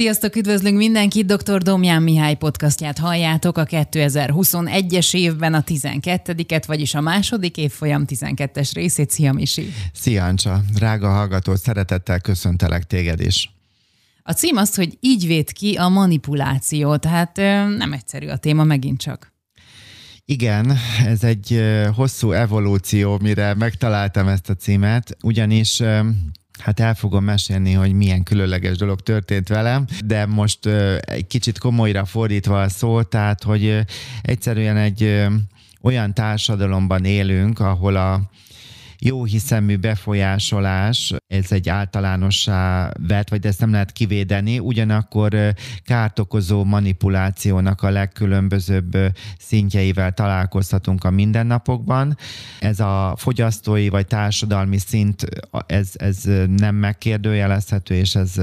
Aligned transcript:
Sziasztok, 0.00 0.36
üdvözlünk 0.36 0.76
mindenkit! 0.76 1.26
Dr. 1.26 1.62
Domján 1.62 2.02
Mihály 2.02 2.34
podcastját 2.34 2.98
halljátok 2.98 3.58
a 3.58 3.64
2021-es 3.64 5.14
évben 5.14 5.54
a 5.54 5.62
12-et, 5.62 6.62
vagyis 6.66 6.94
a 6.94 7.00
második 7.00 7.56
évfolyam 7.56 8.04
12-es 8.06 8.70
részét. 8.74 9.10
Szia, 9.10 9.32
Misi! 9.32 9.72
Szia, 9.92 10.24
Ancsa! 10.24 10.60
Drága 10.74 11.08
hallgató, 11.08 11.54
szeretettel 11.54 12.20
köszöntelek 12.20 12.84
téged 12.84 13.20
is. 13.20 13.50
A 14.22 14.32
cím 14.32 14.56
az, 14.56 14.74
hogy 14.74 14.96
így 15.00 15.26
véd 15.26 15.52
ki 15.52 15.74
a 15.74 15.88
manipuláció, 15.88 16.96
tehát 16.96 17.36
nem 17.76 17.92
egyszerű 17.92 18.26
a 18.26 18.36
téma 18.36 18.64
megint 18.64 19.00
csak. 19.00 19.32
Igen, 20.24 20.76
ez 21.06 21.24
egy 21.24 21.62
hosszú 21.94 22.32
evolúció, 22.32 23.18
mire 23.22 23.54
megtaláltam 23.54 24.28
ezt 24.28 24.50
a 24.50 24.54
címet, 24.54 25.16
ugyanis 25.22 25.82
Hát 26.60 26.80
el 26.80 26.94
fogom 26.94 27.24
mesélni, 27.24 27.72
hogy 27.72 27.92
milyen 27.92 28.22
különleges 28.22 28.76
dolog 28.76 29.00
történt 29.00 29.48
velem, 29.48 29.84
de 30.04 30.26
most 30.26 30.66
egy 31.00 31.26
kicsit 31.26 31.58
komolyra 31.58 32.04
fordítva 32.04 32.62
a 32.62 32.68
szó, 32.68 33.02
tehát, 33.02 33.42
hogy 33.42 33.78
egyszerűen 34.22 34.76
egy 34.76 35.26
olyan 35.82 36.14
társadalomban 36.14 37.04
élünk, 37.04 37.60
ahol 37.60 37.96
a 37.96 38.20
jó 39.00 39.24
hiszemű 39.24 39.76
befolyásolás, 39.76 41.14
ez 41.26 41.52
egy 41.52 41.68
általánossá 41.68 42.90
vett, 43.08 43.28
vagy 43.28 43.46
ezt 43.46 43.60
nem 43.60 43.70
lehet 43.70 43.92
kivédeni, 43.92 44.58
ugyanakkor 44.58 45.54
kárt 45.84 46.18
okozó 46.18 46.64
manipulációnak 46.64 47.82
a 47.82 47.90
legkülönbözőbb 47.90 48.96
szintjeivel 49.38 50.12
találkozhatunk 50.12 51.04
a 51.04 51.10
mindennapokban. 51.10 52.16
Ez 52.60 52.80
a 52.80 53.14
fogyasztói 53.16 53.88
vagy 53.88 54.06
társadalmi 54.06 54.78
szint, 54.78 55.26
ez, 55.66 55.90
ez 55.94 56.22
nem 56.56 56.74
megkérdőjelezhető, 56.74 57.94
és 57.94 58.14
ez 58.14 58.34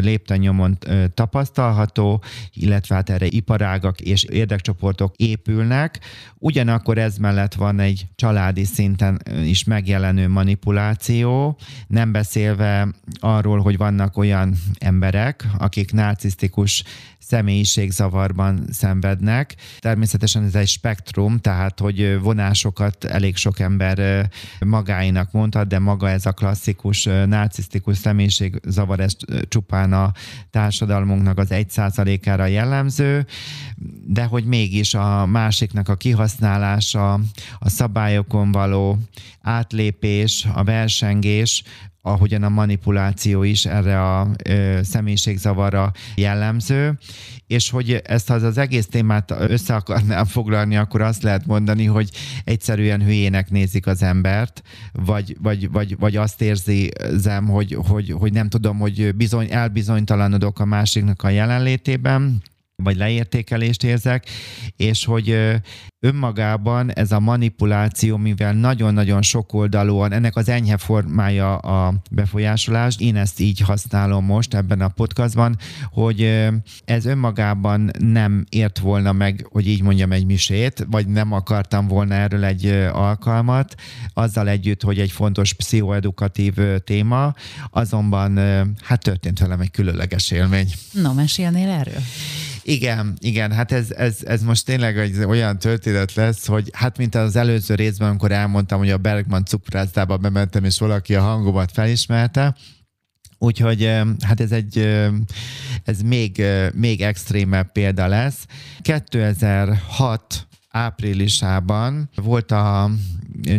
lépten 0.00 0.78
tapasztalható, 1.14 2.22
illetve 2.52 2.94
hát 2.94 3.10
erre 3.10 3.26
iparágak 3.26 4.00
és 4.00 4.24
érdekcsoportok 4.24 5.14
épülnek. 5.16 6.00
Ugyanakkor 6.38 6.98
ez 6.98 7.16
mellett 7.16 7.54
van 7.54 7.80
egy 7.80 8.06
családi 8.14 8.64
szinten 8.64 9.22
is 9.44 9.64
megjelenő 9.64 9.96
megjelenő 9.98 10.28
manipuláció, 10.32 11.58
nem 11.86 12.12
beszélve 12.12 12.88
arról, 13.20 13.60
hogy 13.60 13.76
vannak 13.76 14.16
olyan 14.16 14.54
emberek, 14.78 15.46
akik 15.58 15.92
narcisztikus 15.92 16.84
személyiségzavarban 17.28 18.66
szenvednek. 18.70 19.56
Természetesen 19.78 20.44
ez 20.44 20.54
egy 20.54 20.68
spektrum, 20.68 21.38
tehát 21.38 21.80
hogy 21.80 22.18
vonásokat 22.20 23.04
elég 23.04 23.36
sok 23.36 23.60
ember 23.60 24.28
magáinak 24.58 25.32
mondhat, 25.32 25.68
de 25.68 25.78
maga 25.78 26.10
ez 26.10 26.26
a 26.26 26.32
klasszikus 26.32 27.04
narcisztikus 27.04 27.98
személyiségzavar, 27.98 29.00
ez 29.00 29.12
csupán 29.48 29.92
a 29.92 30.12
társadalmunknak 30.50 31.38
az 31.38 31.50
egy 31.50 31.70
százalékára 31.70 32.46
jellemző, 32.46 33.26
de 34.06 34.24
hogy 34.24 34.44
mégis 34.44 34.94
a 34.94 35.26
másiknak 35.26 35.88
a 35.88 35.96
kihasználása, 35.96 37.12
a 37.58 37.68
szabályokon 37.68 38.52
való 38.52 38.98
átlépés, 39.40 40.46
a 40.54 40.64
versengés 40.64 41.62
ahogyan 42.02 42.42
a 42.42 42.48
manipuláció 42.48 43.42
is 43.42 43.66
erre 43.66 44.02
a 44.02 44.28
ö, 44.44 44.78
személyiségzavarra 44.82 45.92
jellemző, 46.14 46.98
és 47.46 47.70
hogy 47.70 48.00
ezt 48.04 48.30
az, 48.30 48.42
az 48.42 48.58
egész 48.58 48.86
témát 48.86 49.30
össze 49.38 49.74
akarnám 49.74 50.24
foglalni, 50.24 50.76
akkor 50.76 51.00
azt 51.00 51.22
lehet 51.22 51.46
mondani, 51.46 51.84
hogy 51.84 52.10
egyszerűen 52.44 53.04
hülyének 53.04 53.50
nézik 53.50 53.86
az 53.86 54.02
embert, 54.02 54.62
vagy, 54.92 55.36
vagy, 55.42 55.70
vagy, 55.70 55.98
vagy 55.98 56.16
azt 56.16 56.40
érzem, 56.40 57.48
hogy, 57.48 57.76
hogy, 57.88 58.10
hogy 58.10 58.32
nem 58.32 58.48
tudom, 58.48 58.78
hogy 58.78 59.14
bizony, 59.14 59.46
elbizonytalanodok 59.50 60.58
a 60.58 60.64
másiknak 60.64 61.22
a 61.22 61.28
jelenlétében, 61.28 62.42
vagy 62.82 62.96
leértékelést 62.96 63.84
érzek, 63.84 64.26
és 64.76 65.04
hogy 65.04 65.38
önmagában 66.00 66.92
ez 66.92 67.12
a 67.12 67.20
manipuláció, 67.20 68.16
mivel 68.16 68.52
nagyon-nagyon 68.52 69.22
sokoldalúan, 69.22 70.12
ennek 70.12 70.36
az 70.36 70.48
enyhe 70.48 70.76
formája 70.76 71.56
a 71.56 71.94
befolyásolás, 72.10 72.96
én 72.98 73.16
ezt 73.16 73.40
így 73.40 73.60
használom 73.60 74.24
most 74.24 74.54
ebben 74.54 74.80
a 74.80 74.88
podcastban, 74.88 75.56
hogy 75.90 76.48
ez 76.84 77.04
önmagában 77.04 77.90
nem 77.98 78.44
ért 78.48 78.78
volna 78.78 79.12
meg, 79.12 79.46
hogy 79.50 79.68
így 79.68 79.82
mondjam, 79.82 80.12
egy 80.12 80.26
misét, 80.26 80.86
vagy 80.90 81.06
nem 81.06 81.32
akartam 81.32 81.86
volna 81.86 82.14
erről 82.14 82.44
egy 82.44 82.66
alkalmat, 82.92 83.74
azzal 84.14 84.48
együtt, 84.48 84.82
hogy 84.82 84.98
egy 84.98 85.10
fontos 85.10 85.52
pszichoedukatív 85.52 86.54
téma, 86.84 87.34
azonban 87.70 88.38
hát 88.82 89.02
történt 89.02 89.38
velem 89.38 89.60
egy 89.60 89.70
különleges 89.70 90.30
élmény. 90.30 90.72
No, 90.92 91.12
mesélnél 91.12 91.68
erről? 91.68 92.02
Igen, 92.68 93.16
igen, 93.18 93.52
hát 93.52 93.72
ez, 93.72 93.90
ez, 93.90 94.18
ez 94.24 94.42
most 94.42 94.64
tényleg 94.64 94.98
egy 94.98 95.24
olyan 95.24 95.58
történet 95.58 96.14
lesz, 96.14 96.46
hogy 96.46 96.70
hát 96.72 96.98
mint 96.98 97.14
az 97.14 97.36
előző 97.36 97.74
részben, 97.74 98.08
amikor 98.08 98.32
elmondtam, 98.32 98.78
hogy 98.78 98.90
a 98.90 98.98
Bergman 98.98 99.44
cukrászdába 99.44 100.16
bementem, 100.16 100.64
és 100.64 100.78
valaki 100.78 101.14
a 101.14 101.22
hangomat 101.22 101.72
felismerte, 101.72 102.54
Úgyhogy 103.40 103.84
hát 104.24 104.40
ez 104.40 104.52
egy, 104.52 104.78
ez 105.84 106.02
még, 106.02 106.42
még 106.74 107.02
extrémebb 107.02 107.72
példa 107.72 108.06
lesz. 108.06 108.46
2006 108.80 110.46
áprilisában 110.68 112.10
volt 112.14 112.50
a 112.50 112.90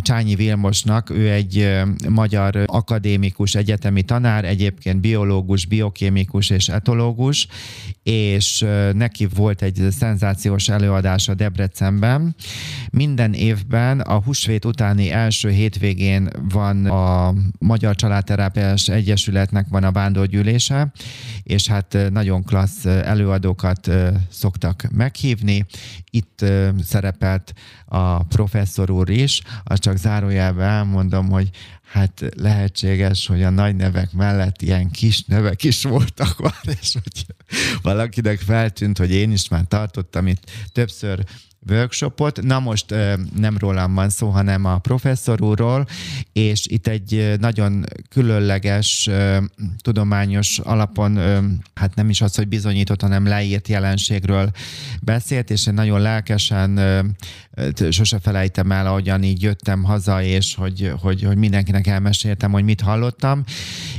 Csányi 0.00 0.34
Vilmosnak, 0.34 1.10
ő 1.10 1.30
egy 1.30 1.80
magyar 2.08 2.62
akadémikus 2.66 3.54
egyetemi 3.54 4.02
tanár, 4.02 4.44
egyébként 4.44 5.00
biológus, 5.00 5.66
biokémikus 5.66 6.50
és 6.50 6.68
etológus, 6.68 7.46
és 8.02 8.64
neki 8.92 9.26
volt 9.34 9.62
egy 9.62 9.86
szenzációs 9.90 10.68
előadása 10.68 11.34
Debrecenben. 11.34 12.34
Minden 12.90 13.32
évben 13.32 14.00
a 14.00 14.22
húsvét 14.22 14.64
utáni 14.64 15.10
első 15.10 15.50
hétvégén 15.50 16.28
van 16.52 16.86
a 16.86 17.34
Magyar 17.58 17.94
Családterápiás 17.94 18.88
Egyesületnek 18.88 19.66
van 19.68 19.84
a 19.84 19.92
vándorgyűlése, 19.92 20.92
és 21.42 21.68
hát 21.68 21.96
nagyon 22.10 22.44
klassz 22.44 22.84
előadókat 22.84 23.90
szoktak 24.30 24.88
meghívni. 24.92 25.66
Itt 26.10 26.44
szerepelt 26.82 27.52
a 27.92 28.22
professzor 28.22 28.90
úr 28.90 29.10
is, 29.10 29.42
azt 29.64 29.82
csak 29.82 29.96
zárójelben 29.96 30.68
elmondom, 30.68 31.28
hogy 31.28 31.50
hát 31.92 32.24
lehetséges, 32.36 33.26
hogy 33.26 33.42
a 33.42 33.50
nagy 33.50 33.76
nevek 33.76 34.12
mellett 34.12 34.62
ilyen 34.62 34.90
kis 34.90 35.24
nevek 35.24 35.64
is 35.64 35.82
voltak 35.82 36.38
már, 36.38 36.76
és 36.80 36.92
hogy 36.92 37.26
valakinek 37.82 38.38
feltűnt, 38.38 38.98
hogy 38.98 39.10
én 39.10 39.32
is 39.32 39.48
már 39.48 39.64
tartottam 39.68 40.26
itt 40.26 40.50
többször 40.72 41.24
workshopot. 41.68 42.42
Na 42.42 42.60
most 42.60 42.94
nem 43.36 43.58
rólam 43.58 43.94
van 43.94 44.08
szó, 44.08 44.28
hanem 44.28 44.64
a 44.64 44.78
professzor 44.78 45.42
úrról, 45.42 45.86
és 46.32 46.66
itt 46.66 46.86
egy 46.86 47.34
nagyon 47.38 47.84
különleges 48.08 49.10
tudományos 49.78 50.58
alapon, 50.58 51.18
hát 51.74 51.94
nem 51.94 52.10
is 52.10 52.20
az, 52.20 52.34
hogy 52.34 52.48
bizonyított, 52.48 53.00
hanem 53.00 53.26
leírt 53.26 53.68
jelenségről 53.68 54.50
beszélt, 55.02 55.50
és 55.50 55.66
én 55.66 55.74
nagyon 55.74 56.00
lelkesen 56.00 56.80
sose 57.90 58.18
felejtem 58.18 58.72
el, 58.72 58.86
ahogyan 58.86 59.22
így 59.22 59.42
jöttem 59.42 59.84
haza, 59.84 60.22
és 60.22 60.54
hogy, 60.54 60.92
hogy, 61.00 61.22
hogy 61.22 61.36
mindenkinek 61.36 61.86
elmeséltem, 61.86 62.52
hogy 62.52 62.64
mit 62.64 62.80
hallottam. 62.80 63.44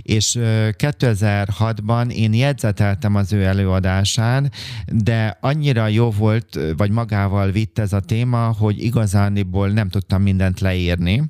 És 0.01 0.37
2006-ban 0.41 2.11
én 2.11 2.33
jegyzeteltem 2.33 3.15
az 3.15 3.33
ő 3.33 3.43
előadásán, 3.43 4.51
de 4.85 5.37
annyira 5.41 5.87
jó 5.87 6.11
volt, 6.11 6.59
vagy 6.77 6.91
magával 6.91 7.51
vitt 7.51 7.79
ez 7.79 7.93
a 7.93 7.99
téma, 7.99 8.55
hogy 8.57 8.83
igazániból 8.83 9.69
nem 9.69 9.89
tudtam 9.89 10.21
mindent 10.21 10.59
leírni. 10.59 11.23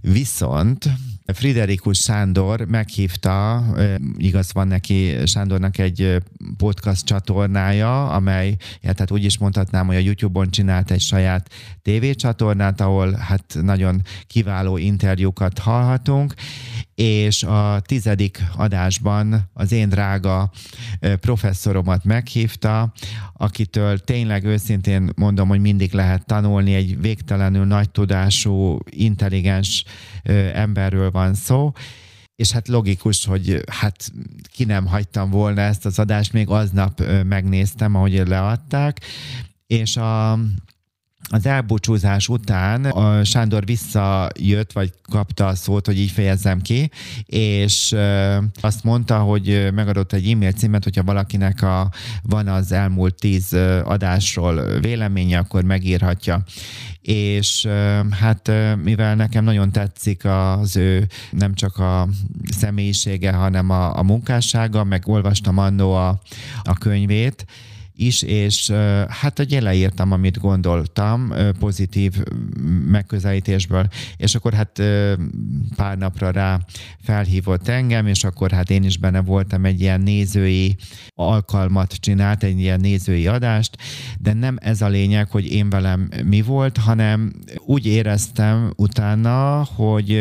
Viszont 0.00 0.88
Friderikus 1.32 1.98
Sándor 1.98 2.64
meghívta, 2.64 3.64
igaz 4.16 4.52
van 4.52 4.68
neki 4.68 5.16
Sándornak 5.26 5.78
egy 5.78 6.16
podcast 6.56 7.04
csatornája, 7.04 8.10
amely, 8.10 8.56
ja, 8.80 8.92
tehát 8.92 9.10
úgy 9.10 9.24
is 9.24 9.38
mondhatnám, 9.38 9.86
hogy 9.86 9.96
a 9.96 9.98
YouTube-on 9.98 10.50
csinált 10.50 10.90
egy 10.90 11.00
saját 11.00 11.50
tévécsatornát, 11.82 12.80
ahol 12.80 13.12
hát 13.12 13.56
nagyon 13.62 14.02
kiváló 14.26 14.76
interjúkat 14.76 15.58
hallhatunk, 15.58 16.34
és 16.94 17.42
a 17.42 17.80
tizedik 17.80 18.42
adásban 18.56 19.50
az 19.52 19.72
én 19.72 19.88
drága 19.88 20.50
professzoromat 21.20 22.04
meghívta, 22.04 22.92
akitől 23.32 23.98
tényleg 23.98 24.44
őszintén 24.44 25.10
mondom, 25.16 25.48
hogy 25.48 25.60
mindig 25.60 25.92
lehet 25.92 26.26
tanulni, 26.26 26.74
egy 26.74 27.00
végtelenül 27.00 27.64
nagy 27.64 27.90
tudású, 27.90 28.78
intelligens 28.90 29.84
emberről 30.54 31.10
van 31.10 31.19
szó, 31.34 31.72
és 32.34 32.50
hát 32.50 32.68
logikus, 32.68 33.24
hogy 33.24 33.62
hát 33.70 34.12
ki 34.52 34.64
nem 34.64 34.86
hagytam 34.86 35.30
volna 35.30 35.60
ezt 35.60 35.86
az 35.86 35.98
adást, 35.98 36.32
még 36.32 36.48
aznap 36.48 37.02
megnéztem, 37.24 37.94
ahogy 37.94 38.28
leadták, 38.28 39.00
és 39.66 39.96
a 39.96 40.38
az 41.28 41.46
elbúcsúzás 41.46 42.28
után 42.28 42.84
a 42.84 43.24
Sándor 43.24 43.64
visszajött, 43.64 44.72
vagy 44.72 44.92
kapta 45.02 45.46
a 45.46 45.54
szót, 45.54 45.86
hogy 45.86 45.98
így 45.98 46.10
fejezzem 46.10 46.60
ki, 46.60 46.90
és 47.26 47.96
azt 48.60 48.84
mondta, 48.84 49.18
hogy 49.18 49.68
megadott 49.74 50.12
egy 50.12 50.30
e-mail 50.30 50.52
címet, 50.52 50.84
hogyha 50.84 51.02
valakinek 51.02 51.62
a, 51.62 51.90
van 52.22 52.48
az 52.48 52.72
elmúlt 52.72 53.14
tíz 53.14 53.52
adásról 53.84 54.78
véleménye, 54.80 55.38
akkor 55.38 55.62
megírhatja. 55.62 56.42
És 57.02 57.68
hát 58.10 58.50
mivel 58.82 59.14
nekem 59.14 59.44
nagyon 59.44 59.72
tetszik 59.72 60.24
az 60.24 60.76
ő 60.76 61.06
nem 61.30 61.54
csak 61.54 61.76
a 61.78 62.08
személyisége, 62.56 63.32
hanem 63.32 63.70
a, 63.70 63.98
a 63.98 64.02
munkássága, 64.02 64.84
meg 64.84 65.08
olvastam 65.08 65.58
annó 65.58 65.92
a, 65.92 66.20
a 66.62 66.74
könyvét, 66.74 67.46
is, 68.00 68.22
és 68.22 68.70
hát 69.08 69.36
hogy 69.36 69.58
leírtam, 69.60 70.12
amit 70.12 70.38
gondoltam 70.38 71.32
pozitív 71.58 72.12
megközelítésből, 72.86 73.88
és 74.16 74.34
akkor 74.34 74.52
hát 74.52 74.82
pár 75.76 75.98
napra 75.98 76.30
rá 76.30 76.60
felhívott 77.02 77.68
engem, 77.68 78.06
és 78.06 78.24
akkor 78.24 78.50
hát 78.50 78.70
én 78.70 78.84
is 78.84 78.98
benne 78.98 79.20
voltam 79.20 79.64
egy 79.64 79.80
ilyen 79.80 80.00
nézői 80.00 80.76
alkalmat 81.14 81.92
csinált, 81.92 82.42
egy 82.42 82.60
ilyen 82.60 82.80
nézői 82.80 83.26
adást, 83.26 83.76
de 84.18 84.32
nem 84.32 84.56
ez 84.60 84.82
a 84.82 84.88
lényeg, 84.88 85.30
hogy 85.30 85.52
én 85.52 85.70
velem 85.70 86.08
mi 86.24 86.42
volt, 86.42 86.76
hanem 86.76 87.32
úgy 87.66 87.86
éreztem 87.86 88.72
utána, 88.76 89.64
hogy 89.64 90.20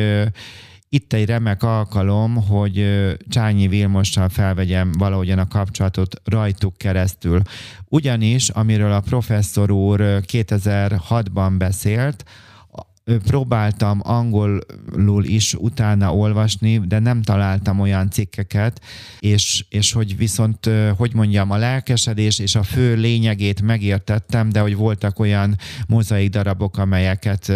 itt 0.90 1.14
egy 1.14 1.26
remek 1.26 1.64
alkalom, 1.64 2.36
hogy 2.36 2.86
Csányi 3.30 3.68
Vilmossal 3.68 4.30
felvegyem 4.30 4.92
valahogyan 4.92 5.40
a 5.40 5.48
kapcsolatot 5.48 6.22
rajtuk 6.26 6.78
keresztül. 6.78 7.42
Ugyanis, 7.88 8.50
amiről 8.50 8.92
a 8.92 9.00
professzor 9.00 9.72
úr 9.72 10.00
2006-ban 10.02 11.56
beszélt, 11.58 12.24
próbáltam 13.18 14.00
angolul 14.04 15.24
is 15.24 15.54
utána 15.54 16.16
olvasni, 16.16 16.78
de 16.78 17.00
nem 17.00 17.22
találtam 17.22 17.80
olyan 17.80 18.10
cikkeket, 18.10 18.82
és, 19.20 19.66
és 19.70 19.92
hogy 19.92 20.18
viszont, 20.18 20.70
hogy 20.98 21.14
mondjam, 21.14 21.52
a 21.52 21.58
lelkesedés 21.58 22.40
és 22.40 22.56
a 22.56 22.64
fő 22.64 22.96
lényegét 22.96 23.62
megértettem, 23.62 24.50
de 24.50 24.60
hogy 24.60 24.76
voltak 24.76 25.20
olyan 25.20 25.58
mozaik 25.88 26.30
darabok, 26.30 26.78
amelyeket, 26.78 27.54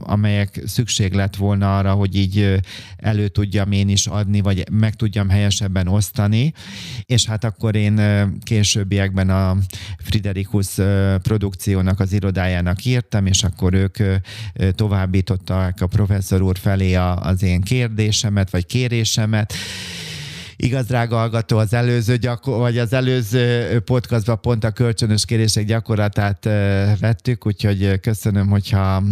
amelyek 0.00 0.62
szükség 0.66 1.12
lett 1.12 1.36
volna 1.36 1.78
arra, 1.78 1.92
hogy 1.92 2.16
így 2.16 2.60
elő 2.96 3.28
tudjam 3.28 3.72
én 3.72 3.88
is 3.88 4.06
adni, 4.06 4.40
vagy 4.40 4.70
meg 4.70 4.94
tudjam 4.94 5.28
helyesebben 5.28 5.88
osztani, 5.88 6.52
és 7.06 7.26
hát 7.26 7.44
akkor 7.44 7.76
én 7.76 8.00
későbbiekben 8.42 9.30
a 9.30 9.56
Friderikus 9.98 10.66
produkciónak 11.22 12.00
az 12.00 12.12
irodájának 12.12 12.84
írtam, 12.84 13.26
és 13.26 13.42
akkor 13.42 13.74
ők 13.74 13.96
továbbították 14.82 15.80
a 15.80 15.86
professzor 15.86 16.42
úr 16.42 16.58
felé 16.58 16.94
a, 16.94 17.16
az 17.16 17.42
én 17.42 17.60
kérdésemet, 17.60 18.50
vagy 18.50 18.66
kérésemet, 18.66 19.52
Igaz, 20.64 20.86
drága 20.86 21.16
hallgató, 21.16 21.58
az 21.58 21.72
előző, 21.72 22.16
gyakor- 22.16 22.58
vagy 22.58 22.78
az 22.78 22.92
előző 22.92 23.80
podcastban 23.80 24.40
pont 24.40 24.64
a 24.64 24.70
kölcsönös 24.70 25.24
kérések 25.24 25.64
gyakorlatát 25.64 26.44
vettük, 27.00 27.46
úgyhogy 27.46 28.00
köszönöm, 28.00 28.48
hogyha 28.48 29.02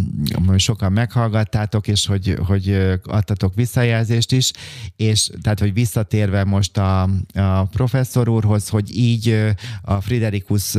sokan 0.56 0.92
meghallgattátok, 0.92 1.88
és 1.88 2.06
hogy, 2.06 2.36
hogy 2.46 2.98
adtatok 3.04 3.54
visszajelzést 3.54 4.32
is, 4.32 4.50
és 4.96 5.30
tehát, 5.42 5.58
hogy 5.58 5.72
visszatérve 5.72 6.44
most 6.44 6.78
a, 6.78 7.02
a 7.34 7.64
professzor 7.64 8.28
úrhoz, 8.28 8.68
hogy 8.68 8.96
így 8.96 9.54
a 9.82 10.00
Friderikus 10.00 10.76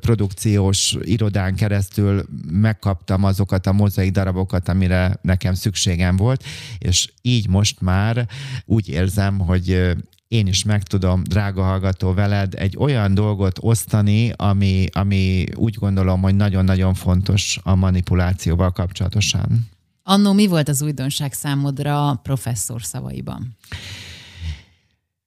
produkciós 0.00 0.96
irodán 1.02 1.54
keresztül 1.54 2.24
megkaptam 2.50 3.24
azokat 3.24 3.66
a 3.66 3.72
mozaik 3.72 4.12
darabokat, 4.12 4.68
amire 4.68 5.18
nekem 5.22 5.54
szükségem 5.54 6.16
volt, 6.16 6.44
és 6.78 7.08
így 7.22 7.48
most 7.48 7.80
már 7.80 8.26
úgy 8.64 8.88
érzem, 8.88 9.38
hogy 9.38 9.94
én 10.28 10.46
is 10.46 10.64
meg 10.64 10.82
tudom, 10.82 11.22
drága 11.22 11.62
hallgató, 11.62 12.14
veled 12.14 12.54
egy 12.54 12.76
olyan 12.78 13.14
dolgot 13.14 13.58
osztani, 13.60 14.32
ami, 14.36 14.86
ami 14.92 15.46
úgy 15.54 15.74
gondolom, 15.74 16.22
hogy 16.22 16.34
nagyon-nagyon 16.34 16.94
fontos 16.94 17.58
a 17.62 17.74
manipulációval 17.74 18.70
kapcsolatosan. 18.70 19.68
Annó 20.02 20.32
mi 20.32 20.46
volt 20.46 20.68
az 20.68 20.82
újdonság 20.82 21.32
számodra 21.32 22.20
professzor 22.22 22.82
szavaiban? 22.82 23.56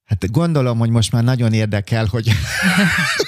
Hát 0.05 0.31
gondolom, 0.31 0.77
hogy 0.77 0.89
most 0.89 1.11
már 1.11 1.23
nagyon 1.23 1.53
érdekel, 1.53 2.05
hogy 2.05 2.31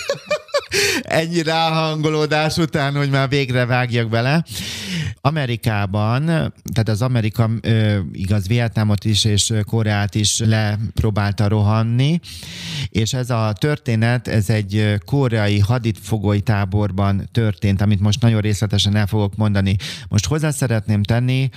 ennyi 1.02 1.42
ráhangolódás 1.42 2.58
után, 2.58 2.96
hogy 2.96 3.10
már 3.10 3.30
végre 3.30 3.66
vágjak 3.66 4.10
bele. 4.10 4.46
Amerikában, 5.22 6.26
tehát 6.74 6.90
az 6.90 7.02
Amerika 7.02 7.50
igaz 8.12 8.48
Vietnámot 8.48 9.06
is 9.06 9.26
és 9.26 9.54
Koreát 9.66 10.16
is 10.16 10.40
lepróbálta 10.40 11.48
rohanni, 11.48 12.20
és 12.90 13.14
ez 13.14 13.30
a 13.30 13.54
történet, 13.60 14.28
ez 14.28 14.50
egy 14.50 14.96
koreai 15.06 15.60
haditfogói 15.60 16.42
táborban 16.42 17.30
történt, 17.32 17.82
amit 17.82 18.00
most 18.00 18.22
nagyon 18.22 18.42
részletesen 18.42 18.96
el 18.96 19.08
fogok 19.08 19.36
mondani. 19.36 19.76
Most 20.10 20.26
hozzá 20.26 20.50
szeretném 20.50 21.04
tenni, 21.04 21.50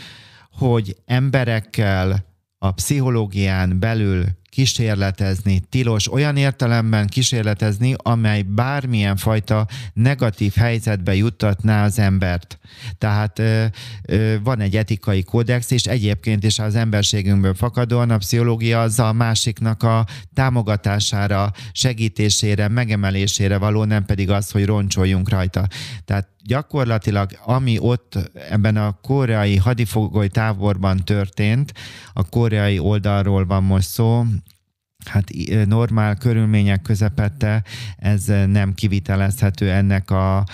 hogy 0.50 0.96
emberekkel 1.06 2.24
a 2.58 2.70
pszichológián 2.70 3.78
belül 3.78 4.24
kísérletezni, 4.52 5.62
tilos 5.68 6.12
olyan 6.12 6.36
értelemben 6.36 7.06
kísérletezni, 7.06 7.94
amely 7.96 8.42
bármilyen 8.42 9.16
fajta 9.16 9.66
negatív 9.92 10.54
helyzetbe 10.54 11.14
juttatná 11.14 11.84
az 11.84 11.98
embert. 11.98 12.58
Tehát 12.98 13.38
ö, 13.38 13.64
ö, 14.02 14.36
van 14.42 14.60
egy 14.60 14.76
etikai 14.76 15.22
kódex, 15.22 15.70
és 15.70 15.84
egyébként 15.84 16.44
is 16.44 16.58
az 16.58 16.74
emberségünkből 16.74 17.54
fakadóan 17.54 18.10
a 18.10 18.16
pszichológia 18.16 18.80
az 18.80 18.98
a 18.98 19.12
másiknak 19.12 19.82
a 19.82 20.06
támogatására, 20.34 21.52
segítésére, 21.72 22.68
megemelésére 22.68 23.58
való, 23.58 23.84
nem 23.84 24.04
pedig 24.04 24.30
az, 24.30 24.50
hogy 24.50 24.64
roncsoljunk 24.64 25.28
rajta. 25.28 25.66
Tehát 26.04 26.28
gyakorlatilag 26.44 27.30
ami 27.44 27.78
ott 27.78 28.30
ebben 28.50 28.76
a 28.76 28.98
koreai 29.02 29.56
hadifogoly 29.56 30.28
táborban 30.28 30.96
történt, 31.04 31.72
a 32.12 32.28
koreai 32.28 32.78
oldalról 32.78 33.46
van 33.46 33.62
most 33.62 33.88
szó, 33.88 34.24
hát 35.08 35.30
normál 35.66 36.16
körülmények 36.16 36.82
közepette 36.82 37.62
ez 37.96 38.24
nem 38.46 38.74
kivitelezhető 38.74 39.70
ennek 39.70 40.10
a 40.10 40.44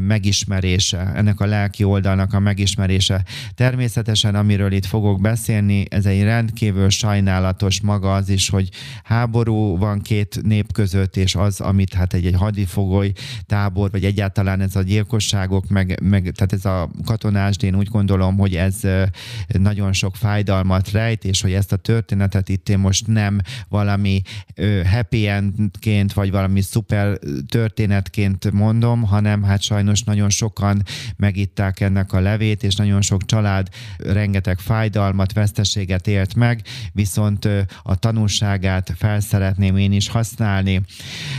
megismerése, 0.00 1.12
ennek 1.14 1.40
a 1.40 1.46
lelki 1.46 1.84
oldalnak 1.84 2.32
a 2.32 2.38
megismerése. 2.38 3.24
Természetesen, 3.54 4.34
amiről 4.34 4.72
itt 4.72 4.86
fogok 4.86 5.20
beszélni, 5.20 5.84
ez 5.90 6.06
egy 6.06 6.22
rendkívül 6.22 6.90
sajnálatos 6.90 7.80
maga 7.80 8.14
az 8.14 8.28
is, 8.28 8.48
hogy 8.48 8.68
háború 9.04 9.76
van 9.76 10.00
két 10.00 10.40
nép 10.42 10.72
között, 10.72 11.16
és 11.16 11.34
az, 11.34 11.60
amit 11.60 11.94
hát 11.94 12.14
egy, 12.14 12.26
egy 12.26 12.34
hadifogoly 12.34 13.12
tábor, 13.46 13.90
vagy 13.90 14.04
egyáltalán 14.04 14.60
ez 14.60 14.76
a 14.76 14.82
gyilkosságok, 14.82 15.68
meg, 15.68 16.00
meg 16.02 16.32
tehát 16.34 16.52
ez 16.52 16.64
a 16.64 16.90
katonásd, 17.04 17.62
én 17.62 17.76
úgy 17.76 17.88
gondolom, 17.88 18.38
hogy 18.38 18.56
ez 18.56 18.80
nagyon 19.46 19.92
sok 19.92 20.16
fájdalmat 20.16 20.90
rejt, 20.90 21.24
és 21.24 21.40
hogy 21.40 21.52
ezt 21.52 21.72
a 21.72 21.76
történetet 21.76 22.48
itt 22.48 22.68
én 22.68 22.78
most 22.78 23.06
nem 23.06 23.40
valami 23.68 23.86
valami 23.88 24.22
happy 24.90 25.26
endként, 25.26 26.12
vagy 26.12 26.30
valami 26.30 26.60
szuper 26.60 27.18
történetként 27.48 28.52
mondom, 28.52 29.02
hanem 29.02 29.42
hát 29.42 29.62
sajnos 29.62 30.02
nagyon 30.02 30.30
sokan 30.30 30.82
megitták 31.16 31.80
ennek 31.80 32.12
a 32.12 32.20
levét, 32.20 32.62
és 32.62 32.76
nagyon 32.76 33.02
sok 33.02 33.24
család 33.24 33.68
rengeteg 33.96 34.58
fájdalmat, 34.58 35.32
veszteséget 35.32 36.06
élt 36.06 36.34
meg, 36.34 36.62
viszont 36.92 37.48
a 37.82 37.94
tanulságát 37.94 38.92
fel 38.96 39.20
szeretném 39.20 39.76
én 39.76 39.92
is 39.92 40.08
használni. 40.08 40.82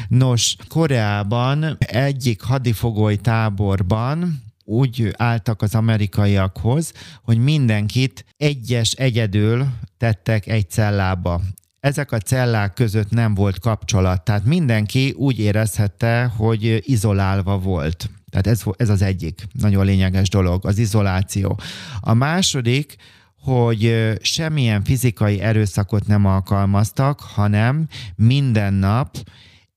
Nos, 0.07 0.55
Koreában 0.67 1.77
egyik 1.79 2.41
hadifogoly 2.41 3.15
táborban 3.15 4.41
úgy 4.63 5.13
álltak 5.17 5.61
az 5.61 5.75
amerikaiakhoz, 5.75 6.93
hogy 7.23 7.37
mindenkit 7.37 8.25
egyes 8.37 8.91
egyedül 8.91 9.67
tettek 9.97 10.47
egy 10.47 10.69
cellába 10.69 11.41
ezek 11.79 12.11
a 12.11 12.17
cellák 12.17 12.73
között 12.73 13.09
nem 13.09 13.33
volt 13.33 13.59
kapcsolat, 13.59 14.21
tehát 14.23 14.45
mindenki 14.45 15.13
úgy 15.17 15.39
érezhette, 15.39 16.31
hogy 16.37 16.83
izolálva 16.85 17.57
volt. 17.57 18.09
Tehát 18.29 18.47
ez, 18.47 18.61
ez 18.77 18.89
az 18.89 19.01
egyik 19.01 19.47
nagyon 19.51 19.85
lényeges 19.85 20.29
dolog, 20.29 20.65
az 20.65 20.77
izoláció. 20.77 21.59
A 21.99 22.13
második, 22.13 22.95
hogy 23.41 24.13
semmilyen 24.21 24.83
fizikai 24.83 25.39
erőszakot 25.39 26.07
nem 26.07 26.25
alkalmaztak, 26.25 27.19
hanem 27.19 27.87
minden 28.15 28.73
nap 28.73 29.17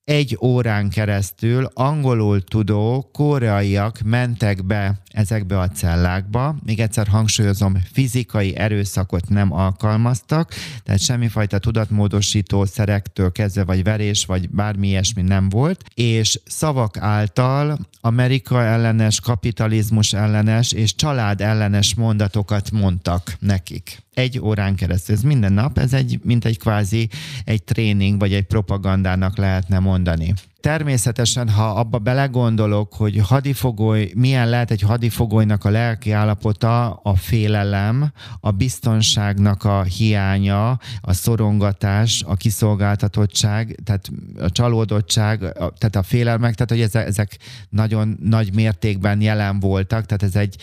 egy 0.05 0.39
órán 0.41 0.91
keresztül 0.91 1.71
angolul 1.75 2.45
tudó 2.45 3.09
koreaiak 3.13 4.01
mentek 4.05 4.65
be 4.65 5.01
ezekbe 5.07 5.59
a 5.59 5.69
cellákba. 5.69 6.57
Még 6.65 6.81
egyszer 6.81 7.07
hangsúlyozom, 7.07 7.77
fizikai 7.93 8.57
erőszakot 8.57 9.29
nem 9.29 9.53
alkalmaztak, 9.53 10.55
tehát 10.83 11.01
semmifajta 11.01 11.59
tudatmódosító 11.59 12.65
szerektől 12.65 13.33
kezdve, 13.33 13.65
vagy 13.65 13.83
verés, 13.83 14.25
vagy 14.25 14.51
bármi 14.51 14.89
ilyesmi 14.89 15.23
nem 15.23 15.49
volt, 15.49 15.85
és 15.95 16.41
szavak 16.45 16.97
által 16.97 17.79
Amerika 18.01 18.63
ellenes, 18.63 19.21
kapitalizmus 19.21 20.13
ellenes 20.13 20.73
és 20.73 20.95
család 20.95 21.41
ellenes 21.41 21.95
mondatokat 21.95 22.71
mondtak 22.71 23.37
nekik 23.39 24.03
egy 24.15 24.41
órán 24.41 24.75
keresztül. 24.75 25.15
Ez 25.15 25.23
minden 25.23 25.53
nap, 25.53 25.79
ez 25.79 25.93
egy, 25.93 26.21
mint 26.23 26.45
egy 26.45 26.59
kvázi 26.59 27.09
egy 27.45 27.63
tréning, 27.63 28.19
vagy 28.19 28.33
egy 28.33 28.45
propagandának 28.45 29.37
lehetne 29.37 29.79
mondani. 29.79 30.35
Természetesen, 30.61 31.49
ha 31.49 31.65
abba 31.65 31.99
belegondolok, 31.99 32.95
hogy 32.95 33.19
hadifogoly, 33.19 34.11
milyen 34.15 34.49
lehet 34.49 34.71
egy 34.71 34.81
hadifogolynak 34.81 35.65
a 35.65 35.71
lelki 35.71 36.11
állapota, 36.11 36.91
a 36.91 37.15
félelem, 37.15 38.13
a 38.41 38.51
biztonságnak 38.51 39.65
a 39.65 39.83
hiánya, 39.83 40.79
a 41.01 41.13
szorongatás, 41.13 42.23
a 42.27 42.35
kiszolgáltatottság, 42.35 43.79
tehát 43.85 44.11
a 44.39 44.51
csalódottság, 44.51 45.39
tehát 45.39 45.97
a 45.97 46.03
félelmek, 46.03 46.55
tehát 46.55 46.71
hogy 46.71 46.81
ezek, 46.81 47.07
ezek 47.07 47.39
nagyon 47.69 48.19
nagy 48.23 48.55
mértékben 48.55 49.21
jelen 49.21 49.61
voltak, 49.61 50.07
tehát 50.07 50.23
ez 50.23 50.37
egy 50.37 50.57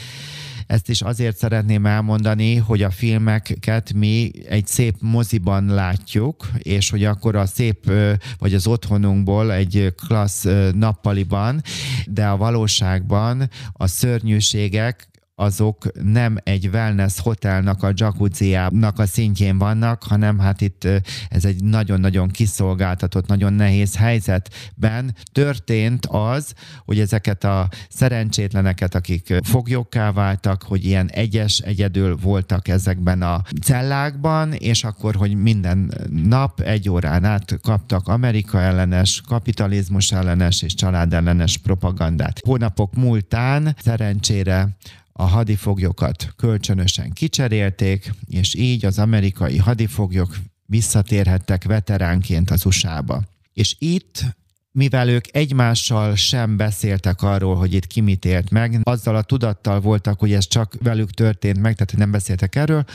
ezt 0.69 0.89
is 0.89 1.01
azért 1.01 1.37
szeretném 1.37 1.85
elmondani, 1.85 2.55
hogy 2.55 2.83
a 2.83 2.89
filmeket 2.89 3.93
mi 3.93 4.31
egy 4.49 4.67
szép 4.67 4.95
moziban 4.99 5.65
látjuk, 5.65 6.49
és 6.57 6.89
hogy 6.89 7.03
akkor 7.03 7.35
a 7.35 7.45
szép, 7.45 7.91
vagy 8.37 8.53
az 8.53 8.67
otthonunkból 8.67 9.53
egy 9.53 9.93
klassz 10.07 10.47
nappaliban, 10.73 11.61
de 12.05 12.27
a 12.27 12.37
valóságban 12.37 13.49
a 13.73 13.87
szörnyűségek 13.87 15.07
azok 15.39 15.85
nem 16.03 16.37
egy 16.43 16.67
wellness 16.67 17.19
hotelnak 17.19 17.83
a 17.83 17.91
jacuzziának 17.95 18.99
a 18.99 19.05
szintjén 19.05 19.57
vannak, 19.57 20.03
hanem 20.03 20.39
hát 20.39 20.61
itt 20.61 20.87
ez 21.29 21.45
egy 21.45 21.63
nagyon-nagyon 21.63 22.27
kiszolgáltatott, 22.27 23.27
nagyon 23.27 23.53
nehéz 23.53 23.95
helyzetben 23.95 25.15
történt 25.31 26.05
az, 26.05 26.53
hogy 26.85 26.99
ezeket 26.99 27.43
a 27.43 27.69
szerencsétleneket, 27.89 28.95
akik 28.95 29.33
foglyokká 29.43 30.11
váltak, 30.11 30.63
hogy 30.63 30.85
ilyen 30.85 31.09
egyes, 31.09 31.59
egyedül 31.59 32.15
voltak 32.15 32.67
ezekben 32.67 33.21
a 33.21 33.41
cellákban, 33.61 34.53
és 34.53 34.83
akkor, 34.83 35.15
hogy 35.15 35.35
minden 35.35 35.93
nap 36.23 36.59
egy 36.59 36.89
órán 36.89 37.25
át 37.25 37.59
kaptak 37.61 38.07
Amerika 38.07 38.61
ellenes, 38.61 39.21
kapitalizmus 39.27 40.11
ellenes 40.11 40.61
és 40.61 40.73
családellenes 40.73 41.57
propagandát. 41.57 42.39
Hónapok 42.45 42.93
múltán 42.95 43.75
szerencsére 43.79 44.77
a 45.19 45.25
hadifoglyokat 45.25 46.33
kölcsönösen 46.35 47.11
kicserélték, 47.11 48.11
és 48.27 48.55
így 48.55 48.85
az 48.85 48.99
amerikai 48.99 49.57
hadifoglyok 49.57 50.35
visszatérhettek 50.65 51.63
veteránként 51.63 52.49
az 52.49 52.65
USA-ba. 52.65 53.23
És 53.53 53.75
itt 53.79 54.23
mivel 54.71 55.09
ők 55.09 55.25
egymással 55.31 56.15
sem 56.15 56.57
beszéltek 56.57 57.21
arról, 57.21 57.55
hogy 57.55 57.73
itt 57.73 57.87
ki 57.87 58.01
mit 58.01 58.25
ért 58.25 58.49
meg, 58.49 58.79
azzal 58.83 59.15
a 59.15 59.21
tudattal 59.21 59.79
voltak, 59.79 60.19
hogy 60.19 60.33
ez 60.33 60.47
csak 60.47 60.73
velük 60.81 61.11
történt 61.11 61.59
meg, 61.59 61.75
tehát 61.75 61.97
nem 61.97 62.11
beszéltek 62.11 62.55
erről, 62.55 62.85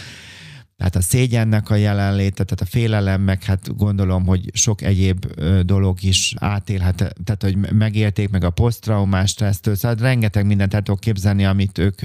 tehát 0.76 0.96
a 0.96 1.00
szégyennek 1.00 1.70
a 1.70 1.74
jelenléte, 1.74 2.44
tehát 2.44 2.60
a 2.60 2.64
félelem, 2.64 3.20
meg 3.20 3.42
hát 3.42 3.76
gondolom, 3.76 4.26
hogy 4.26 4.50
sok 4.52 4.82
egyéb 4.82 5.26
dolog 5.62 6.02
is 6.02 6.34
átélhet, 6.38 6.96
tehát 7.24 7.42
hogy 7.42 7.56
megélték 7.56 8.30
meg 8.30 8.44
a 8.44 8.50
posztraumás 8.50 9.30
stressztől, 9.30 9.74
szóval 9.74 9.96
rengeteg 9.96 10.46
mindent 10.46 10.74
el 10.74 10.82
tudok 10.82 11.00
képzelni, 11.00 11.44
amit 11.44 11.78
ők 11.78 12.00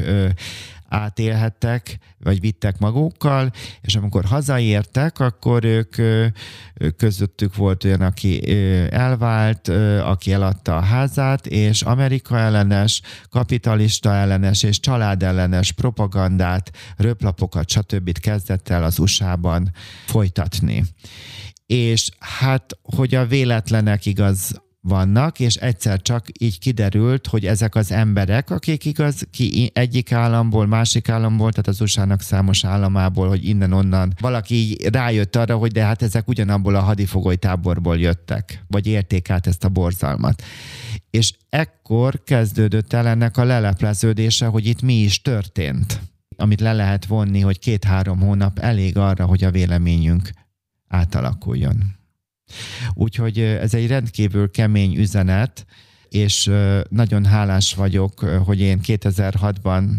átélhettek, 0.90 1.98
vagy 2.24 2.40
vittek 2.40 2.80
magukkal, 2.80 3.52
és 3.82 3.96
amikor 3.96 4.26
hazaértek, 4.26 5.20
akkor 5.20 5.64
ők 5.64 5.96
közöttük 6.98 7.56
volt 7.56 7.84
olyan, 7.84 8.02
aki 8.02 8.42
elvált, 8.90 9.68
aki 10.04 10.32
eladta 10.32 10.78
a 10.78 10.82
házát, 10.82 11.48
és 11.48 11.82
Amerika 11.82 12.38
ellenes, 12.38 13.02
kapitalista 13.30 14.14
ellenes 14.14 14.64
és 14.64 14.80
család 14.80 15.24
ellenes 15.24 15.72
propagandát, 15.72 16.72
röplapokat, 16.98 17.70
stb. 17.70 18.20
kezdett 18.20 18.70
el 18.70 18.84
az 18.84 19.00
USA-ban 19.00 19.72
folytatni. 20.06 20.84
És 21.66 22.10
hát, 22.20 22.78
hogy 22.82 23.16
a 23.16 23.26
véletlenek 23.26 24.06
igaz 24.06 24.62
vannak, 24.82 25.40
és 25.40 25.56
egyszer 25.56 26.02
csak 26.02 26.26
így 26.40 26.60
kiderült, 26.60 27.28
hogy 27.28 27.46
ezek 27.46 27.76
az 27.76 27.92
emberek, 27.92 28.50
akik 28.50 28.86
igaz, 28.86 29.28
ki 29.32 29.72
egyik 29.74 30.12
államból, 30.12 30.68
másik 30.68 31.10
államból, 31.10 31.52
tehát 31.52 31.68
az 31.68 31.82
usa 31.82 32.16
számos 32.18 32.66
államából, 32.66 33.28
hogy 33.28 33.48
innen-onnan 33.48 34.14
valaki 34.20 34.56
így 34.56 34.86
rájött 34.86 35.36
arra, 35.36 35.58
hogy 35.58 35.72
de 35.72 35.84
hát 35.84 36.02
ezek 36.02 36.28
ugyanabból 36.28 36.76
a 36.76 36.82
hadifogoly 36.82 37.36
táborból 37.36 37.98
jöttek, 37.98 38.64
vagy 38.68 38.88
érték 38.88 39.30
át 39.30 39.48
ezt 39.48 39.64
a 39.64 39.70
borzalmat. 39.70 40.44
És 41.10 41.34
ekkor 41.50 42.24
kezdődött 42.24 42.94
el 42.94 43.08
ennek 43.08 43.38
a 43.38 43.44
lelepleződése, 43.44 44.46
hogy 44.46 44.66
itt 44.66 44.82
mi 44.82 44.94
is 44.94 45.22
történt 45.22 46.00
amit 46.42 46.60
le 46.60 46.74
lehet 46.74 47.06
vonni, 47.06 47.40
hogy 47.40 47.60
két-három 47.60 48.20
hónap 48.20 48.60
elég 48.60 48.98
arra, 48.98 49.26
hogy 49.26 49.44
a 49.44 49.52
véleményünk 49.52 50.30
átalakuljon. 50.88 51.99
Úgyhogy 52.94 53.40
ez 53.40 53.74
egy 53.74 53.88
rendkívül 53.88 54.52
kemény 54.52 54.96
üzenet, 54.96 55.66
és 56.10 56.52
nagyon 56.90 57.26
hálás 57.26 57.74
vagyok, 57.74 58.20
hogy 58.20 58.60
én 58.60 58.80
2006-ban 58.84 59.90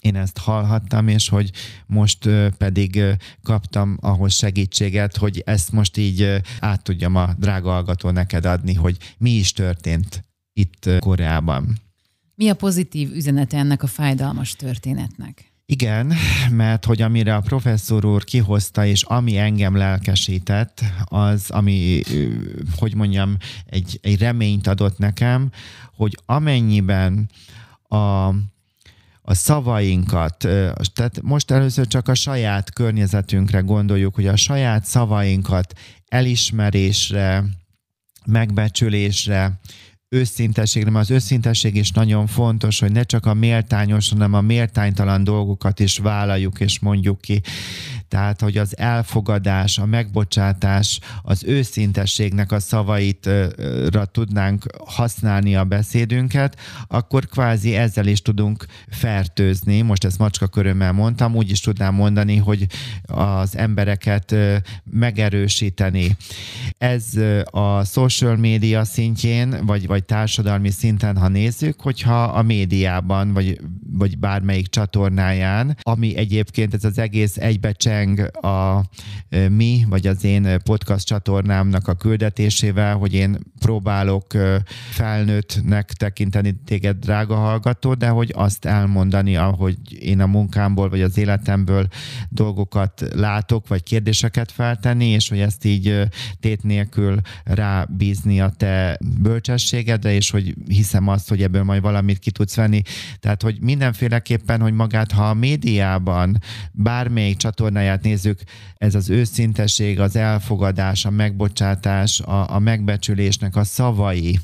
én 0.00 0.16
ezt 0.16 0.38
hallhattam, 0.38 1.08
és 1.08 1.28
hogy 1.28 1.50
most 1.86 2.28
pedig 2.58 3.02
kaptam 3.42 3.98
ahhoz 4.00 4.34
segítséget, 4.34 5.16
hogy 5.16 5.42
ezt 5.46 5.72
most 5.72 5.96
így 5.96 6.40
át 6.60 6.82
tudjam 6.82 7.14
a 7.14 7.34
drága 7.38 7.70
hallgató 7.70 8.10
neked 8.10 8.44
adni, 8.44 8.74
hogy 8.74 8.96
mi 9.18 9.30
is 9.30 9.52
történt 9.52 10.24
itt 10.52 10.90
Koreában. 10.98 11.78
Mi 12.34 12.48
a 12.48 12.54
pozitív 12.54 13.12
üzenete 13.12 13.56
ennek 13.58 13.82
a 13.82 13.86
fájdalmas 13.86 14.52
történetnek? 14.52 15.52
Igen, 15.72 16.12
mert 16.50 16.84
hogy 16.84 17.02
amire 17.02 17.34
a 17.34 17.40
professzor 17.40 18.04
úr 18.04 18.24
kihozta, 18.24 18.86
és 18.86 19.02
ami 19.02 19.38
engem 19.38 19.76
lelkesített, 19.76 20.84
az, 21.04 21.50
ami, 21.50 22.02
hogy 22.76 22.94
mondjam, 22.94 23.36
egy, 23.66 23.98
egy 24.02 24.18
reményt 24.18 24.66
adott 24.66 24.98
nekem, 24.98 25.50
hogy 25.94 26.18
amennyiben 26.26 27.30
a, 27.82 28.26
a 29.22 29.34
szavainkat, 29.34 30.36
tehát 30.92 31.22
most 31.22 31.50
először 31.50 31.86
csak 31.86 32.08
a 32.08 32.14
saját 32.14 32.72
környezetünkre 32.72 33.60
gondoljuk, 33.60 34.14
hogy 34.14 34.26
a 34.26 34.36
saját 34.36 34.84
szavainkat 34.84 35.78
elismerésre, 36.06 37.44
megbecsülésre, 38.26 39.60
őszintességre, 40.08 40.90
mert 40.90 41.10
az 41.10 41.16
őszintesség 41.16 41.76
is 41.76 41.90
nagyon 41.90 42.26
fontos, 42.26 42.80
hogy 42.80 42.92
ne 42.92 43.02
csak 43.02 43.26
a 43.26 43.34
méltányos, 43.34 44.10
hanem 44.10 44.34
a 44.34 44.40
méltánytalan 44.40 45.24
dolgokat 45.24 45.80
is 45.80 45.98
vállaljuk 45.98 46.60
és 46.60 46.78
mondjuk 46.78 47.20
ki. 47.20 47.40
Tehát, 48.08 48.40
hogy 48.40 48.56
az 48.56 48.78
elfogadás, 48.78 49.78
a 49.78 49.86
megbocsátás, 49.86 51.00
az 51.22 51.44
őszintességnek 51.44 52.52
a 52.52 52.60
szavaitra 52.60 54.04
tudnánk 54.04 54.64
használni 54.86 55.56
a 55.56 55.64
beszédünket, 55.64 56.56
akkor 56.86 57.26
kvázi 57.26 57.74
ezzel 57.74 58.06
is 58.06 58.22
tudunk 58.22 58.66
fertőzni. 58.88 59.80
Most 59.80 60.04
ezt 60.04 60.18
macska 60.18 60.46
körömmel 60.46 60.92
mondtam, 60.92 61.36
úgy 61.36 61.50
is 61.50 61.60
tudnám 61.60 61.94
mondani, 61.94 62.36
hogy 62.36 62.66
az 63.02 63.56
embereket 63.56 64.34
megerősíteni. 64.84 66.16
Ez 66.78 67.04
a 67.44 67.84
social 67.84 68.36
media 68.36 68.84
szintjén, 68.84 69.56
vagy, 69.66 69.86
vagy 69.86 70.04
társadalmi 70.04 70.70
szinten, 70.70 71.16
ha 71.16 71.28
nézzük, 71.28 71.80
hogyha 71.80 72.22
a 72.24 72.42
médiában, 72.42 73.32
vagy, 73.32 73.60
vagy 73.92 74.18
bármelyik 74.18 74.66
csatornáján, 74.66 75.76
ami 75.82 76.16
egyébként 76.16 76.74
ez 76.74 76.84
az 76.84 76.98
egész 76.98 77.36
egybecseng 77.36 77.97
egybecseng 77.98 78.44
a 78.44 78.84
mi, 79.48 79.84
vagy 79.88 80.06
az 80.06 80.24
én 80.24 80.58
podcast 80.64 81.06
csatornámnak 81.06 81.88
a 81.88 81.94
küldetésével, 81.94 82.96
hogy 82.96 83.14
én 83.14 83.38
próbálok 83.60 84.26
felnőttnek 84.90 85.92
tekinteni 85.92 86.54
téged, 86.64 86.96
drága 86.96 87.34
hallgató, 87.34 87.94
de 87.94 88.08
hogy 88.08 88.32
azt 88.36 88.64
elmondani, 88.64 89.36
ahogy 89.36 89.76
én 90.02 90.20
a 90.20 90.26
munkámból, 90.26 90.88
vagy 90.88 91.02
az 91.02 91.18
életemből 91.18 91.86
dolgokat 92.28 93.04
látok, 93.14 93.68
vagy 93.68 93.82
kérdéseket 93.82 94.52
feltenni, 94.52 95.06
és 95.06 95.28
hogy 95.28 95.40
ezt 95.40 95.64
így 95.64 96.08
tét 96.40 96.62
nélkül 96.62 97.20
rábízni 97.44 98.40
a 98.40 98.48
te 98.48 98.98
bölcsességedre, 99.20 100.12
és 100.12 100.30
hogy 100.30 100.54
hiszem 100.66 101.08
azt, 101.08 101.28
hogy 101.28 101.42
ebből 101.42 101.62
majd 101.62 101.82
valamit 101.82 102.18
ki 102.18 102.30
tudsz 102.30 102.56
venni. 102.56 102.82
Tehát, 103.20 103.42
hogy 103.42 103.60
mindenféleképpen, 103.60 104.60
hogy 104.60 104.72
magát, 104.72 105.12
ha 105.12 105.28
a 105.28 105.34
médiában 105.34 106.38
bármelyik 106.72 107.36
csatornáján 107.36 107.87
témáját 107.88 108.02
nézzük, 108.02 108.40
ez 108.76 108.94
az 108.94 109.10
őszinteség, 109.10 110.00
az 110.00 110.16
elfogadás, 110.16 111.04
a 111.04 111.10
megbocsátás, 111.10 112.20
a, 112.20 112.54
a 112.54 112.58
megbecsülésnek 112.58 113.56
a 113.56 113.64
szavai, 113.64 114.38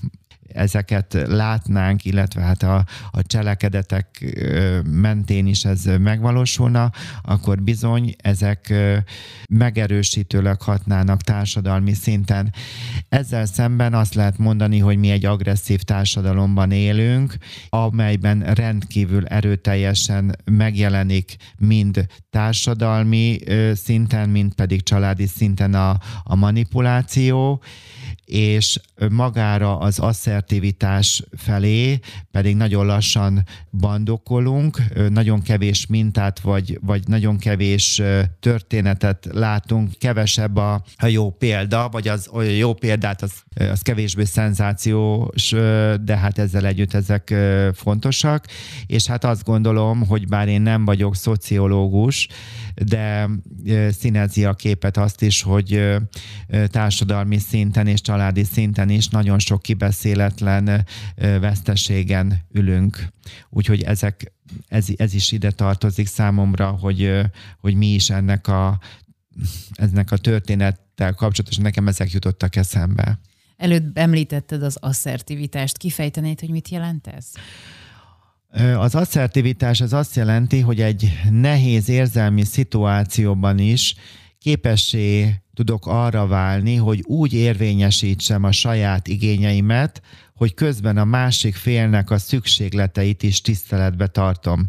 ezeket 0.54 1.16
látnánk, 1.26 2.04
illetve 2.04 2.40
hát 2.40 2.62
a, 2.62 2.84
a 3.10 3.22
cselekedetek 3.22 4.36
mentén 4.90 5.46
is 5.46 5.64
ez 5.64 5.84
megvalósulna, 5.98 6.90
akkor 7.22 7.62
bizony 7.62 8.14
ezek 8.16 8.72
megerősítőleg 9.48 10.62
hatnának 10.62 11.20
társadalmi 11.20 11.92
szinten. 11.92 12.52
Ezzel 13.08 13.46
szemben 13.46 13.94
azt 13.94 14.14
lehet 14.14 14.38
mondani, 14.38 14.78
hogy 14.78 14.96
mi 14.96 15.10
egy 15.10 15.24
agresszív 15.24 15.82
társadalomban 15.82 16.70
élünk, 16.70 17.36
amelyben 17.68 18.54
rendkívül 18.54 19.26
erőteljesen 19.26 20.36
megjelenik 20.44 21.36
mind 21.56 22.06
társadalmi 22.30 23.38
szinten, 23.74 24.28
mind 24.28 24.54
pedig 24.54 24.82
családi 24.82 25.26
szinten 25.26 25.74
a, 25.74 25.98
a 26.22 26.34
manipuláció, 26.34 27.62
és 28.24 28.80
magára 29.10 29.78
az 29.78 29.98
asszertivitás 29.98 31.22
felé 31.36 31.98
pedig 32.30 32.56
nagyon 32.56 32.86
lassan 32.86 33.44
bandokolunk, 33.72 34.78
nagyon 35.08 35.42
kevés 35.42 35.86
mintát 35.86 36.40
vagy, 36.40 36.78
vagy 36.82 37.02
nagyon 37.08 37.38
kevés 37.38 38.02
történetet 38.40 39.28
látunk, 39.32 39.90
kevesebb 39.98 40.56
a, 40.56 40.84
a 40.96 41.06
jó 41.06 41.30
példa, 41.30 41.88
vagy 41.88 42.08
az 42.08 42.28
olyan 42.32 42.52
jó 42.52 42.74
példát, 42.74 43.22
az, 43.22 43.32
az 43.70 43.80
kevésbé 43.80 44.24
szenzációs, 44.24 45.50
de 46.04 46.16
hát 46.16 46.38
ezzel 46.38 46.66
együtt 46.66 46.94
ezek 46.94 47.34
fontosak, 47.74 48.46
és 48.86 49.06
hát 49.06 49.24
azt 49.24 49.44
gondolom, 49.44 50.06
hogy 50.06 50.28
bár 50.28 50.48
én 50.48 50.62
nem 50.62 50.84
vagyok 50.84 51.16
szociológus, 51.16 52.28
de 52.74 53.28
színezi 53.90 54.44
a 54.44 54.54
képet 54.54 54.96
azt 54.96 55.22
is, 55.22 55.42
hogy 55.42 55.96
társadalmi 56.66 57.38
szinten 57.38 57.86
és 57.86 58.00
családi 58.00 58.44
szinten 58.44 58.88
is 58.88 59.08
nagyon 59.08 59.38
sok 59.38 59.62
kibeszéletlen 59.62 60.86
veszteségen 61.16 62.44
ülünk. 62.52 63.08
Úgyhogy 63.50 63.82
ezek, 63.82 64.32
ez, 64.68 64.86
ez 64.96 65.14
is 65.14 65.32
ide 65.32 65.50
tartozik 65.50 66.06
számomra, 66.06 66.70
hogy, 66.70 67.20
hogy 67.60 67.74
mi 67.74 67.86
is 67.86 68.10
ennek 68.10 68.48
a, 68.48 68.78
ennek 69.74 70.10
a 70.10 70.16
történettel 70.16 71.12
kapcsolatos, 71.12 71.56
nekem 71.56 71.88
ezek 71.88 72.10
jutottak 72.10 72.56
eszembe. 72.56 73.18
Előbb 73.56 73.98
említetted 73.98 74.62
az 74.62 74.76
asszertivitást. 74.80 75.76
Kifejtenéd, 75.76 76.40
hogy 76.40 76.50
mit 76.50 76.68
jelent 76.68 77.06
ez? 77.06 77.26
Az 78.76 78.94
asszertivitás 78.94 79.80
az 79.80 79.92
azt 79.92 80.16
jelenti, 80.16 80.60
hogy 80.60 80.80
egy 80.80 81.12
nehéz 81.30 81.88
érzelmi 81.88 82.44
szituációban 82.44 83.58
is 83.58 83.94
képessé 84.38 85.34
tudok 85.54 85.86
arra 85.86 86.26
válni, 86.26 86.74
hogy 86.74 87.02
úgy 87.06 87.32
érvényesítsem 87.32 88.44
a 88.44 88.52
saját 88.52 89.08
igényeimet, 89.08 90.02
hogy 90.34 90.54
közben 90.54 90.96
a 90.96 91.04
másik 91.04 91.54
félnek 91.54 92.10
a 92.10 92.18
szükségleteit 92.18 93.22
is 93.22 93.40
tiszteletbe 93.40 94.06
tartom. 94.06 94.66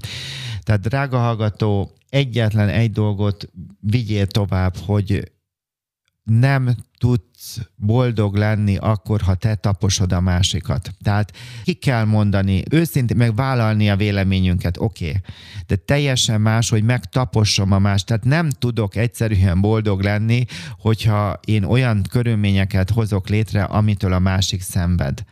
Tehát 0.63 0.82
drága 0.82 1.18
hallgató, 1.18 1.92
egyetlen 2.10 2.70
egy 2.70 2.92
dolgot 2.92 3.50
vigyél 3.80 4.25
tovább, 4.25 4.75
hogy 4.77 5.32
nem 6.25 6.75
tudsz 6.98 7.60
boldog 7.75 8.36
lenni 8.36 8.77
akkor, 8.77 9.22
ha 9.22 9.36
te 9.36 9.55
taposod 9.55 10.12
a 10.12 10.20
másikat. 10.20 10.91
Tehát 11.03 11.32
ki 11.63 11.74
kell 11.74 12.05
mondani, 12.05 12.63
őszintén 12.72 13.17
meg 13.17 13.36
vállalni 13.36 13.89
a 13.89 13.96
véleményünket, 13.96 14.77
oké, 14.77 15.08
okay. 15.08 15.22
de 15.67 15.75
teljesen 15.75 16.41
más, 16.41 16.70
hogy 16.70 16.84
megtaposom 16.84 17.72
a 17.72 17.79
más. 17.79 18.03
Tehát 18.03 18.24
nem 18.24 18.50
tudok 18.50 18.96
egyszerűen 18.96 19.62
boldog 19.62 20.01
lenni, 20.01 20.46
hogyha 20.79 21.39
én 21.46 21.63
olyan 21.63 22.01
körülményeket 22.10 22.89
hozok 22.89 23.29
létre, 23.29 23.63
amitől 23.63 24.13
a 24.13 24.20
másik 24.20 24.62
szenved. 24.62 25.24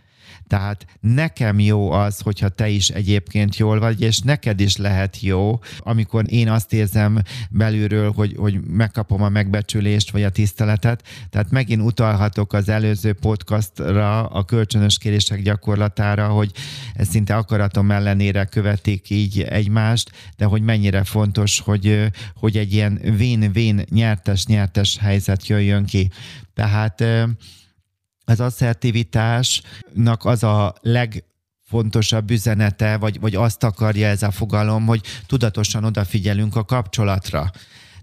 Tehát 0.54 0.86
nekem 1.00 1.60
jó 1.60 1.92
az, 1.92 2.20
hogyha 2.20 2.50
te 2.50 2.70
is 2.70 2.90
egyébként 2.90 3.58
jól 3.58 3.80
vagy, 3.80 4.02
és 4.02 4.20
neked 4.20 4.60
is 4.60 4.78
lehet 4.78 5.22
jó, 5.22 5.60
amikor 5.80 6.24
én 6.28 6.50
azt 6.50 6.74
érzem 6.74 7.22
belülről, 7.50 8.12
hogy, 8.12 8.36
hogy 8.38 8.62
megkapom 8.62 9.22
a 9.22 9.30
megbecsülést, 9.30 10.12
vagy 10.12 10.24
a 10.24 10.30
tiszteletet. 10.30 11.04
Tehát 11.30 11.52
megint 11.52 11.82
utalhatok 11.82 12.54
az 12.54 12.70
előző 12.70 13.14
podcastra, 13.14 14.26
a 14.26 14.44
kölcsönös 14.44 14.98
kérések 14.98 15.42
gyakorlatára, 15.42 16.28
hogy 16.28 16.52
ez 16.94 17.08
szinte 17.08 17.36
akaratom 17.36 17.92
ellenére 17.92 18.46
követik 18.46 19.10
így 19.10 19.42
egymást, 19.42 20.12
de 20.38 20.46
hogy 20.46 20.62
mennyire 20.62 21.04
fontos, 21.04 21.60
hogy, 21.60 22.12
hogy 22.36 22.58
egy 22.58 22.74
ilyen 22.74 23.00
win-win 23.18 23.86
nyertes-nyertes 23.90 24.98
helyzet 24.98 25.48
jöjjön 25.48 25.86
ki. 25.86 26.10
Tehát 26.54 27.04
az 28.26 28.40
asszertivitásnak 28.40 30.26
az 30.26 30.44
a 30.44 30.74
leg 30.82 31.24
fontosabb 31.66 32.32
üzenete, 32.32 32.98
vagy, 32.98 33.20
vagy 33.20 33.36
azt 33.36 33.64
akarja 33.64 34.08
ez 34.08 34.24
a 34.24 34.32
fogalom, 34.32 34.86
hogy 34.86 35.02
tudatosan 35.26 35.84
odafigyelünk 35.84 36.56
a 36.56 36.64
kapcsolatra. 36.64 37.52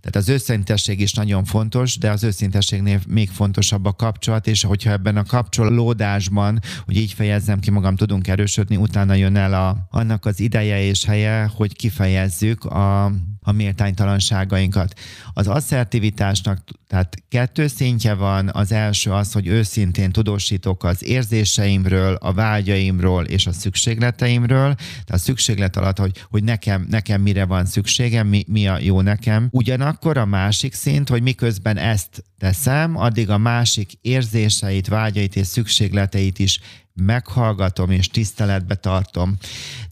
Tehát 0.00 0.16
az 0.16 0.28
őszintesség 0.28 1.00
is 1.00 1.12
nagyon 1.12 1.44
fontos, 1.44 1.98
de 1.98 2.11
az 2.11 2.24
őszintességnél 2.24 3.00
még 3.09 3.30
fontosabb 3.30 3.85
a 3.85 3.92
kapcsolat, 3.92 4.46
és 4.46 4.62
hogyha 4.62 4.90
ebben 4.90 5.16
a 5.16 5.24
kapcsolódásban, 5.24 6.61
hogy 6.85 6.96
így 6.96 7.12
fejezzem 7.12 7.59
ki 7.59 7.70
magam, 7.70 7.96
tudunk 7.96 8.28
erősödni, 8.28 8.76
utána 8.76 9.14
jön 9.14 9.37
el 9.37 9.54
a, 9.54 9.76
annak 9.90 10.26
az 10.26 10.40
ideje 10.40 10.83
és 10.83 11.04
helye, 11.04 11.50
hogy 11.54 11.76
kifejezzük 11.76 12.64
a, 12.64 13.12
a 13.40 13.53
méltánytalanságainkat. 13.53 14.94
Az 15.33 15.46
asszertivitásnak 15.46 16.64
tehát 16.87 17.16
kettő 17.29 17.66
szintje 17.66 18.14
van. 18.14 18.50
Az 18.53 18.72
első 18.72 19.11
az, 19.11 19.33
hogy 19.33 19.46
őszintén 19.46 20.11
tudósítok 20.12 20.85
az 20.85 21.05
érzéseimről, 21.05 22.14
a 22.14 22.33
vágyaimról 22.33 23.24
és 23.24 23.46
a 23.46 23.53
szükségleteimről. 23.53 24.74
Tehát 24.74 25.11
a 25.11 25.18
szükséglet 25.18 25.76
alatt, 25.76 25.98
hogy, 25.98 26.26
hogy 26.31 26.44
nekem, 26.44 26.87
nekem 26.88 27.20
mire 27.20 27.44
van 27.44 27.66
szükségem, 27.66 28.26
mi, 28.26 28.44
mi 28.48 28.68
a 28.68 28.79
jó 28.79 29.00
nekem. 29.00 29.48
Ugyanakkor 29.50 30.16
a 30.16 30.24
másik 30.24 30.74
szint, 30.74 31.09
hogy 31.09 31.22
miközben 31.22 31.76
ezt 31.76 32.24
teszem, 32.38 32.96
addig 32.96 33.31
a 33.31 33.38
másik 33.38 33.92
érzéseit, 34.00 34.88
vágyait 34.88 35.37
és 35.37 35.46
szükségleteit 35.46 36.38
is 36.38 36.61
meghallgatom 36.94 37.90
és 37.90 38.09
tiszteletbe 38.09 38.74
tartom. 38.74 39.37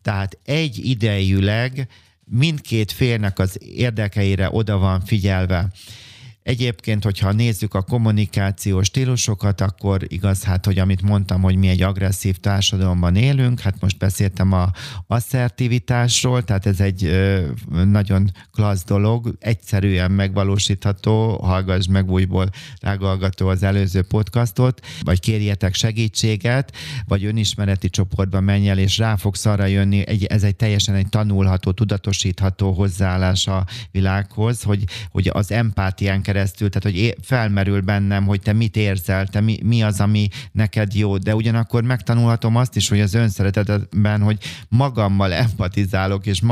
Tehát 0.03 0.39
egy 0.45 0.87
idejűleg 0.87 1.89
mindkét 2.31 2.93
félnek 2.93 3.39
az 3.39 3.59
érdekeire 3.61 4.49
oda 4.51 4.79
van 4.79 5.01
figyelve. 5.01 5.71
Egyébként, 6.49 7.05
hogyha 7.05 7.33
nézzük 7.33 7.75
a 7.75 7.83
kommunikációs 7.83 8.87
stílusokat, 8.87 9.61
akkor 9.61 10.03
igaz, 10.07 10.45
hát, 10.45 10.65
hogy 10.65 10.79
amit 10.79 11.03
mondtam, 11.03 11.43
hogy 11.43 11.57
mi 11.57 11.69
egy 11.69 11.83
agresszív 11.83 12.37
társadalomban 12.37 13.17
élünk, 13.17 13.61
hát 13.61 13.81
most 13.81 13.99
beszéltem 13.99 14.53
a 14.53 14.71
asszertivitásról, 15.07 16.45
tehát 16.45 16.67
ez 16.67 16.81
egy 16.81 17.11
nagyon 17.85 18.31
klassz 18.53 18.85
dolog, 18.85 19.37
egyszerűen 19.39 20.11
megvalósítható, 20.11 21.37
hallgass 21.37 21.87
meg 21.87 22.11
újból 22.11 22.51
rágalgató 22.81 23.49
az 23.49 23.63
előző 23.63 24.03
podcastot, 24.03 24.87
vagy 25.01 25.21
kérjetek 25.21 25.75
segítséget, 25.75 26.77
vagy 27.07 27.25
önismereti 27.25 27.91
csoportba 27.91 28.41
menj 28.41 28.69
el, 28.69 28.79
és 28.79 28.99
rá 28.99 29.17
fogsz 29.17 29.47
arra 29.47 29.67
jönni, 29.67 30.07
egy, 30.07 30.25
ez 30.25 30.43
egy 30.43 30.57
teljesen 30.57 30.95
egy 30.95 31.09
tanulható, 31.09 31.73
tudatosítható 31.73 32.73
hozzáállás 32.73 33.47
a 33.47 33.65
világhoz, 33.91 34.63
hogy, 34.63 34.85
hogy 35.11 35.31
az 35.33 35.53
empátián 35.53 36.23
keresztül 36.23 36.37
keresztül, 36.39 36.69
tehát 36.69 36.97
hogy 36.97 37.17
felmerül 37.27 37.81
bennem, 37.81 38.27
hogy 38.27 38.41
te 38.41 38.53
mit 38.53 38.77
érzel, 38.77 39.27
te 39.27 39.41
mi, 39.41 39.59
mi 39.63 39.83
az, 39.83 40.01
ami 40.01 40.29
neked 40.53 40.95
jó, 40.95 41.17
de 41.17 41.35
ugyanakkor 41.35 41.83
megtanulhatom 41.83 42.57
azt 42.57 42.77
is, 42.77 42.89
hogy 42.89 43.01
az 43.01 43.15
önszeretetben, 43.15 44.21
hogy 44.23 44.39
magammal 44.69 45.33
empatizálok, 45.33 46.27
és 46.27 46.43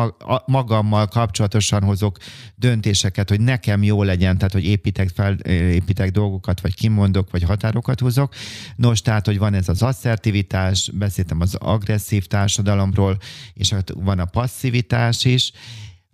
magammal 0.47 1.07
kapcsolatosan 1.07 1.83
hozok 1.83 2.19
döntéseket, 2.55 3.29
hogy 3.29 3.41
nekem 3.41 3.83
jó 3.83 4.03
legyen, 4.03 4.37
tehát 4.39 4.53
hogy 4.53 4.65
építek 4.65 5.09
fel, 5.09 5.33
építek 5.49 6.11
dolgokat, 6.11 6.61
vagy 6.61 6.75
kimondok, 6.75 7.31
vagy 7.31 7.43
határokat 7.43 8.01
hozok. 8.01 8.35
Nos, 8.77 9.03
tehát, 9.03 9.27
hogy 9.27 9.39
van 9.39 9.55
ez 9.55 9.69
az 9.69 9.83
asszertivitás, 9.83 10.91
beszéltem 10.95 11.41
az 11.41 11.55
agresszív 11.55 12.27
társadalomról, 12.27 13.19
és 13.55 13.71
hát 13.71 13.93
van 13.95 14.19
a 14.19 14.25
passzivitás 14.25 15.25
is, 15.25 15.53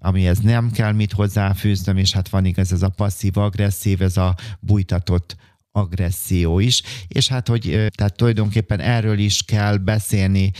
amihez 0.02 0.38
nem 0.38 0.70
kell 0.70 0.92
mit 0.92 1.12
hozzáfűznöm, 1.12 1.96
és 1.96 2.12
hát 2.12 2.28
van 2.28 2.44
igaz 2.44 2.72
ez 2.72 2.82
a 2.82 2.88
passzív-agresszív, 2.88 4.02
ez 4.02 4.16
a 4.16 4.34
bújtatott 4.60 5.36
agresszió 5.72 6.58
is, 6.58 6.82
és 7.08 7.28
hát, 7.28 7.48
hogy 7.48 7.86
tehát 7.94 8.16
tulajdonképpen 8.16 8.80
erről 8.80 9.18
is 9.18 9.42
kell 9.42 9.76
beszélni 9.76 10.50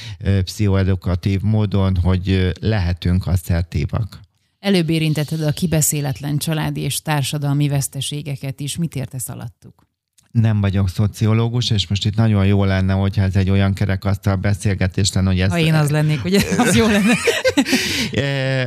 pszichoedukatív 0.43 1.41
módon, 1.41 1.97
hogy 1.97 2.53
lehetünk 2.61 3.27
asszertívak. 3.27 4.21
Előbb 4.59 4.89
érintetted 4.89 5.41
a 5.41 5.53
kibeszéletlen 5.53 6.39
családi 6.39 6.81
és 6.81 7.03
társadalmi 7.03 7.69
veszteségeket 7.69 8.61
is. 8.61 8.77
Mit 8.77 8.95
értesz 8.95 9.29
alattuk? 9.29 9.87
Nem 10.33 10.61
vagyok 10.61 10.89
szociológus, 10.89 11.71
és 11.71 11.89
most 11.89 12.05
itt 12.05 12.17
nagyon 12.17 12.47
jó 12.47 12.65
lenne, 12.65 12.93
hogyha 12.93 13.23
ez 13.23 13.37
egy 13.37 13.51
olyan 13.51 13.73
kerekasztal 13.73 14.37
beszélgetés 14.37 15.13
lenne, 15.13 15.29
hogy 15.29 15.41
ez... 15.41 15.51
Ha 15.51 15.59
én 15.59 15.75
az 15.75 15.91
lennék, 15.91 16.25
ugye, 16.25 16.41
az 16.59 16.77
jó 16.77 16.87
lenne. 16.87 17.15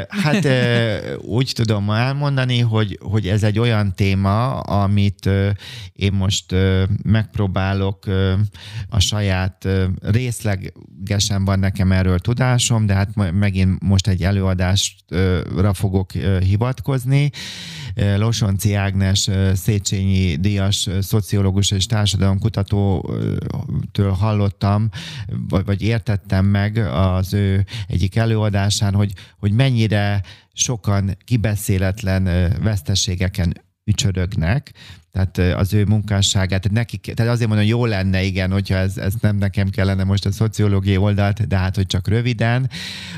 hát 0.24 0.48
úgy 1.22 1.52
tudom 1.56 1.90
elmondani, 1.90 2.60
hogy, 2.60 3.00
hogy 3.02 3.28
ez 3.28 3.44
egy 3.44 3.60
olyan 3.60 3.94
téma, 3.96 4.60
amit 4.60 5.30
én 5.94 6.14
most 6.14 6.56
megpróbálok 7.04 8.06
a 8.90 9.00
saját 9.00 9.68
részlegesen 10.02 11.46
van 11.46 11.60
nekem 11.60 11.92
erről 11.92 12.20
tudásom, 12.20 12.86
de 12.86 12.94
hát 12.94 13.10
megint 13.32 13.84
most 13.84 14.08
egy 14.08 14.24
előadásra 14.24 15.74
fogok 15.74 16.12
hivatkozni. 16.40 17.32
Losonci 18.18 18.74
Ágnes 18.74 19.30
Széchenyi 19.54 20.36
Díjas 20.36 20.90
szociológus 21.02 21.72
és 21.72 21.86
társadalomkutatótól 21.86 24.12
hallottam, 24.20 24.90
vagy 25.48 25.82
értettem 25.82 26.46
meg 26.46 26.78
az 26.78 27.34
ő 27.34 27.66
egyik 27.88 28.16
előadásán, 28.16 28.94
hogy, 28.94 29.14
hogy 29.38 29.52
mennyire 29.52 30.22
sokan 30.54 31.18
kibeszéletlen 31.24 32.54
veszteségeken 32.62 33.64
ücsörögnek, 33.84 34.74
tehát 35.16 35.58
az 35.58 35.74
ő 35.74 35.86
munkásságát, 35.86 36.72
nekik, 36.72 37.12
tehát 37.16 37.32
azért 37.32 37.50
mondom, 37.50 37.68
jó 37.68 37.86
lenne, 37.86 38.24
igen, 38.24 38.52
hogyha 38.52 38.76
ez, 38.76 38.98
ez 38.98 39.14
nem 39.22 39.36
nekem 39.36 39.70
kellene 39.70 40.04
most 40.04 40.26
a 40.26 40.32
szociológiai 40.32 40.98
oldalt, 40.98 41.48
de 41.48 41.58
hát, 41.58 41.76
hogy 41.76 41.86
csak 41.86 42.08
röviden, 42.08 42.70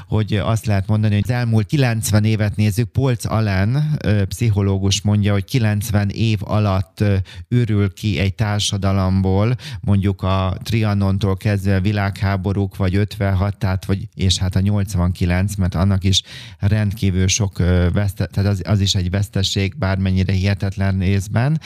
hogy 0.07 0.33
azt 0.33 0.65
lehet 0.65 0.88
mondani, 0.88 1.13
hogy 1.13 1.23
az 1.27 1.36
elmúlt 1.36 1.65
90 1.65 2.23
évet 2.23 2.55
nézzük, 2.55 2.91
Polc 2.91 3.25
Allen, 3.25 3.99
pszichológus 4.27 5.01
mondja, 5.01 5.33
hogy 5.33 5.45
90 5.45 6.10
év 6.10 6.39
alatt 6.43 7.03
őrül 7.47 7.93
ki 7.93 8.19
egy 8.19 8.36
társadalomból, 8.36 9.55
mondjuk 9.81 10.21
a 10.21 10.57
Trianontól 10.63 11.38
kezdve 11.38 11.75
a 11.75 11.81
világháborúk, 11.81 12.75
vagy 12.75 12.95
56, 12.95 13.57
tehát, 13.57 13.86
vagy, 13.86 14.07
és 14.15 14.38
hát 14.38 14.55
a 14.55 14.60
89, 14.60 15.55
mert 15.55 15.75
annak 15.75 16.03
is 16.03 16.21
rendkívül 16.60 17.27
sok 17.27 17.57
veszte, 17.93 18.25
tehát 18.25 18.51
az, 18.51 18.62
az 18.65 18.79
is 18.79 18.95
egy 18.95 19.10
veszteség, 19.10 19.77
bármennyire 19.77 20.33
hihetetlen 20.33 20.99
részben. 20.99 21.60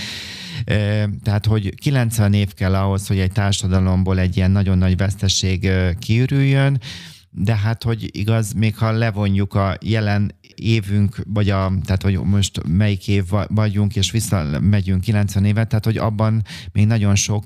Tehát, 1.23 1.45
hogy 1.45 1.75
90 1.75 2.33
év 2.33 2.53
kell 2.53 2.75
ahhoz, 2.75 3.07
hogy 3.07 3.19
egy 3.19 3.31
társadalomból 3.31 4.19
egy 4.19 4.37
ilyen 4.37 4.51
nagyon 4.51 4.77
nagy 4.77 4.97
veszteség 4.97 5.71
kiürüljön, 5.99 6.81
de 7.29 7.55
hát, 7.55 7.83
hogy 7.83 8.09
igaz, 8.11 8.53
még 8.53 8.77
ha 8.77 8.91
levonjuk 8.91 9.53
a 9.53 9.77
jelen 9.81 10.35
évünk, 10.55 11.15
vagy 11.27 11.49
a, 11.49 11.71
tehát 11.85 12.01
hogy 12.01 12.19
most 12.19 12.61
melyik 12.67 13.07
év 13.07 13.23
vagyunk, 13.47 13.95
és 13.95 14.11
visszamegyünk 14.11 15.01
90 15.01 15.45
évet, 15.45 15.67
tehát 15.67 15.85
hogy 15.85 15.97
abban 15.97 16.43
még 16.71 16.87
nagyon 16.87 17.15
sok 17.15 17.43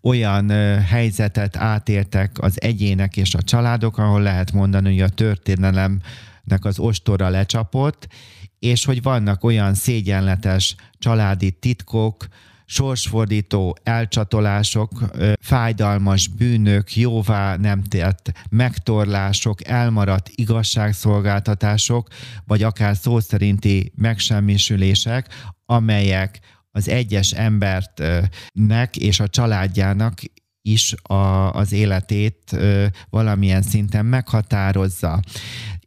olyan 0.00 0.50
helyzetet 0.80 1.56
átértek 1.56 2.38
az 2.40 2.62
egyének 2.62 3.16
és 3.16 3.34
a 3.34 3.42
családok, 3.42 3.98
ahol 3.98 4.22
lehet 4.22 4.52
mondani, 4.52 4.90
hogy 4.90 5.00
a 5.00 5.08
történelemnek 5.08 6.64
az 6.64 6.78
ostora 6.78 7.28
lecsapott, 7.28 8.08
és 8.62 8.84
hogy 8.84 9.02
vannak 9.02 9.44
olyan 9.44 9.74
szégyenletes 9.74 10.74
családi 10.98 11.50
titkok, 11.50 12.26
sorsfordító 12.64 13.76
elcsatolások, 13.82 14.90
fájdalmas 15.40 16.28
bűnök, 16.28 16.96
jóvá 16.96 17.56
nem 17.56 17.82
tett 17.82 18.32
megtorlások, 18.50 19.64
elmaradt 19.64 20.30
igazságszolgáltatások, 20.34 22.08
vagy 22.46 22.62
akár 22.62 22.96
szó 22.96 23.20
szerinti 23.20 23.92
megsemmisülések, 23.96 25.28
amelyek 25.66 26.40
az 26.70 26.88
egyes 26.88 27.30
embertnek 27.30 28.96
és 28.96 29.20
a 29.20 29.28
családjának 29.28 30.20
is 30.62 30.94
a, 31.02 31.52
az 31.52 31.72
életét 31.72 32.56
valamilyen 33.10 33.62
szinten 33.62 34.06
meghatározza 34.06 35.20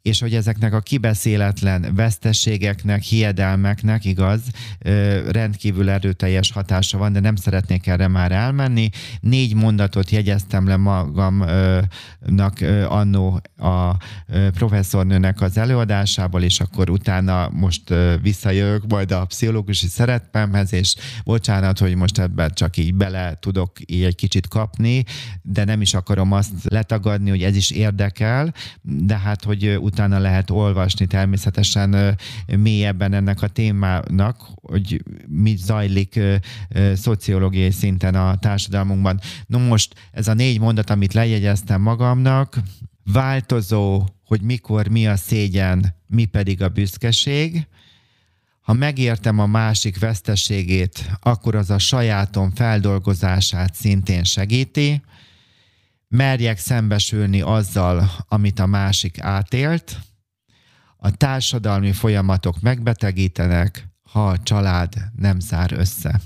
és 0.06 0.20
hogy 0.20 0.36
ezeknek 0.36 0.74
a 0.74 0.80
kibeszéletlen 0.80 1.92
vesztességeknek, 1.96 3.02
hiedelmeknek, 3.02 4.06
igaz, 4.06 4.42
rendkívül 5.32 5.90
erőteljes 5.90 6.52
hatása 6.52 6.98
van, 6.98 7.14
de 7.14 7.20
nem 7.20 7.36
szeretnék 7.36 7.88
erre 7.88 8.08
már 8.08 8.32
elmenni. 8.32 8.90
Négy 9.20 9.56
mondatot 9.56 10.10
jegyeztem 10.10 10.68
le 10.68 10.78
magamnak 10.78 12.60
annó 12.88 13.42
a 13.58 13.96
professzornőnek 14.54 15.42
az 15.42 15.58
előadásából, 15.58 16.42
és 16.44 16.60
akkor 16.60 16.90
utána 16.90 17.50
most 17.50 17.94
visszajövök 18.22 18.88
majd 18.88 19.12
a 19.12 19.26
pszichológusi 19.26 19.88
szeretpemhez, 19.88 20.74
és 20.74 20.96
bocsánat, 21.24 21.80
hogy 21.80 21.96
most 21.96 22.20
ebben 22.20 22.52
csak 22.54 22.78
így 22.78 22.94
bele 22.94 23.38
tudok 23.40 23.72
így 23.86 24.04
egy 24.04 24.16
kicsit 24.16 24.48
kapni, 24.48 25.04
de 25.42 25.64
nem 25.64 25.82
is 25.82 25.94
akarom 25.94 26.32
azt 26.32 26.52
letagadni, 26.64 27.30
hogy 27.30 27.44
ez 27.44 27.56
is 27.56 27.72
érdekel, 27.72 28.54
de 28.82 29.18
hát, 29.18 29.44
hogy 29.44 29.68
utána 29.68 29.94
lehet 29.98 30.50
olvasni 30.50 31.06
természetesen 31.06 32.18
mélyebben 32.58 33.14
ennek 33.14 33.42
a 33.42 33.48
témának, 33.48 34.42
hogy 34.62 35.04
mi 35.28 35.56
zajlik 35.56 36.20
szociológiai 36.94 37.72
szinten 37.72 38.16
a 38.16 38.38
társadalmunkban. 38.38 39.20
No 39.48 39.60
most 39.60 39.96
ez 40.12 40.28
a 40.28 40.34
négy 40.34 40.60
mondat, 40.60 40.90
amit 40.90 41.14
lejegyeztem 41.14 41.82
magamnak, 41.82 42.58
változó, 43.04 44.08
hogy 44.26 44.42
mikor 44.42 44.88
mi 44.88 45.08
a 45.08 45.16
szégyen, 45.16 45.96
mi 46.08 46.26
pedig 46.26 46.62
a 46.62 46.70
büszkeség, 46.70 47.68
ha 48.62 48.74
megértem 48.74 49.40
a 49.40 49.46
másik 49.46 50.00
veszteségét, 50.00 51.12
akkor 51.22 51.56
az 51.56 51.70
a 51.70 51.78
sajátom 51.78 52.52
feldolgozását 52.52 53.74
szintén 53.74 54.24
segíti, 54.24 55.02
merjek 56.08 56.58
szembesülni 56.58 57.42
azzal, 57.42 58.12
amit 58.28 58.60
a 58.60 58.66
másik 58.66 59.22
átélt, 59.22 59.98
a 60.98 61.12
társadalmi 61.12 61.92
folyamatok 61.92 62.62
megbetegítenek, 62.62 63.88
ha 64.12 64.28
a 64.28 64.38
család 64.38 64.94
nem 65.16 65.40
zár 65.40 65.72
össze. 65.72 66.22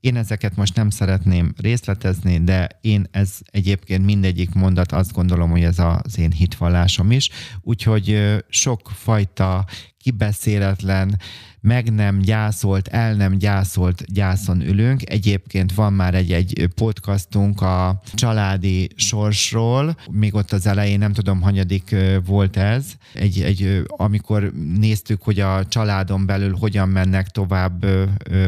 Én 0.00 0.16
ezeket 0.16 0.56
most 0.56 0.76
nem 0.76 0.90
szeretném 0.90 1.54
részletezni, 1.56 2.44
de 2.44 2.78
én 2.80 3.06
ez 3.10 3.38
egyébként 3.44 4.04
mindegyik 4.04 4.54
mondat 4.54 4.92
azt 4.92 5.12
gondolom, 5.12 5.50
hogy 5.50 5.62
ez 5.62 5.78
az 5.78 6.18
én 6.18 6.30
hitvallásom 6.30 7.10
is. 7.10 7.30
Úgyhogy 7.60 8.36
sok 8.48 8.90
fajta 8.94 9.64
kibeszéletlen, 10.04 11.16
meg 11.64 11.92
nem 11.92 12.18
gyászolt, 12.18 12.88
el 12.88 13.14
nem 13.14 13.38
gyászolt 13.38 14.12
gyászon 14.12 14.60
ülünk. 14.60 15.10
Egyébként 15.10 15.74
van 15.74 15.92
már 15.92 16.14
egy, 16.14 16.32
egy 16.32 16.68
podcastunk 16.74 17.60
a 17.60 18.00
családi 18.14 18.88
sorsról, 18.96 19.96
még 20.10 20.34
ott 20.34 20.52
az 20.52 20.66
elején 20.66 20.98
nem 20.98 21.12
tudom, 21.12 21.40
hanyadik 21.40 21.96
volt 22.26 22.56
ez, 22.56 22.84
egy, 23.12 23.40
egy, 23.40 23.82
amikor 23.86 24.52
néztük, 24.78 25.22
hogy 25.22 25.40
a 25.40 25.66
családon 25.66 26.26
belül 26.26 26.56
hogyan 26.56 26.88
mennek 26.88 27.28
tovább 27.28 27.86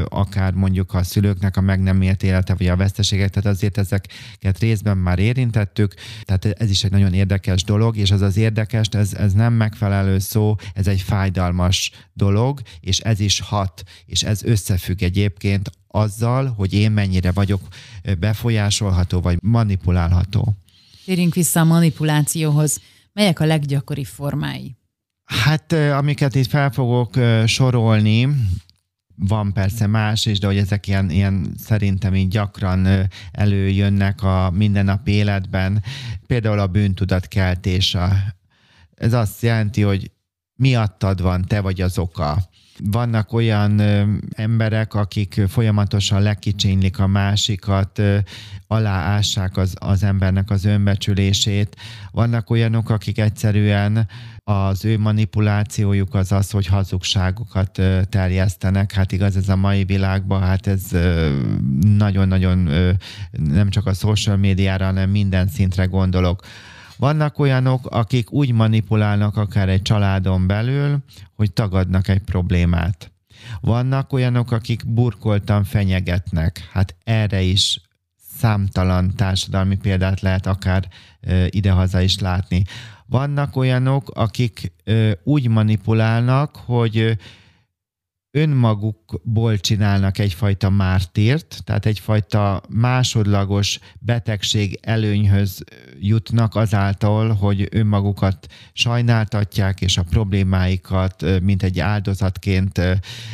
akár 0.08 0.52
mondjuk 0.52 0.94
a 0.94 1.02
szülőknek 1.02 1.56
a 1.56 1.60
meg 1.60 1.82
nem 1.82 2.02
élt 2.02 2.22
élete, 2.22 2.54
vagy 2.54 2.66
a 2.66 2.76
veszteségek, 2.76 3.30
tehát 3.30 3.56
azért 3.56 3.78
ezeket 3.78 4.58
részben 4.58 4.96
már 4.96 5.18
érintettük, 5.18 5.94
tehát 6.24 6.44
ez 6.44 6.70
is 6.70 6.84
egy 6.84 6.90
nagyon 6.90 7.12
érdekes 7.12 7.64
dolog, 7.64 7.96
és 7.96 8.10
az 8.10 8.20
az 8.20 8.36
érdekes, 8.36 8.86
ez, 8.90 9.14
ez 9.14 9.32
nem 9.32 9.52
megfelelő 9.52 10.18
szó, 10.18 10.56
ez 10.74 10.86
egy 10.86 11.02
fájdalmas 11.46 11.90
dolog, 12.12 12.60
és 12.80 12.98
ez 12.98 13.20
is 13.20 13.40
hat, 13.40 13.82
és 14.06 14.22
ez 14.22 14.42
összefügg 14.42 15.02
egyébként 15.02 15.70
azzal, 15.88 16.46
hogy 16.46 16.72
én 16.72 16.90
mennyire 16.90 17.32
vagyok 17.32 17.60
befolyásolható 18.18 19.20
vagy 19.20 19.38
manipulálható. 19.42 20.54
Térjünk 21.04 21.34
vissza 21.34 21.60
a 21.60 21.64
manipulációhoz. 21.64 22.80
Melyek 23.12 23.40
a 23.40 23.44
leggyakori 23.44 24.04
formái? 24.04 24.76
Hát, 25.24 25.72
amiket 25.72 26.34
itt 26.34 26.48
fel 26.48 26.70
fogok 26.70 27.14
sorolni, 27.46 28.28
van 29.14 29.52
persze 29.52 29.86
más 29.86 30.26
is, 30.26 30.38
de 30.38 30.46
hogy 30.46 30.58
ezek 30.58 30.86
ilyen, 30.86 31.10
ilyen 31.10 31.54
szerintem 31.58 32.14
így 32.14 32.28
gyakran 32.28 33.08
előjönnek 33.32 34.22
a 34.22 34.50
mindennapi 34.50 35.12
életben. 35.12 35.82
Például 36.26 36.58
a 36.58 36.66
bűntudat 36.66 37.28
keltése. 37.28 38.36
Ez 38.94 39.12
azt 39.12 39.42
jelenti, 39.42 39.82
hogy 39.82 40.10
miattad 40.56 41.22
van, 41.22 41.44
te 41.44 41.60
vagy 41.60 41.80
az 41.80 41.98
oka 41.98 42.38
vannak 42.82 43.32
olyan 43.32 43.80
emberek, 44.30 44.94
akik 44.94 45.42
folyamatosan 45.48 46.22
lekicsénylik 46.22 46.98
a 46.98 47.06
másikat, 47.06 48.02
aláássák 48.66 49.56
az, 49.56 49.74
az 49.78 50.02
embernek 50.02 50.50
az 50.50 50.64
önbecsülését. 50.64 51.76
Vannak 52.10 52.50
olyanok, 52.50 52.90
akik 52.90 53.18
egyszerűen 53.18 54.08
az 54.44 54.84
ő 54.84 54.98
manipulációjuk 54.98 56.14
az 56.14 56.32
az, 56.32 56.50
hogy 56.50 56.66
hazugságokat 56.66 57.78
ö, 57.78 58.00
terjesztenek. 58.08 58.92
Hát 58.92 59.12
igaz, 59.12 59.36
ez 59.36 59.48
a 59.48 59.56
mai 59.56 59.84
világban, 59.84 60.42
hát 60.42 60.66
ez 60.66 60.82
nagyon-nagyon 61.96 62.58
nem 63.30 63.70
csak 63.70 63.86
a 63.86 63.92
social 63.92 64.36
médiára, 64.36 64.84
hanem 64.84 65.10
minden 65.10 65.48
szintre 65.48 65.84
gondolok 65.84 66.42
vannak 66.96 67.38
olyanok, 67.38 67.86
akik 67.86 68.32
úgy 68.32 68.52
manipulálnak 68.52 69.36
akár 69.36 69.68
egy 69.68 69.82
családon 69.82 70.46
belül, 70.46 70.98
hogy 71.34 71.52
tagadnak 71.52 72.08
egy 72.08 72.22
problémát. 72.22 73.10
Vannak 73.60 74.12
olyanok, 74.12 74.52
akik 74.52 74.86
burkoltan 74.86 75.64
fenyegetnek. 75.64 76.68
Hát 76.72 76.96
erre 77.04 77.40
is 77.40 77.80
számtalan 78.38 79.14
társadalmi 79.14 79.76
példát 79.76 80.20
lehet 80.20 80.46
akár 80.46 80.88
idehaza 81.46 82.00
is 82.00 82.18
látni. 82.18 82.64
Vannak 83.06 83.56
olyanok, 83.56 84.10
akik 84.14 84.72
úgy 85.22 85.48
manipulálnak, 85.48 86.56
hogy 86.56 87.18
önmagukból 88.36 89.58
csinálnak 89.58 90.18
egyfajta 90.18 90.70
mártírt, 90.70 91.60
tehát 91.64 91.86
egyfajta 91.86 92.62
másodlagos 92.68 93.78
betegség 93.98 94.78
előnyhöz 94.82 95.64
jutnak 96.00 96.54
azáltal, 96.54 97.32
hogy 97.34 97.68
önmagukat 97.70 98.46
sajnáltatják, 98.72 99.80
és 99.80 99.96
a 99.96 100.02
problémáikat, 100.02 101.24
mint 101.42 101.62
egy 101.62 101.80
áldozatként, 101.80 102.72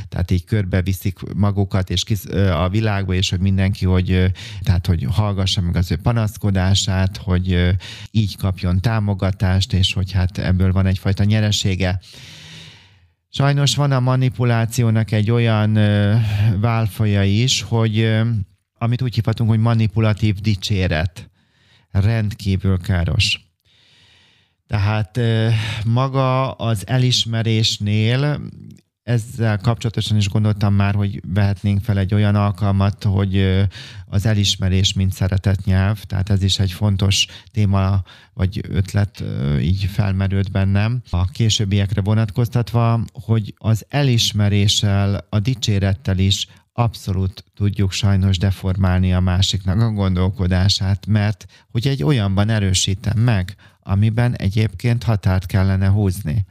tehát 0.09 0.31
így 0.31 0.45
körbeviszik 0.45 1.19
magukat 1.35 1.91
és 1.91 2.05
a 2.53 2.69
világba, 2.69 3.15
és 3.15 3.31
hogy 3.31 3.41
mindenki, 3.41 3.85
hogy, 3.85 4.33
tehát, 4.61 4.87
hogy 4.87 5.07
hallgassa 5.11 5.61
meg 5.61 5.77
az 5.77 5.91
ő 5.91 5.97
panaszkodását, 5.97 7.17
hogy 7.17 7.77
így 8.11 8.37
kapjon 8.37 8.81
támogatást, 8.81 9.73
és 9.73 9.93
hogy 9.93 10.13
hát 10.13 10.39
ebből 10.39 10.73
van 10.73 10.87
egyfajta 10.87 11.25
nyeresége. 11.25 12.01
Sajnos 13.35 13.77
van 13.77 13.93
a 13.93 14.01
manipulációnak 14.01 15.11
egy 15.11 15.31
olyan 15.31 15.77
ö, 15.77 16.17
válfaja 16.61 17.25
is, 17.25 17.63
hogy 17.63 17.99
ö, 17.99 18.29
amit 18.79 19.03
úgy 19.03 19.15
hívhatunk, 19.15 19.51
hogy 19.51 19.59
manipulatív 19.59 20.35
dicséret. 20.35 21.31
Rendkívül 21.91 22.79
káros. 22.79 23.41
Tehát 24.67 25.17
ö, 25.17 25.49
maga 25.85 26.51
az 26.51 26.87
elismerésnél 26.87 28.41
ezzel 29.03 29.59
kapcsolatosan 29.59 30.17
is 30.17 30.29
gondoltam 30.29 30.75
már, 30.75 30.95
hogy 30.95 31.23
vehetnénk 31.35 31.83
fel 31.83 31.99
egy 31.99 32.15
olyan 32.15 32.35
alkalmat, 32.35 33.05
hogy 33.05 33.65
az 34.07 34.27
elismerés, 34.27 34.93
mint 34.93 35.13
szeretett 35.13 35.65
nyelv, 35.65 36.03
tehát 36.03 36.31
ez 36.31 36.43
is 36.43 36.59
egy 36.59 36.73
fontos 36.73 37.27
téma, 37.53 38.03
vagy 38.35 38.61
ötlet 38.69 39.25
így 39.61 39.85
felmerült 39.85 40.51
bennem. 40.51 41.03
A 41.11 41.25
későbbiekre 41.25 42.01
vonatkoztatva, 42.01 43.05
hogy 43.13 43.55
az 43.59 43.87
elismeréssel, 43.89 45.27
a 45.29 45.39
dicsérettel 45.39 46.19
is 46.19 46.47
abszolút 46.73 47.45
tudjuk 47.55 47.93
sajnos 47.93 48.39
deformálni 48.39 49.13
a 49.13 49.21
másiknak 49.21 49.81
a 49.81 49.91
gondolkodását, 49.91 51.07
mert 51.07 51.47
hogy 51.71 51.87
egy 51.87 52.03
olyanban 52.03 52.49
erősítem 52.49 53.19
meg, 53.19 53.57
amiben 53.83 54.37
egyébként 54.37 55.03
határt 55.03 55.47
kellene 55.47 55.89
húzni 55.89 56.47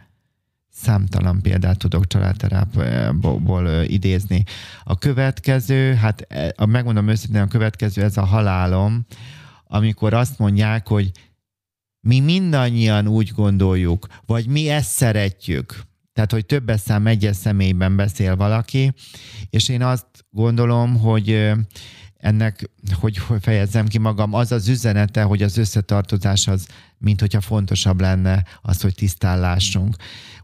számtalan 0.81 1.41
példát 1.41 1.77
tudok 1.77 2.07
családterápból 2.07 3.83
idézni. 3.83 4.43
A 4.83 4.97
következő, 4.97 5.93
hát 5.93 6.25
e, 6.29 6.65
megmondom 6.65 7.07
őszintén, 7.07 7.41
a 7.41 7.47
következő 7.47 8.03
ez 8.03 8.17
a 8.17 8.25
halálom, 8.25 9.05
amikor 9.63 10.13
azt 10.13 10.39
mondják, 10.39 10.87
hogy 10.87 11.11
mi 12.07 12.19
mindannyian 12.19 13.07
úgy 13.07 13.31
gondoljuk, 13.35 14.07
vagy 14.25 14.47
mi 14.47 14.69
ezt 14.69 14.89
szeretjük. 14.89 15.81
Tehát, 16.13 16.31
hogy 16.31 16.45
többes 16.45 16.79
szám 16.79 17.07
egyes 17.07 17.35
személyben 17.35 17.95
beszél 17.95 18.35
valaki, 18.35 18.93
és 19.49 19.69
én 19.69 19.81
azt 19.81 20.05
gondolom, 20.29 20.97
hogy 20.97 21.51
ennek, 22.21 22.69
hogy 22.93 23.21
fejezzem 23.41 23.87
ki 23.87 23.97
magam, 23.97 24.33
az 24.33 24.51
az 24.51 24.67
üzenete, 24.67 25.21
hogy 25.21 25.43
az 25.43 25.57
összetartozás 25.57 26.47
az, 26.47 26.67
mint 26.97 27.19
hogyha 27.19 27.41
fontosabb 27.41 28.01
lenne 28.01 28.45
az, 28.61 28.81
hogy 28.81 28.95
tisztállásunk. 28.95 29.95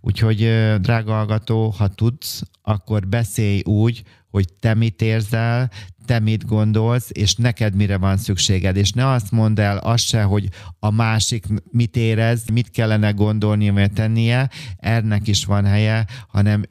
Úgyhogy, 0.02 0.38
drága 0.82 1.14
hallgató, 1.14 1.70
ha 1.70 1.88
tudsz, 1.88 2.42
akkor 2.62 3.08
beszélj 3.08 3.62
úgy, 3.66 4.04
hogy 4.30 4.54
te 4.60 4.74
mit 4.74 5.02
érzel, 5.02 5.72
te 6.06 6.20
mit 6.20 6.46
gondolsz, 6.46 7.10
és 7.12 7.36
neked 7.36 7.76
mire 7.76 7.98
van 7.98 8.18
szükséged. 8.18 8.76
És 8.76 8.92
ne 8.92 9.08
azt 9.10 9.32
mondd 9.32 9.60
el 9.60 9.78
azt 9.78 10.06
se, 10.06 10.24
hogy 10.24 10.50
a 10.80 10.92
másik 10.92 11.46
mit 11.72 11.96
érez, 11.96 12.44
mit 12.54 12.70
kellene 12.70 13.12
gondolnia, 13.12 13.74
vagy 13.74 13.94
tennie, 13.94 14.50
ennek 14.78 15.28
is 15.28 15.46
van 15.46 15.66
helye, 15.66 16.06
hanem 16.28 16.64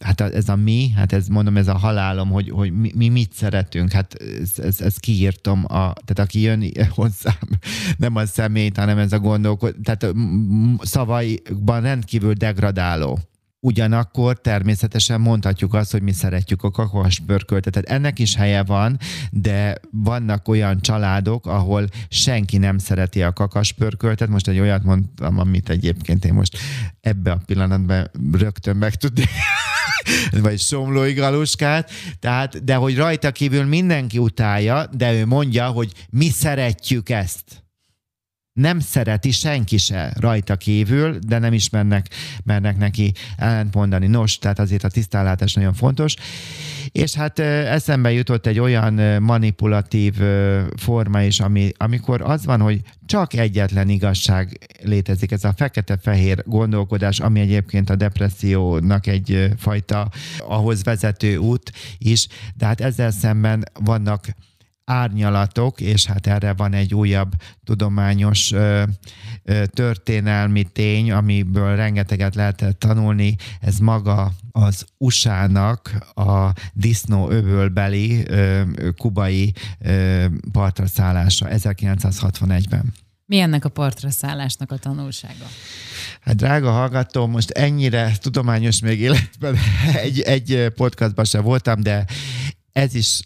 hát 0.00 0.20
ez 0.20 0.48
a 0.48 0.56
mi, 0.56 0.88
hát 0.88 1.12
ez 1.12 1.28
mondom, 1.28 1.56
ez 1.56 1.68
a 1.68 1.78
halálom, 1.78 2.30
hogy, 2.30 2.50
hogy 2.50 2.72
mi, 2.72 2.92
mi 2.94 3.08
mit 3.08 3.32
szeretünk, 3.32 3.92
hát 3.92 4.14
ez, 4.14 4.58
ez, 4.58 4.80
ez 4.80 4.96
kiírtom, 4.96 5.64
a, 5.64 5.68
tehát 5.68 6.18
aki 6.18 6.40
jön 6.40 6.70
hozzám, 6.88 7.48
nem 7.96 8.16
a 8.16 8.26
szemét, 8.26 8.76
hanem 8.76 8.98
ez 8.98 9.12
a 9.12 9.18
gondolkodás, 9.18 9.76
tehát 9.82 10.14
szavaiban 10.80 11.80
rendkívül 11.80 12.32
degradáló. 12.32 13.18
Ugyanakkor 13.64 14.40
természetesen 14.40 15.20
mondhatjuk 15.20 15.74
azt, 15.74 15.92
hogy 15.92 16.02
mi 16.02 16.12
szeretjük 16.12 16.62
a 16.62 16.70
kakaspörköltet. 16.70 17.76
Ennek 17.76 18.18
is 18.18 18.34
helye 18.34 18.62
van, 18.62 18.98
de 19.30 19.76
vannak 19.90 20.48
olyan 20.48 20.80
családok, 20.80 21.46
ahol 21.46 21.86
senki 22.08 22.58
nem 22.58 22.78
szereti 22.78 23.22
a 23.22 23.32
kakaspörköltet. 23.32 24.28
Most 24.28 24.48
egy 24.48 24.58
olyat 24.58 24.84
mondtam, 24.84 25.38
amit 25.38 25.68
egyébként 25.68 26.24
én 26.24 26.32
most 26.32 26.58
ebbe 27.00 27.30
a 27.30 27.40
pillanatban 27.46 28.10
rögtön 28.32 28.76
meg 28.76 28.94
tudnék 28.94 29.28
vagy 30.46 30.58
somlói 30.58 31.12
galuskát, 31.12 31.90
tehát, 32.20 32.64
de 32.64 32.74
hogy 32.74 32.96
rajta 32.96 33.30
kívül 33.30 33.64
mindenki 33.64 34.18
utálja, 34.18 34.86
de 34.86 35.12
ő 35.12 35.26
mondja, 35.26 35.66
hogy 35.66 35.92
mi 36.10 36.28
szeretjük 36.28 37.08
ezt 37.08 37.63
nem 38.54 38.80
szereti 38.80 39.30
senki 39.30 39.76
se 39.76 40.12
rajta 40.20 40.56
kívül, 40.56 41.18
de 41.26 41.38
nem 41.38 41.52
is 41.52 41.70
mernek, 41.70 42.06
mernek 42.44 42.76
neki 42.76 43.12
ellentmondani. 43.36 44.06
Nos, 44.06 44.38
tehát 44.38 44.58
azért 44.58 44.84
a 44.84 44.88
tisztállátás 44.88 45.54
nagyon 45.54 45.72
fontos. 45.72 46.14
És 46.92 47.14
hát 47.14 47.38
eszembe 47.38 48.12
jutott 48.12 48.46
egy 48.46 48.58
olyan 48.58 49.22
manipulatív 49.22 50.14
forma 50.76 51.22
is, 51.22 51.40
ami, 51.40 51.72
amikor 51.76 52.22
az 52.22 52.44
van, 52.44 52.60
hogy 52.60 52.80
csak 53.06 53.34
egyetlen 53.34 53.88
igazság 53.88 54.58
létezik, 54.82 55.30
ez 55.30 55.44
a 55.44 55.54
fekete-fehér 55.56 56.42
gondolkodás, 56.46 57.20
ami 57.20 57.40
egyébként 57.40 57.90
a 57.90 57.96
depressziónak 57.96 59.06
egy 59.06 59.48
fajta 59.58 60.10
ahhoz 60.38 60.84
vezető 60.84 61.36
út 61.36 61.72
is, 61.98 62.26
de 62.56 62.66
hát 62.66 62.80
ezzel 62.80 63.10
szemben 63.10 63.64
vannak 63.80 64.26
árnyalatok, 64.84 65.80
és 65.80 66.06
hát 66.06 66.26
erre 66.26 66.52
van 66.52 66.72
egy 66.72 66.94
újabb 66.94 67.32
tudományos 67.64 68.52
ö, 68.52 68.82
ö, 69.42 69.66
történelmi 69.66 70.62
tény, 70.62 71.12
amiből 71.12 71.76
rengeteget 71.76 72.34
lehetett 72.34 72.78
tanulni, 72.78 73.36
ez 73.60 73.78
maga 73.78 74.32
az 74.50 74.86
USA-nak 74.98 75.90
a 76.14 76.52
disznó 76.72 77.30
övölbeli 77.30 78.24
ö, 78.26 78.62
kubai 78.96 79.52
ö, 79.78 80.24
partra 80.52 80.86
szállása 80.86 81.46
1961-ben. 81.50 82.92
Mi 83.26 83.38
ennek 83.38 83.64
a 83.64 83.68
partra 83.68 84.10
szállásnak 84.10 84.72
a 84.72 84.76
tanulsága? 84.76 85.44
Hát 86.20 86.36
drága 86.36 86.70
hallgató, 86.70 87.26
most 87.26 87.50
ennyire 87.50 88.12
tudományos 88.20 88.80
még 88.80 89.00
életben 89.00 89.56
egy, 90.04 90.20
egy 90.20 90.68
podcastban 90.74 91.24
sem 91.24 91.42
voltam, 91.42 91.82
de 91.82 92.04
ez 92.72 92.94
is 92.94 93.20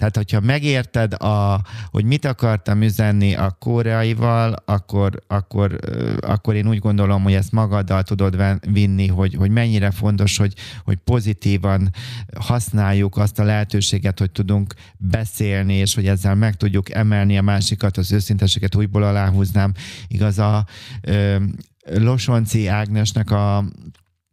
tehát, 0.00 0.16
hogyha 0.16 0.40
megérted, 0.40 1.12
a, 1.12 1.62
hogy 1.90 2.04
mit 2.04 2.24
akartam 2.24 2.82
üzenni 2.82 3.34
a 3.34 3.56
koreaival, 3.58 4.56
akkor, 4.64 5.22
akkor, 5.26 5.78
akkor 6.20 6.54
én 6.54 6.68
úgy 6.68 6.78
gondolom, 6.78 7.22
hogy 7.22 7.32
ezt 7.32 7.52
magaddal 7.52 8.02
tudod 8.02 8.42
vinni, 8.72 9.06
hogy, 9.06 9.34
hogy 9.34 9.50
mennyire 9.50 9.90
fontos, 9.90 10.36
hogy, 10.36 10.54
hogy 10.84 10.96
pozitívan 10.96 11.90
használjuk 12.38 13.16
azt 13.16 13.38
a 13.38 13.44
lehetőséget, 13.44 14.18
hogy 14.18 14.30
tudunk 14.30 14.74
beszélni, 14.96 15.74
és 15.74 15.94
hogy 15.94 16.06
ezzel 16.06 16.34
meg 16.34 16.56
tudjuk 16.56 16.90
emelni 16.90 17.38
a 17.38 17.42
másikat, 17.42 17.96
az 17.96 18.12
őszinteséget 18.12 18.74
újból 18.74 19.02
aláhúznám. 19.02 19.72
Igaz, 20.08 20.38
a 20.38 20.66
ö, 21.00 21.36
Losonci 21.84 22.66
Ágnesnek 22.66 23.30
a 23.30 23.64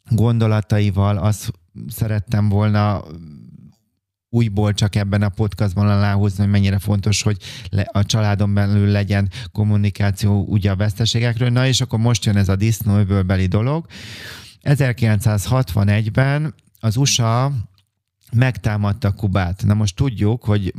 gondolataival 0.10 1.18
azt 1.18 1.52
szerettem 1.88 2.50
volna 2.50 3.04
újból 4.30 4.74
csak 4.74 4.96
ebben 4.96 5.22
a 5.22 5.30
podcastban 5.30 5.90
aláhozni, 5.90 6.44
hogy 6.44 6.52
mennyire 6.52 6.80
fontos, 6.80 7.22
hogy 7.22 7.38
a 7.92 8.06
családon 8.06 8.54
belül 8.54 8.88
legyen 8.88 9.30
kommunikáció 9.52 10.46
ugye 10.48 10.72
a 10.72 10.76
veszteségekről. 10.76 11.50
Na 11.50 11.68
és 11.68 11.82
akkor 11.82 12.00
most 12.00 12.26
jön 12.26 12.38
ez 12.38 12.50
a 12.50 12.56
disznóöbölbeli 12.56 13.46
dolog. 13.46 13.86
1961-ben 14.63 16.54
az 16.80 16.98
USA 16.98 17.52
megtámadta 18.32 19.12
Kubát. 19.12 19.63
Na 19.66 19.74
most 19.74 19.96
tudjuk, 19.96 20.44
hogy 20.44 20.74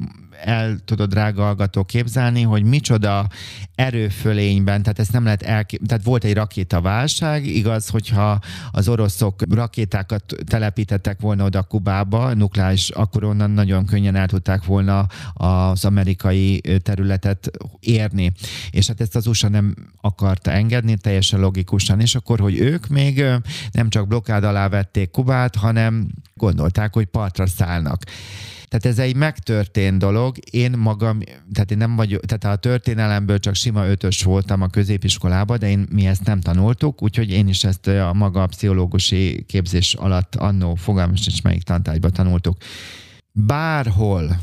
el 0.44 0.79
tudod, 0.85 1.09
drága 1.09 1.42
hallgató, 1.42 1.85
képzelni, 1.85 2.42
hogy 2.42 2.62
micsoda 2.64 3.29
erőfölényben, 3.74 4.83
tehát 4.83 4.98
ezt 4.98 5.12
nem 5.12 5.24
lehet 5.24 5.42
elkép... 5.42 5.87
Tehát 5.87 6.05
volt 6.05 6.24
egy 6.24 6.35
rakétaválság, 6.35 7.46
igaz, 7.46 7.88
hogyha 7.88 8.38
az 8.70 8.88
oroszok 8.88 9.55
rakétákat 9.55 10.35
telepítettek 10.46 11.20
volna 11.20 11.44
oda 11.44 11.62
Kubába, 11.62 12.35
nukleáris, 12.35 12.90
akkor 12.90 13.24
onnan 13.24 13.51
nagyon 13.51 13.87
könnyen 13.87 14.14
el 14.14 14.27
tudták 14.27 14.64
volna 14.64 15.07
az 15.33 15.85
amerikai 15.85 16.61
területet 16.83 17.51
érni. 17.81 18.33
És 18.70 18.87
hát 18.87 19.01
ezt 19.01 19.16
az 19.16 19.27
USA 19.27 19.48
nem 19.48 19.74
akarta 20.01 20.51
engedni, 20.51 20.96
teljesen 20.96 21.40
logikusan. 21.40 22.01
És 22.01 22.14
akkor, 22.14 22.40
hogy 22.40 22.59
ők 22.59 22.87
még 22.87 23.24
nem 23.72 23.88
csak 23.88 24.09
blokkád 24.09 24.44
alá 24.44 24.68
vették 24.68 25.11
Kubát, 25.11 25.57
hanem 25.57 26.09
gondolták, 26.35 26.94
hogy 26.94 27.07
partra 27.07 27.46
szállnak. 27.46 28.03
Tehát 28.68 28.87
ez 28.87 28.98
egy 28.98 29.16
megtörtént 29.16 29.98
dolog. 29.98 30.37
Én 30.50 30.70
magam, 30.70 31.20
tehát 31.52 31.70
én 31.70 31.76
nem 31.76 31.96
vagyok, 31.96 32.24
tehát 32.24 32.57
a 32.57 32.61
történelemből 32.61 33.38
csak 33.38 33.54
sima 33.54 33.87
ötös 33.87 34.22
voltam 34.22 34.62
a 34.62 34.68
középiskolában, 34.68 35.59
de 35.59 35.68
én, 35.68 35.87
mi 35.90 36.07
ezt 36.07 36.24
nem 36.24 36.40
tanultuk, 36.40 37.02
úgyhogy 37.02 37.31
én 37.31 37.48
is 37.48 37.64
ezt 37.64 37.87
a 37.87 38.12
maga 38.12 38.46
pszichológusi 38.46 39.44
képzés 39.46 39.94
alatt 39.94 40.35
annó 40.35 40.74
fogalmas 40.74 41.26
is 41.26 41.40
melyik 41.40 41.62
tantárgyban 41.62 42.12
tanultuk. 42.12 42.57
Bárhol, 43.33 44.40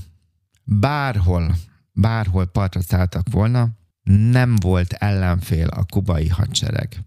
bárhol, 0.63 1.55
bárhol 1.91 2.45
partra 2.45 2.81
szálltak 2.81 3.27
volna, 3.31 3.69
nem 4.31 4.55
volt 4.55 4.93
ellenfél 4.93 5.67
a 5.67 5.85
kubai 5.85 6.27
hadsereg. 6.27 6.99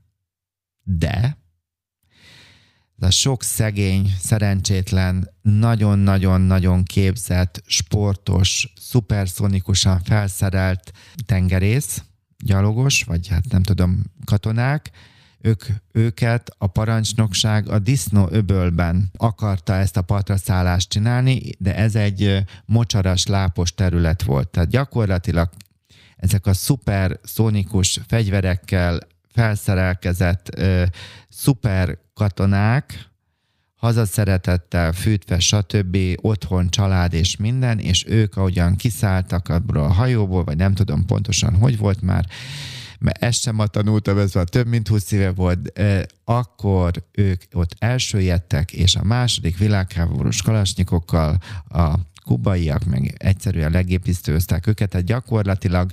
De 0.83 1.37
ez 3.00 3.06
a 3.06 3.11
sok 3.11 3.42
szegény, 3.42 4.14
szerencsétlen, 4.20 5.30
nagyon-nagyon-nagyon 5.42 6.82
képzett, 6.82 7.62
sportos, 7.66 8.72
szuperszonikusan 8.80 10.00
felszerelt 10.00 10.92
tengerész, 11.26 12.02
gyalogos, 12.44 13.02
vagy 13.02 13.28
hát 13.28 13.48
nem 13.48 13.62
tudom, 13.62 14.02
katonák, 14.24 14.90
ők, 15.40 15.64
őket 15.92 16.50
a 16.58 16.66
parancsnokság 16.66 17.68
a 17.68 17.78
disznó 17.78 18.28
öbölben 18.30 19.11
akarta 19.16 19.74
ezt 19.74 19.96
a 19.96 20.02
patraszállást 20.02 20.88
csinálni, 20.88 21.40
de 21.58 21.76
ez 21.76 21.94
egy 21.94 22.44
mocsaras, 22.64 23.26
lápos 23.26 23.74
terület 23.74 24.22
volt. 24.22 24.48
Tehát 24.48 24.68
gyakorlatilag 24.68 25.50
ezek 26.16 26.46
a 26.46 26.54
szuper 26.54 27.18
szónikus 27.22 28.00
fegyverekkel 28.06 28.98
felszerelkezett 29.38 30.48
ö, 30.57 30.85
szuper 31.29 31.98
katonák, 32.14 33.09
hazaszeretettel, 33.77 34.92
fűtve, 34.92 35.38
stb., 35.38 35.96
otthon, 36.20 36.68
család 36.70 37.12
és 37.12 37.37
minden, 37.37 37.79
és 37.79 38.05
ők 38.09 38.37
ahogyan 38.37 38.77
kiszálltak 38.77 39.48
abból 39.48 39.77
a 39.77 39.92
hajóból, 39.92 40.44
vagy 40.44 40.57
nem 40.57 40.74
tudom 40.74 41.07
pontosan, 41.07 41.55
hogy 41.55 41.79
volt 41.79 42.03
már, 42.03 42.27
mert 42.98 43.22
ezt 43.22 43.40
sem 43.40 43.57
tanultam, 43.70 44.18
ez 44.18 44.35
már 44.35 44.48
több 44.48 44.66
mint 44.66 44.88
20 44.88 45.12
éve 45.12 45.31
volt, 45.31 45.81
akkor 46.24 46.90
ők 47.12 47.42
ott 47.53 47.74
elsőjettek, 47.79 48.72
és 48.72 48.96
a 48.96 49.05
második 49.05 49.59
világháborús 49.59 50.42
kalasnyikokkal 50.42 51.38
a 51.68 51.94
kubaiak 52.28 52.84
meg 52.84 53.14
egyszerűen 53.18 53.70
legépisztőztek 53.70 54.66
őket, 54.66 54.88
tehát 54.88 55.06
gyakorlatilag 55.06 55.90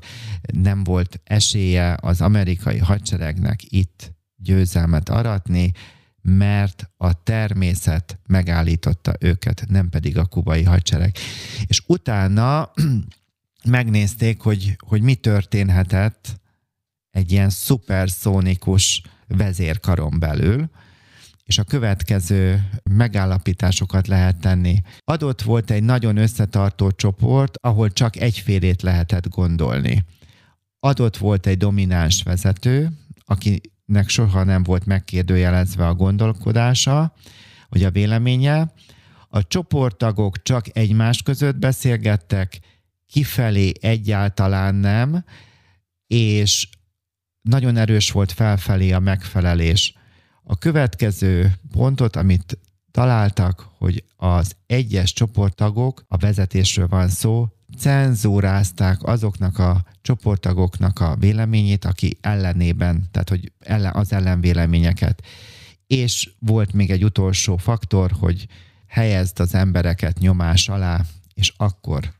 nem 0.53 0.83
volt 0.83 1.19
esélye 1.23 1.97
az 2.01 2.21
amerikai 2.21 2.77
hadseregnek 2.77 3.59
itt 3.71 4.13
győzelmet 4.35 5.09
aratni, 5.09 5.71
mert 6.21 6.89
a 6.97 7.23
természet 7.23 8.19
megállította 8.27 9.13
őket, 9.19 9.65
nem 9.67 9.89
pedig 9.89 10.17
a 10.17 10.25
kubai 10.25 10.63
hadsereg. 10.63 11.15
És 11.65 11.81
utána 11.87 12.71
megnézték, 13.77 14.41
hogy, 14.41 14.77
hogy 14.79 15.01
mi 15.01 15.15
történhetett 15.15 16.41
egy 17.11 17.31
ilyen 17.31 17.49
szuperszónikus 17.49 19.01
vezérkaron 19.27 20.19
belül, 20.19 20.69
és 21.45 21.57
a 21.57 21.63
következő 21.63 22.69
megállapításokat 22.83 24.07
lehet 24.07 24.39
tenni. 24.39 24.81
Adott 25.03 25.41
volt 25.41 25.71
egy 25.71 25.83
nagyon 25.83 26.17
összetartó 26.17 26.91
csoport, 26.91 27.57
ahol 27.61 27.89
csak 27.89 28.15
egyfélét 28.15 28.81
lehetett 28.81 29.29
gondolni. 29.29 30.05
Adott 30.79 31.17
volt 31.17 31.47
egy 31.47 31.57
domináns 31.57 32.23
vezető, 32.23 32.91
akinek 33.25 34.09
soha 34.09 34.43
nem 34.43 34.63
volt 34.63 34.85
megkérdőjelezve 34.85 35.87
a 35.87 35.93
gondolkodása, 35.93 37.13
vagy 37.69 37.83
a 37.83 37.91
véleménye. 37.91 38.73
A 39.29 39.47
csoporttagok 39.47 40.41
csak 40.43 40.77
egymás 40.77 41.21
között 41.21 41.57
beszélgettek, 41.57 42.59
kifelé 43.07 43.71
egyáltalán 43.81 44.75
nem, 44.75 45.23
és 46.07 46.67
nagyon 47.41 47.77
erős 47.77 48.11
volt 48.11 48.31
felfelé 48.31 48.91
a 48.91 48.99
megfelelés. 48.99 49.93
A 50.47 50.57
következő 50.57 51.53
pontot, 51.71 52.15
amit 52.15 52.57
találtak, 52.91 53.69
hogy 53.77 54.03
az 54.15 54.55
egyes 54.65 55.13
csoporttagok, 55.13 56.03
a 56.07 56.17
vezetésről 56.17 56.87
van 56.87 57.07
szó, 57.09 57.47
cenzúrázták 57.77 59.03
azoknak 59.03 59.59
a 59.59 59.85
csoporttagoknak 60.01 60.99
a 60.99 61.15
véleményét, 61.15 61.85
aki 61.85 62.17
ellenében, 62.21 63.07
tehát 63.11 63.29
hogy 63.29 63.51
ellen, 63.59 63.93
az 63.93 64.13
ellenvéleményeket. 64.13 65.21
És 65.87 66.31
volt 66.39 66.73
még 66.73 66.91
egy 66.91 67.03
utolsó 67.03 67.57
faktor, 67.57 68.11
hogy 68.11 68.47
helyezd 68.87 69.39
az 69.39 69.53
embereket 69.53 70.19
nyomás 70.19 70.69
alá, 70.69 71.01
és 71.33 71.53
akkor 71.57 72.13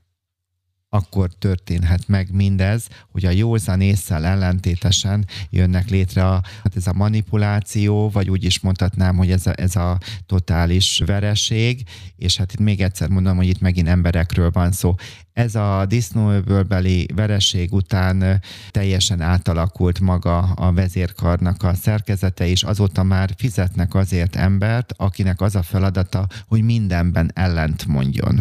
akkor 0.95 1.29
történhet 1.39 2.07
meg 2.07 2.31
mindez, 2.31 2.87
hogy 3.11 3.25
a 3.25 3.29
józan 3.29 3.81
észsel 3.81 4.25
ellentétesen 4.25 5.25
jönnek 5.49 5.89
létre 5.89 6.27
a, 6.27 6.41
hát 6.63 6.75
ez 6.75 6.87
a 6.87 6.93
manipuláció, 6.93 8.09
vagy 8.09 8.29
úgy 8.29 8.43
is 8.43 8.59
mondhatnám, 8.59 9.15
hogy 9.15 9.31
ez 9.31 9.47
a, 9.47 9.53
ez 9.55 9.75
a 9.75 9.99
totális 10.25 11.01
vereség, 11.05 11.83
és 12.15 12.37
hát 12.37 12.53
itt 12.53 12.59
még 12.59 12.81
egyszer 12.81 13.09
mondom, 13.09 13.35
hogy 13.35 13.47
itt 13.47 13.59
megint 13.59 13.87
emberekről 13.87 14.51
van 14.51 14.71
szó. 14.71 14.95
Ez 15.33 15.55
a 15.55 15.85
disznóöbölbeli 15.85 17.07
vereség 17.15 17.73
után 17.73 18.41
teljesen 18.71 19.21
átalakult 19.21 19.99
maga 19.99 20.37
a 20.37 20.73
vezérkarnak 20.73 21.63
a 21.63 21.73
szerkezete, 21.73 22.47
és 22.47 22.63
azóta 22.63 23.03
már 23.03 23.33
fizetnek 23.37 23.93
azért 23.93 24.35
embert, 24.35 24.93
akinek 24.97 25.41
az 25.41 25.55
a 25.55 25.63
feladata, 25.63 26.27
hogy 26.47 26.61
mindenben 26.61 27.31
ellent 27.33 27.85
mondjon. 27.85 28.39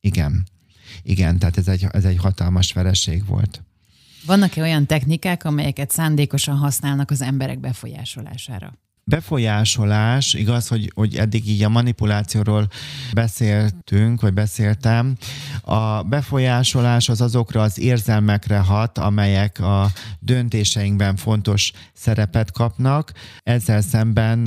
Igen. 0.00 0.52
Igen, 1.04 1.38
tehát 1.38 1.56
ez 1.56 1.68
egy, 1.68 1.86
ez 1.90 2.04
egy 2.04 2.18
hatalmas 2.18 2.72
vereség 2.72 3.26
volt. 3.26 3.62
Vannak-e 4.26 4.62
olyan 4.62 4.86
technikák, 4.86 5.44
amelyeket 5.44 5.90
szándékosan 5.90 6.56
használnak 6.56 7.10
az 7.10 7.22
emberek 7.22 7.58
befolyásolására? 7.58 8.72
Befolyásolás, 9.04 10.34
igaz, 10.34 10.68
hogy, 10.68 10.90
hogy 10.94 11.16
eddig 11.16 11.48
így 11.48 11.62
a 11.62 11.68
manipulációról 11.68 12.68
beszéltünk, 13.12 14.20
vagy 14.20 14.32
beszéltem. 14.32 15.16
A 15.62 16.02
befolyásolás 16.02 17.08
az 17.08 17.20
azokra 17.20 17.62
az 17.62 17.78
érzelmekre 17.78 18.58
hat, 18.58 18.98
amelyek 18.98 19.60
a 19.60 19.90
döntéseinkben 20.18 21.16
fontos 21.16 21.72
szerepet 21.92 22.52
kapnak. 22.52 23.12
Ezzel 23.42 23.80
szemben 23.80 24.46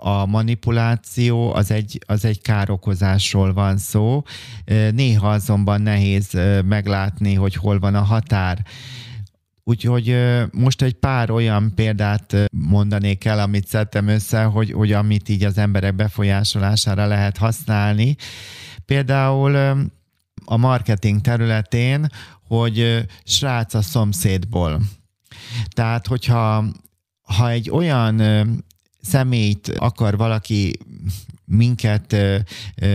a 0.00 0.26
manipuláció 0.26 1.54
az 1.54 1.70
egy, 1.70 1.98
az 2.06 2.24
egy 2.24 2.40
károkozásról 2.40 3.52
van 3.52 3.78
szó. 3.78 4.22
Néha 4.92 5.28
azonban 5.30 5.82
nehéz 5.82 6.30
meglátni, 6.64 7.34
hogy 7.34 7.54
hol 7.54 7.78
van 7.78 7.94
a 7.94 8.02
határ. 8.02 8.64
Úgyhogy 9.68 10.16
most 10.52 10.82
egy 10.82 10.94
pár 10.94 11.30
olyan 11.30 11.72
példát 11.74 12.36
mondanék 12.50 13.24
el, 13.24 13.38
amit 13.38 13.66
szedtem 13.66 14.08
össze, 14.08 14.42
hogy, 14.44 14.72
hogy 14.72 14.92
amit 14.92 15.28
így 15.28 15.44
az 15.44 15.58
emberek 15.58 15.94
befolyásolására 15.94 17.06
lehet 17.06 17.36
használni. 17.36 18.16
Például 18.84 19.56
a 20.44 20.56
marketing 20.56 21.20
területén, 21.20 22.06
hogy 22.48 23.06
srác 23.24 23.74
a 23.74 23.82
szomszédból. 23.82 24.80
Tehát, 25.68 26.06
hogyha 26.06 26.64
ha 27.22 27.50
egy 27.50 27.70
olyan 27.70 28.22
személyt 29.02 29.68
akar 29.68 30.16
valaki 30.16 30.78
minket 31.46 32.16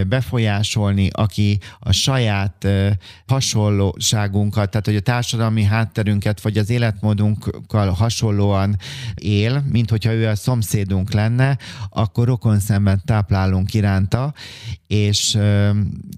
befolyásolni, 0.07 1.09
aki 1.11 1.59
a 1.79 1.91
saját 1.91 2.67
hasonlóságunkat, 3.27 4.69
tehát 4.69 4.85
hogy 4.85 4.95
a 4.95 4.99
társadalmi 4.99 5.63
hátterünket 5.63 6.41
vagy 6.41 6.57
az 6.57 6.69
életmódunkkal 6.69 7.89
hasonlóan 7.89 8.77
él, 9.15 9.63
mint 9.71 9.89
hogyha 9.89 10.13
ő 10.13 10.27
a 10.27 10.35
szomszédunk 10.35 11.13
lenne, 11.13 11.57
akkor 11.89 12.27
rokon 12.27 12.59
szemben 12.59 13.01
táplálunk 13.05 13.73
iránta, 13.73 14.33
és 14.87 15.29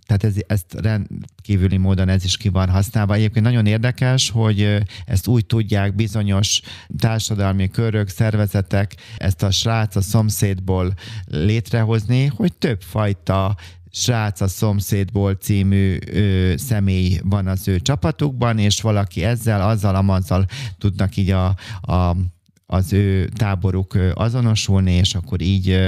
tehát 0.06 0.24
ez, 0.24 0.36
ezt 0.48 0.74
rendkívüli 0.82 1.78
módon 1.78 2.10
ez 2.10 2.24
is 2.24 2.38
ki 2.38 2.50
van 2.50 2.70
használva. 2.70 3.14
Egyébként 3.14 3.46
nagyon 3.46 3.66
érdekes, 3.66 4.30
hogy 4.30 4.78
ezt 5.06 5.28
úgy 5.28 5.46
tudják 5.46 5.96
bizonyos 5.96 6.62
társadalmi 6.98 7.70
körök, 7.70 8.10
szervezetek 8.10 8.96
ezt 9.18 9.44
a 9.44 9.52
srác 9.52 9.96
a 9.96 10.02
szomszédból 10.02 10.94
létrehozni, 11.26 12.23
hogy 12.28 12.54
többfajta 12.54 13.56
Srác 13.92 14.42
a 14.42 14.48
szomszédból 14.48 15.34
című 15.34 15.98
ö, 16.12 16.54
személy 16.58 17.20
van 17.24 17.48
az 17.48 17.68
ő 17.68 17.80
csapatukban, 17.80 18.60
és 18.60 18.82
valaki 18.82 19.24
ezzel, 19.24 19.62
azzal, 19.70 19.96
amazzal 19.96 20.46
tudnak 20.78 21.18
így 21.18 21.30
a, 21.30 21.56
a 21.82 22.16
az 22.66 22.94
ő 22.94 23.28
táboruk 23.28 23.98
azonosulni, 24.14 24.92
és 24.92 25.16
akkor 25.16 25.42
így 25.42 25.80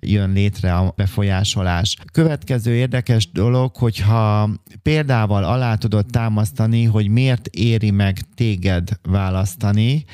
jön 0.00 0.32
létre 0.32 0.74
a 0.74 0.92
befolyásolás. 0.96 1.96
Következő 2.12 2.74
érdekes 2.74 3.30
dolog, 3.30 3.76
hogyha 3.76 4.50
példával 4.82 5.44
alá 5.44 5.74
tudod 5.74 6.06
támasztani, 6.06 6.84
hogy 6.84 7.08
miért 7.08 7.46
éri 7.46 7.90
meg 7.90 8.20
téged 8.34 8.88
választani, 9.02 10.04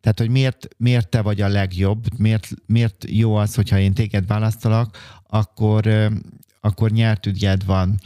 tehát, 0.00 0.18
hogy 0.18 0.30
miért, 0.30 0.68
miért 0.76 1.08
te 1.08 1.20
vagy 1.20 1.40
a 1.40 1.48
legjobb, 1.48 2.18
miért, 2.18 2.48
miért 2.66 3.04
jó 3.08 3.34
az, 3.34 3.54
hogyha 3.54 3.78
én 3.78 3.92
téged 3.92 4.26
választalak, 4.26 5.20
akkor, 5.26 6.10
akkor 6.60 6.90
nyert 6.90 7.26
ügyed 7.26 7.64
van. 7.64 8.00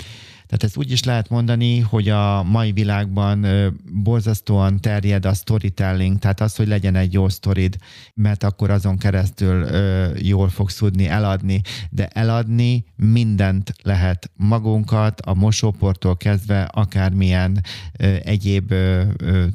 Tehát 0.54 0.68
ezt 0.68 0.78
úgy 0.84 0.90
is 0.90 1.04
lehet 1.04 1.28
mondani, 1.28 1.78
hogy 1.78 2.08
a 2.08 2.42
mai 2.42 2.72
világban 2.72 3.46
borzasztóan 3.92 4.80
terjed 4.80 5.24
a 5.24 5.32
storytelling, 5.32 6.18
tehát 6.18 6.40
az, 6.40 6.56
hogy 6.56 6.68
legyen 6.68 6.96
egy 6.96 7.12
jó 7.12 7.28
sztorid, 7.28 7.76
mert 8.14 8.44
akkor 8.44 8.70
azon 8.70 8.98
keresztül 8.98 9.66
jól 10.18 10.48
fogsz 10.48 10.76
tudni 10.76 11.06
eladni, 11.06 11.60
de 11.90 12.06
eladni 12.06 12.84
mindent 12.96 13.74
lehet 13.82 14.30
magunkat, 14.36 15.20
a 15.20 15.34
mosóportól 15.34 16.16
kezdve 16.16 16.62
akármilyen 16.62 17.60
egyéb 18.22 18.74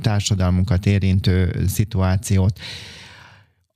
társadalmunkat 0.02 0.86
érintő 0.86 1.66
szituációt. 1.68 2.60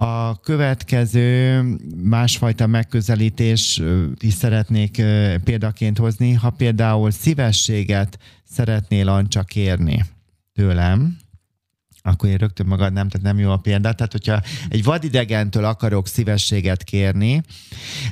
A 0.04 0.40
következő 0.40 1.62
másfajta 1.96 2.68
megközelítés 2.68 3.82
is 4.20 4.34
szeretnék 4.34 4.92
példaként 5.44 5.98
hozni, 5.98 6.34
ha 6.34 6.50
például 6.50 7.12
szívességet 7.12 8.20
szeretnél 8.44 9.10
Ancsa 9.10 9.44
kérni 9.44 10.06
tőlem, 10.54 11.18
akkor 12.02 12.30
én 12.30 12.38
rögtön 12.38 12.66
magad 12.66 12.94
nem, 12.94 13.10
tehát 13.10 13.26
nem 13.26 13.40
jó 13.40 13.52
a 13.52 13.58
példa. 13.58 13.94
Tehát, 13.94 14.12
hogyha 14.12 14.42
egy 14.70 14.84
vadidegentől 14.84 15.66
akarok 15.66 16.08
szívességet 16.08 16.84
kérni, 16.84 17.42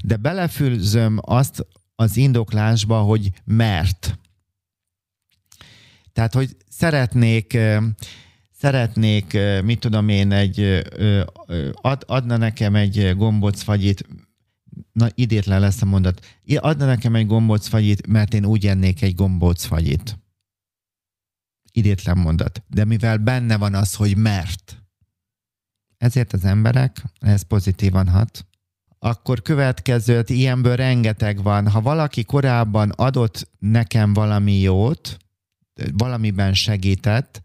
de 0.03 0.15
belefülzöm 0.15 1.19
azt 1.21 1.65
az 1.95 2.17
indoklásba, 2.17 3.01
hogy 3.01 3.31
mert. 3.45 4.19
Tehát, 6.13 6.33
hogy 6.33 6.55
szeretnék 6.69 7.57
szeretnék, 8.61 9.37
mit 9.63 9.79
tudom 9.79 10.09
én, 10.09 10.31
egy, 10.31 10.81
ad, 11.71 12.03
adna 12.07 12.37
nekem 12.37 12.75
egy 12.75 13.15
gombóc 13.15 13.65
na 14.91 15.07
idétlen 15.15 15.59
lesz 15.59 15.81
a 15.81 15.85
mondat, 15.85 16.25
adna 16.55 16.85
nekem 16.85 17.15
egy 17.15 17.25
gombóc 17.25 17.69
mert 18.07 18.33
én 18.33 18.45
úgy 18.45 18.67
ennék 18.67 19.01
egy 19.01 19.15
gombóc 19.15 19.67
Idétlen 21.71 22.17
mondat. 22.17 22.63
De 22.67 22.85
mivel 22.85 23.17
benne 23.17 23.57
van 23.57 23.73
az, 23.73 23.95
hogy 23.95 24.17
mert, 24.17 24.83
ezért 25.97 26.33
az 26.33 26.45
emberek, 26.45 27.03
ez 27.19 27.41
pozitívan 27.41 28.07
hat, 28.07 28.45
akkor 28.99 29.41
következőt, 29.41 30.29
ilyenből 30.29 30.75
rengeteg 30.75 31.43
van. 31.43 31.69
Ha 31.69 31.81
valaki 31.81 32.23
korábban 32.23 32.89
adott 32.89 33.49
nekem 33.59 34.13
valami 34.13 34.59
jót, 34.59 35.17
valamiben 35.91 36.53
segített, 36.53 37.41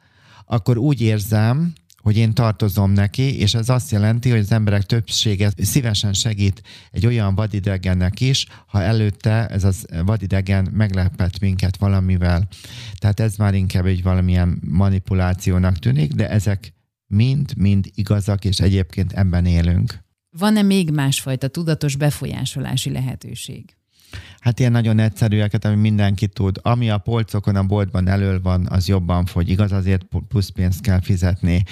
akkor 0.47 0.77
úgy 0.77 1.01
érzem, 1.01 1.73
hogy 2.07 2.17
én 2.17 2.33
tartozom 2.33 2.91
neki, 2.91 3.39
és 3.39 3.55
ez 3.55 3.69
azt 3.69 3.91
jelenti, 3.91 4.31
hogy 4.31 4.39
az 4.39 4.53
emberek 4.53 4.83
többsége 4.83 5.51
szívesen 5.57 6.13
segít 6.13 6.63
egy 6.91 7.07
olyan 7.07 7.35
vadidegennek 7.35 8.21
is, 8.21 8.47
ha 8.67 8.83
előtte 8.83 9.47
ez 9.47 9.65
az 9.65 9.87
vadidegen 10.05 10.69
meglepett 10.73 11.39
minket 11.39 11.77
valamivel. 11.77 12.49
Tehát 12.99 13.21
ez 13.21 13.37
már 13.37 13.55
inkább 13.55 13.87
egy 13.87 14.03
valamilyen 14.03 14.61
manipulációnak 14.65 15.79
tűnik, 15.79 16.13
de 16.13 16.31
ezek 16.31 16.75
mind-mind 17.07 17.91
igazak, 17.95 18.45
és 18.45 18.61
egyébként 18.61 19.13
ebben 19.13 19.47
élünk. 19.47 20.05
Van-e 20.39 20.63
még 20.63 20.91
másfajta 20.91 21.49
tudatos 21.49 21.97
befolyásolási 21.97 22.91
lehetőség? 22.91 23.77
Hát 24.41 24.59
ilyen 24.59 24.73
nagyon 24.73 24.99
egyszerűeket, 24.99 25.65
ami 25.65 25.77
mindenki 25.77 26.27
tud. 26.27 26.59
Ami 26.63 26.91
a 26.91 26.99
polcokon, 26.99 27.57
a 27.57 27.63
boltban 27.63 28.09
elől 28.09 28.41
van, 28.43 28.67
az 28.71 28.89
jobban 28.89 29.25
fogy. 29.25 29.49
Igaz, 29.49 29.73
azért 29.73 30.07
plusz 30.29 30.49
pénzt 30.49 30.81
kell 30.81 31.01
fizetni 31.01 31.65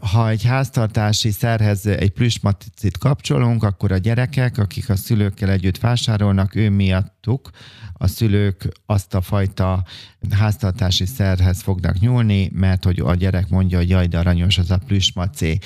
ha 0.00 0.28
egy 0.28 0.44
háztartási 0.44 1.30
szerhez 1.30 1.86
egy 1.86 2.10
plüsmaticit 2.10 2.98
kapcsolunk, 2.98 3.62
akkor 3.62 3.92
a 3.92 3.96
gyerekek, 3.96 4.58
akik 4.58 4.88
a 4.88 4.96
szülőkkel 4.96 5.50
együtt 5.50 5.78
vásárolnak, 5.78 6.54
ő 6.54 6.70
miattuk 6.70 7.50
a 7.92 8.06
szülők 8.06 8.68
azt 8.86 9.14
a 9.14 9.20
fajta 9.20 9.84
háztartási 10.30 11.06
szerhez 11.06 11.60
fognak 11.60 11.98
nyúlni, 11.98 12.50
mert 12.54 12.84
hogy 12.84 13.00
a 13.00 13.14
gyerek 13.14 13.48
mondja, 13.48 13.78
hogy 13.78 13.88
jaj, 13.88 14.06
de 14.06 14.18
aranyos 14.18 14.58
az 14.58 14.70
a 14.70 14.78
plüsmaci. 14.86 15.58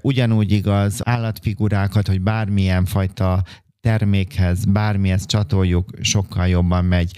Ugyanúgy 0.00 0.52
igaz 0.52 1.00
állatfigurákat, 1.04 2.06
hogy 2.06 2.20
bármilyen 2.20 2.84
fajta 2.84 3.44
termékhez, 3.86 4.64
bármihez 4.64 5.26
csatoljuk, 5.26 5.90
sokkal 6.00 6.46
jobban 6.46 6.84
megy. 6.84 7.16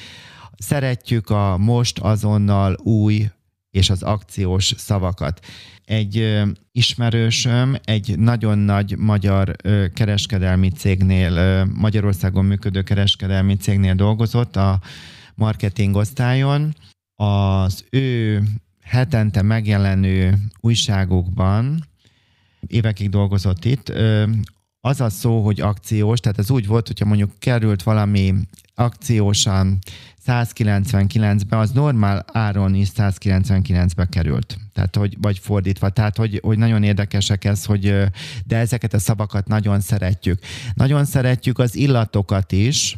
Szeretjük 0.59 1.31
a 1.31 1.57
most, 1.59 1.99
azonnal, 1.99 2.77
új 2.83 3.29
és 3.71 3.91
az 3.91 4.03
akciós 4.03 4.75
szavakat. 4.77 5.47
Egy 5.85 6.43
ismerősöm 6.73 7.77
egy 7.85 8.19
nagyon 8.19 8.59
nagy 8.59 8.97
magyar 8.99 9.57
ö, 9.62 9.87
kereskedelmi 9.95 10.69
cégnél, 10.69 11.64
Magyarországon 11.64 12.45
működő 12.45 12.83
kereskedelmi 12.83 13.57
cégnél 13.57 13.95
dolgozott 13.95 14.57
a 14.57 14.81
marketing 15.35 15.97
osztályon. 15.97 16.75
Az 17.14 17.85
ő 17.91 18.43
hetente 18.83 19.43
megjelenő 19.43 20.39
újságokban 20.61 21.85
évekig 22.66 23.09
dolgozott 23.09 23.64
itt, 23.64 23.93
az 24.81 25.01
a 25.01 25.11
szó, 25.11 25.45
hogy 25.45 25.61
akciós, 25.61 26.20
tehát 26.20 26.39
ez 26.39 26.51
úgy 26.51 26.66
volt, 26.66 26.87
hogyha 26.87 27.05
mondjuk 27.05 27.31
került 27.39 27.83
valami 27.83 28.35
akciósan 28.74 29.79
199-be, 30.26 31.59
az 31.59 31.70
normál 31.70 32.24
áron 32.33 32.74
is 32.74 32.89
199-be 32.97 34.07
került. 34.07 34.59
Tehát, 34.72 34.97
hogy, 34.97 35.16
vagy 35.20 35.39
fordítva. 35.39 35.89
Tehát, 35.89 36.16
hogy, 36.16 36.41
hogy 36.43 36.59
nagyon 36.59 36.83
érdekesek 36.83 37.45
ez, 37.45 37.64
hogy 37.64 37.95
de 38.45 38.57
ezeket 38.57 38.95
a 38.95 38.99
szavakat 38.99 39.47
nagyon 39.47 39.81
szeretjük. 39.81 40.39
Nagyon 40.74 41.05
szeretjük 41.05 41.59
az 41.59 41.74
illatokat 41.74 42.53
is, 42.53 42.97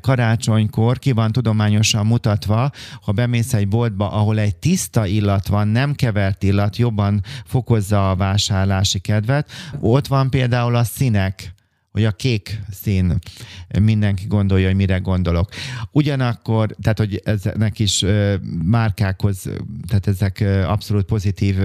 karácsonykor 0.00 0.98
ki 0.98 1.12
van 1.12 1.32
tudományosan 1.32 2.06
mutatva, 2.06 2.70
ha 3.02 3.12
bemész 3.12 3.52
egy 3.52 3.68
boltba, 3.68 4.10
ahol 4.10 4.38
egy 4.38 4.56
tiszta 4.56 5.06
illat 5.06 5.46
van, 5.46 5.68
nem 5.68 5.94
kevert 5.94 6.42
illat, 6.42 6.76
jobban 6.76 7.22
fokozza 7.44 8.10
a 8.10 8.16
vásárlási 8.16 8.98
kedvet. 8.98 9.50
Ott 9.80 10.06
van 10.06 10.30
például 10.30 10.74
a 10.74 10.84
színek 10.84 11.54
hogy 11.92 12.04
a 12.04 12.10
kék 12.10 12.60
szín 12.70 13.18
mindenki 13.80 14.26
gondolja, 14.26 14.66
hogy 14.66 14.76
mire 14.76 14.98
gondolok. 14.98 15.48
Ugyanakkor, 15.90 16.76
tehát 16.82 16.98
hogy 16.98 17.20
ezeknek 17.24 17.78
is 17.78 18.04
márkákhoz, 18.64 19.48
tehát 19.88 20.06
ezek 20.06 20.44
abszolút 20.66 21.04
pozitív 21.04 21.56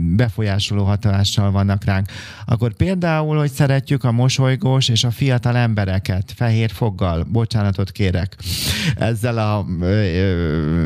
befolyásoló 0.00 0.84
hatással 0.84 1.50
vannak 1.50 1.84
ránk. 1.84 2.08
Akkor 2.46 2.74
például, 2.74 3.36
hogy 3.36 3.50
szeretjük 3.50 4.04
a 4.04 4.12
mosolygós 4.12 4.88
és 4.88 5.04
a 5.04 5.10
fiatal 5.10 5.56
embereket 5.56 6.32
fehér 6.36 6.70
foggal, 6.70 7.22
bocsánatot 7.22 7.92
kérek 7.92 8.36
ezzel 8.96 9.38
a 9.38 9.66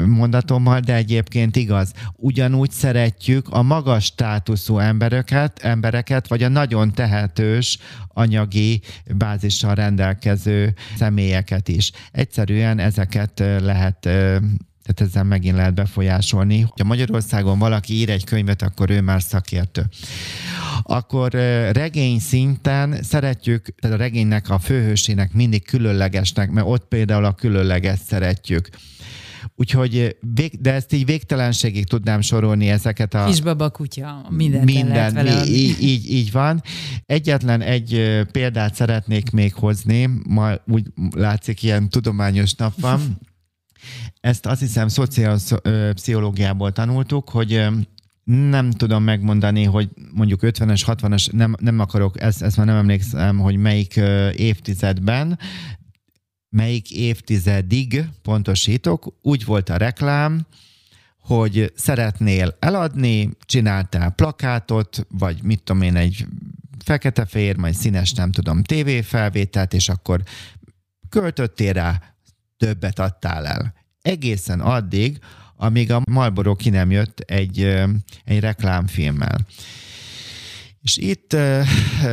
mondatommal, 0.07 0.81
de 0.81 0.95
egyébként 0.95 1.57
igaz. 1.57 1.93
Ugyanúgy 2.17 2.71
szeretjük 2.71 3.49
a 3.49 3.63
magas 3.63 4.05
státuszú 4.05 4.79
embereket, 4.79 5.59
embereket, 5.59 6.29
vagy 6.29 6.43
a 6.43 6.49
nagyon 6.49 6.93
tehetős 6.93 7.79
anyagi 8.43 8.81
bázissal 9.17 9.75
rendelkező 9.75 10.75
személyeket 10.97 11.69
is. 11.69 11.91
Egyszerűen 12.13 12.79
ezeket 12.79 13.43
lehet 13.61 14.09
tehát 14.83 15.13
ezzel 15.13 15.25
megint 15.25 15.57
lehet 15.57 15.75
befolyásolni. 15.75 16.61
Ha 16.61 16.85
Magyarországon 16.85 17.59
valaki 17.59 17.95
ír 17.95 18.11
egy 18.11 18.25
könyvet, 18.25 18.63
akkor 18.63 18.91
ő 18.91 19.01
már 19.01 19.23
szakértő. 19.23 19.87
Akkor 20.83 21.33
regény 21.73 22.19
szinten 22.19 23.03
szeretjük, 23.03 23.75
tehát 23.81 23.97
a 23.97 24.01
regénynek 24.01 24.51
a 24.51 24.59
főhősének 24.59 25.33
mindig 25.33 25.65
különlegesnek, 25.65 26.51
mert 26.51 26.67
ott 26.67 26.89
például 26.89 27.25
a 27.25 27.35
különleges 27.35 27.99
szeretjük. 28.07 28.69
Úgyhogy, 29.57 30.17
vég, 30.35 30.61
de 30.61 30.73
ezt 30.73 30.93
így 30.93 31.05
végtelenségig 31.05 31.87
tudnám 31.87 32.21
sorolni 32.21 32.69
ezeket 32.69 33.15
a... 33.15 33.25
Kisbaba 33.25 33.71
kutya, 33.71 34.27
mindent 34.31 34.65
minden, 34.65 35.15
vele 35.15 35.45
így, 35.45 35.83
így, 35.83 36.11
így 36.11 36.33
van. 36.33 36.63
Egyetlen 37.07 37.61
egy 37.61 38.21
példát 38.33 38.75
szeretnék 38.75 39.31
még 39.31 39.55
hozni, 39.55 40.11
ma 40.29 40.53
úgy 40.67 40.87
látszik, 41.15 41.63
ilyen 41.63 41.89
tudományos 41.89 42.55
nap 42.55 42.81
van. 42.81 43.01
Ezt 44.21 44.47
azt 44.47 44.61
hiszem 44.61 44.89
szociálpszichológiából 44.89 46.73
tanultuk, 46.73 47.31
hogy 47.31 47.67
nem 48.25 48.71
tudom 48.71 49.03
megmondani, 49.03 49.65
hogy 49.65 49.89
mondjuk 50.15 50.41
50-es, 50.43 50.83
60-as, 50.87 51.33
nem, 51.33 51.55
nem 51.61 51.79
akarok, 51.79 52.21
ezt, 52.21 52.43
ezt 52.43 52.57
már 52.57 52.67
nem 52.67 52.77
emlékszem, 52.77 53.39
hogy 53.39 53.57
melyik 53.57 53.97
évtizedben, 54.37 55.39
melyik 56.53 56.91
évtizedig, 56.91 58.05
pontosítok, 58.23 59.15
úgy 59.23 59.45
volt 59.45 59.69
a 59.69 59.77
reklám, 59.77 60.47
hogy 61.21 61.73
szeretnél 61.77 62.57
eladni, 62.59 63.31
csináltál 63.45 64.11
plakátot, 64.11 65.07
vagy 65.09 65.43
mit 65.43 65.63
tudom 65.63 65.83
én, 65.83 65.97
egy 65.97 66.27
fekete-fehér, 66.85 67.57
majd 67.57 67.75
színes, 67.75 68.13
nem 68.13 68.33
tudom, 68.33 68.63
tévéfelvételt, 68.63 69.75
és 69.75 69.89
akkor 69.89 70.23
költöttél 71.09 71.73
rá, 71.73 72.03
többet 72.57 72.99
adtál 72.99 73.47
el. 73.47 73.75
Egészen 74.03 74.61
addig, 74.61 75.19
amíg 75.57 75.93
a 75.93 76.03
Marlboro 76.11 76.55
ki 76.55 76.71
nem 76.71 76.91
jött 76.91 77.21
egy, 77.21 77.61
egy 78.25 78.41
reklámfilmmel. 78.41 79.47
És 80.83 80.97
itt 80.97 81.37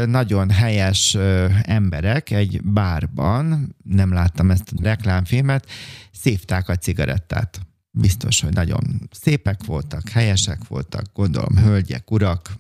nagyon 0.05 0.49
helyes 0.49 1.17
emberek 1.61 2.30
egy 2.30 2.61
bárban, 2.63 3.76
nem 3.84 4.13
láttam 4.13 4.51
ezt 4.51 4.72
a 4.76 4.82
reklámfilmet, 4.82 5.70
szívták 6.11 6.70
a 6.70 6.76
cigarettát. 6.76 7.59
Biztos, 7.91 8.41
hogy 8.41 8.53
nagyon 8.53 9.09
szépek 9.11 9.63
voltak, 9.65 10.09
helyesek 10.09 10.67
voltak, 10.67 11.05
gondolom, 11.13 11.57
hölgyek, 11.57 12.11
urak, 12.11 12.55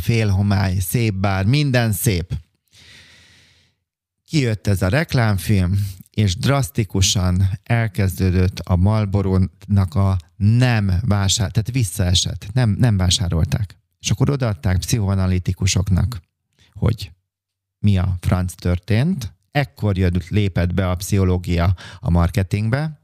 félhomály, 0.00 0.78
szép 0.78 1.14
bár, 1.14 1.44
minden 1.44 1.92
szép. 1.92 2.34
Kijött 4.24 4.66
ez 4.66 4.82
a 4.82 4.88
reklámfilm, 4.88 5.86
és 6.10 6.36
drasztikusan 6.36 7.48
elkezdődött 7.62 8.58
a 8.58 8.76
Malborónak 8.76 9.94
a 9.94 10.16
nem 10.36 10.92
vásár, 11.02 11.50
tehát 11.50 11.70
visszaesett, 11.70 12.46
nem, 12.52 12.76
nem 12.78 12.96
vásárolták. 12.96 13.79
És 14.00 14.10
akkor 14.10 14.30
odaadták 14.30 14.78
pszichoanalitikusoknak, 14.78 16.20
hogy 16.72 17.12
mi 17.78 17.98
a 17.98 18.16
franc 18.20 18.52
történt. 18.52 19.32
Ekkor 19.50 19.98
jött, 19.98 20.28
lépett 20.28 20.74
be 20.74 20.90
a 20.90 20.94
pszichológia 20.94 21.74
a 21.98 22.10
marketingbe, 22.10 23.00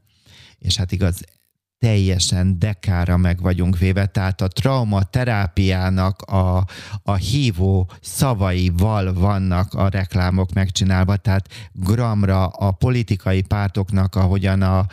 és 0.59 0.77
hát 0.77 0.91
igaz, 0.91 1.21
teljesen 1.79 2.59
dekára 2.59 3.17
meg 3.17 3.41
vagyunk 3.41 3.77
véve, 3.77 4.05
tehát 4.05 4.41
a 4.41 4.47
traumaterápiának 4.47 6.21
a, 6.21 6.65
a 7.03 7.15
hívó 7.15 7.91
szavaival 8.01 9.13
vannak 9.13 9.73
a 9.73 9.89
reklámok 9.89 10.53
megcsinálva, 10.53 11.15
tehát 11.15 11.49
gramra 11.73 12.47
a 12.47 12.71
politikai 12.71 13.41
pártoknak, 13.41 14.15
ahogyan 14.15 14.61
a, 14.61 14.85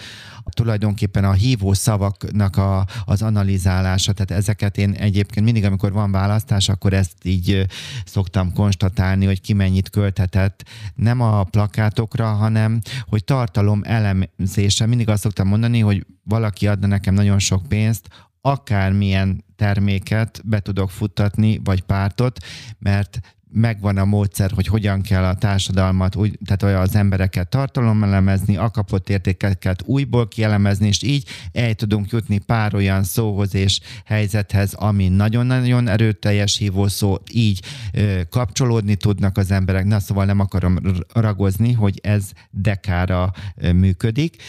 tulajdonképpen 0.51 1.25
a 1.25 1.33
hívó 1.33 1.73
szavaknak 1.73 2.57
a, 2.57 2.87
az 3.05 3.23
analizálása, 3.23 4.13
tehát 4.13 4.43
ezeket 4.43 4.79
én 4.79 4.93
egyébként 4.93 5.45
mindig, 5.45 5.65
amikor 5.65 5.93
van 5.93 6.11
választás, 6.11 6.69
akkor 6.69 6.93
ezt 6.93 7.13
így 7.23 7.67
szoktam 8.05 8.53
konstatálni, 8.53 9.27
hogy 9.27 9.41
ki 9.41 9.53
mennyit 9.53 9.91
költhetett, 9.91 10.65
nem 10.95 11.21
a 11.21 11.45
plakátokra, 11.45 12.27
hanem 12.27 12.81
hogy 13.07 13.25
tartalom 13.25 13.81
elemzése. 13.85 14.87
Mindig 14.87 15.09
azt 15.09 15.23
szoktam 15.23 15.49
mondani, 15.49 15.81
hogy 15.81 16.07
valaki 16.23 16.67
adna 16.67 16.87
nekem 16.87 17.15
nagyon 17.15 17.39
sok 17.39 17.67
pénzt, 17.69 18.09
akármilyen 18.41 19.45
terméket 19.57 20.41
be 20.45 20.61
tudok 20.61 20.91
futtatni, 20.91 21.61
vagy 21.65 21.81
pártot, 21.81 22.39
mert 22.79 23.21
megvan 23.55 23.97
a 23.97 24.05
módszer, 24.05 24.51
hogy 24.51 24.67
hogyan 24.67 25.01
kell 25.01 25.25
a 25.25 25.35
társadalmat, 25.35 26.17
úgy, 26.17 26.39
tehát 26.45 26.63
olyan 26.63 26.81
az 26.81 26.95
embereket 26.95 27.49
tartalomelemezni, 27.49 28.57
a 28.57 28.71
kapott 28.71 29.09
értékeket 29.09 29.83
újból 29.87 30.29
kielemezni, 30.29 30.87
és 30.87 31.03
így 31.03 31.29
el 31.53 31.75
tudunk 31.75 32.11
jutni 32.11 32.39
pár 32.39 32.75
olyan 32.75 33.03
szóhoz 33.03 33.55
és 33.55 33.81
helyzethez, 34.05 34.73
ami 34.73 35.09
nagyon-nagyon 35.09 35.89
erőteljes 35.89 36.57
hívószó, 36.57 37.19
így 37.33 37.63
ö, 37.93 38.21
kapcsolódni 38.31 38.95
tudnak 38.95 39.37
az 39.39 39.51
emberek. 39.51 39.85
Na 39.85 40.01
szóval 40.01 40.25
nem 40.25 40.41
akarom 40.41 40.79
ragozni, 41.13 41.73
hogy 41.73 42.01
ez 42.03 42.31
dekára 42.51 43.33
ö, 43.57 43.73
működik, 43.73 44.43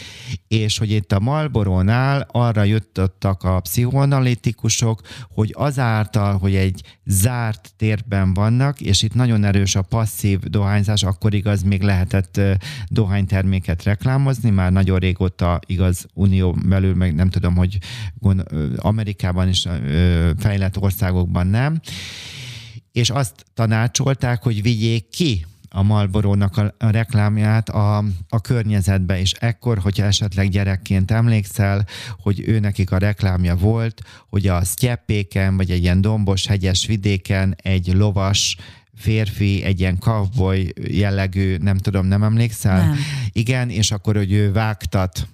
és 0.48 0.78
hogy 0.78 0.90
itt 0.90 1.12
a 1.12 1.20
Malborónál 1.20 2.26
arra 2.30 2.62
jutottak 2.62 3.42
a 3.42 3.60
pszichoanalitikusok, 3.60 5.00
hogy 5.28 5.52
azáltal, 5.56 6.38
hogy 6.38 6.54
egy 6.54 6.82
zárt 7.04 7.72
térben 7.76 8.34
vannak, 8.34 8.80
és 8.80 8.95
és 8.96 9.02
itt 9.02 9.14
nagyon 9.14 9.44
erős 9.44 9.74
a 9.74 9.82
passzív 9.82 10.38
dohányzás, 10.38 11.02
akkor 11.02 11.34
igaz 11.34 11.62
még 11.62 11.82
lehetett 11.82 12.40
dohányterméket 12.88 13.82
reklámozni, 13.82 14.50
már 14.50 14.72
nagyon 14.72 14.98
régóta 14.98 15.60
igaz 15.66 16.06
unió 16.14 16.56
belül, 16.68 16.94
meg 16.94 17.14
nem 17.14 17.30
tudom, 17.30 17.56
hogy 17.56 17.78
Amerikában 18.76 19.48
is 19.48 19.66
fejlett 20.38 20.78
országokban 20.78 21.46
nem, 21.46 21.80
és 22.92 23.10
azt 23.10 23.44
tanácsolták, 23.54 24.42
hogy 24.42 24.62
vigyék 24.62 25.08
ki 25.08 25.46
a 25.76 25.82
Malborónak 25.82 26.56
a, 26.56 26.74
a 26.78 26.90
reklámját 26.90 27.68
a, 27.68 28.04
a 28.28 28.40
környezetbe, 28.40 29.20
és 29.20 29.32
ekkor, 29.32 29.78
hogyha 29.78 30.04
esetleg 30.04 30.48
gyerekként 30.48 31.10
emlékszel, 31.10 31.86
hogy 32.20 32.42
ő 32.46 32.58
nekik 32.58 32.90
a 32.90 32.98
reklámja 32.98 33.56
volt, 33.56 34.00
hogy 34.28 34.46
a 34.46 34.64
sztyeppéken, 34.64 35.56
vagy 35.56 35.70
egy 35.70 35.82
ilyen 35.82 36.00
dombos, 36.00 36.46
hegyes 36.46 36.86
vidéken 36.86 37.56
egy 37.62 37.92
lovas 37.94 38.56
férfi, 38.96 39.62
egy 39.62 39.80
ilyen 39.80 39.98
cowboy 39.98 40.72
jellegű, 40.88 41.56
nem 41.56 41.76
tudom, 41.76 42.06
nem 42.06 42.22
emlékszel? 42.22 42.86
Nem. 42.86 42.96
Igen, 43.32 43.70
és 43.70 43.90
akkor, 43.90 44.16
hogy 44.16 44.32
ő 44.32 44.52
vágtat, 44.52 45.28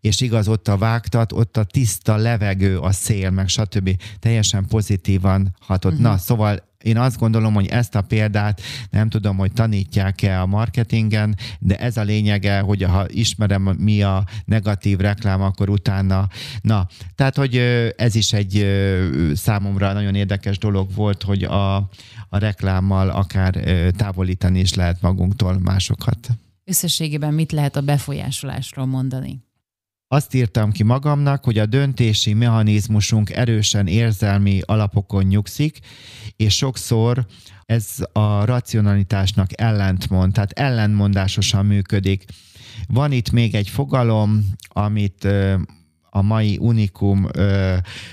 és 0.00 0.20
igaz, 0.20 0.48
ott 0.48 0.68
a 0.68 0.76
vágtat, 0.76 1.32
ott 1.32 1.56
a 1.56 1.64
tiszta 1.64 2.16
levegő, 2.16 2.78
a 2.78 2.92
szél, 2.92 3.30
meg 3.30 3.48
stb. 3.48 3.90
teljesen 4.18 4.66
pozitívan 4.66 5.56
hatott. 5.60 5.92
Uh-huh. 5.92 6.06
Na, 6.06 6.18
szóval 6.18 6.62
én 6.82 6.98
azt 6.98 7.18
gondolom, 7.18 7.54
hogy 7.54 7.66
ezt 7.66 7.94
a 7.94 8.02
példát 8.02 8.60
nem 8.90 9.08
tudom, 9.08 9.36
hogy 9.36 9.52
tanítják-e 9.52 10.40
a 10.40 10.46
marketingen, 10.46 11.36
de 11.58 11.76
ez 11.76 11.96
a 11.96 12.02
lényege, 12.02 12.60
hogy 12.60 12.82
ha 12.82 13.04
ismerem 13.08 13.62
mi 13.62 14.02
a 14.02 14.24
negatív 14.44 14.98
reklám, 14.98 15.42
akkor 15.42 15.68
utána, 15.68 16.28
na, 16.60 16.86
tehát, 17.14 17.36
hogy 17.36 17.56
ez 17.96 18.14
is 18.14 18.32
egy 18.32 18.66
számomra 19.34 19.92
nagyon 19.92 20.14
érdekes 20.14 20.58
dolog 20.58 20.94
volt, 20.94 21.22
hogy 21.22 21.42
a, 21.42 21.76
a 22.28 22.38
reklámmal 22.38 23.08
akár 23.08 23.54
távolítani 23.96 24.60
is 24.60 24.74
lehet 24.74 25.00
magunktól 25.00 25.58
másokat. 25.58 26.28
Összességében 26.64 27.34
mit 27.34 27.52
lehet 27.52 27.76
a 27.76 27.80
befolyásolásról 27.80 28.86
mondani? 28.86 29.40
Azt 30.12 30.34
írtam 30.34 30.72
ki 30.72 30.82
magamnak, 30.82 31.44
hogy 31.44 31.58
a 31.58 31.66
döntési 31.66 32.32
mechanizmusunk 32.32 33.30
erősen 33.30 33.86
érzelmi 33.86 34.60
alapokon 34.64 35.24
nyugszik, 35.24 35.78
és 36.36 36.56
sokszor 36.56 37.26
ez 37.66 37.86
a 38.12 38.44
racionalitásnak 38.44 39.60
ellentmond, 39.60 40.32
tehát 40.32 40.52
ellentmondásosan 40.52 41.66
működik. 41.66 42.24
Van 42.88 43.12
itt 43.12 43.30
még 43.30 43.54
egy 43.54 43.68
fogalom, 43.68 44.54
amit 44.68 45.28
a 46.14 46.22
mai 46.22 46.56
Unikum 46.60 47.26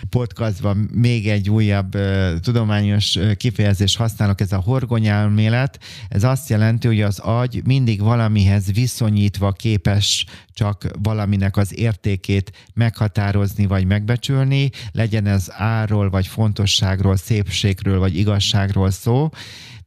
podcastban 0.09 0.89
még 0.93 1.27
egy 1.29 1.49
újabb 1.49 1.97
tudományos 2.41 3.17
kifejezés 3.37 3.95
használok, 3.95 4.41
ez 4.41 4.51
a 4.51 4.61
horgonyelmélet. 4.65 5.79
Ez 6.09 6.23
azt 6.23 6.49
jelenti, 6.49 6.87
hogy 6.87 7.01
az 7.01 7.19
agy 7.19 7.61
mindig 7.65 8.01
valamihez 8.01 8.71
viszonyítva 8.71 9.51
képes 9.51 10.25
csak 10.53 10.85
valaminek 11.01 11.57
az 11.57 11.79
értékét 11.79 12.67
meghatározni 12.73 13.65
vagy 13.65 13.85
megbecsülni, 13.85 14.69
legyen 14.91 15.25
ez 15.25 15.47
árról, 15.51 16.09
vagy 16.09 16.27
fontosságról, 16.27 17.15
szépségről, 17.15 17.99
vagy 17.99 18.17
igazságról 18.17 18.91
szó, 18.91 19.29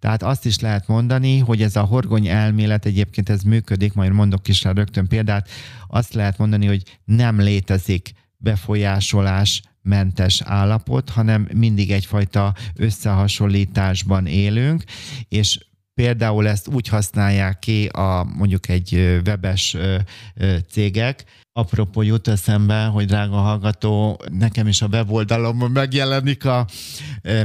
tehát 0.03 0.23
azt 0.23 0.47
is 0.47 0.59
lehet 0.59 0.87
mondani, 0.87 1.39
hogy 1.39 1.63
ez 1.63 1.77
a 1.77 1.83
horgony 1.83 2.27
elmélet 2.27 2.85
egyébként 2.85 3.29
ez 3.29 3.43
működik, 3.43 3.93
majd 3.93 4.13
mondok 4.13 4.49
is 4.49 4.63
rá 4.63 4.73
rögtön 4.73 5.07
példát, 5.07 5.49
azt 5.89 6.15
lehet 6.15 6.39
mondani, 6.39 6.67
hogy 6.67 6.99
nem 7.05 7.41
létezik 7.41 8.13
befolyásolás 8.37 9.63
mentes 9.83 10.41
állapot, 10.45 11.11
hanem 11.11 11.49
mindig 11.55 11.91
egyfajta 11.91 12.55
összehasonlításban 12.77 14.27
élünk, 14.27 14.85
és 15.29 15.59
például 15.95 16.49
ezt 16.49 16.69
úgy 16.69 16.89
használják 16.89 17.59
ki 17.59 17.87
a 17.87 18.25
mondjuk 18.37 18.69
egy 18.69 19.21
webes 19.25 19.77
cégek, 20.71 21.25
Apropó 21.55 22.03
jut 22.03 22.29
eszembe, 22.29 22.85
hogy 22.85 23.07
drága 23.07 23.37
hallgató, 23.37 24.21
nekem 24.31 24.67
is 24.67 24.83
a 24.83 24.87
weboldalomon 24.87 25.71
megjelenik 25.71 26.45
a, 26.45 26.67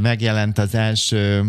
megjelent 0.01 0.57
az 0.57 0.75
első 0.75 1.43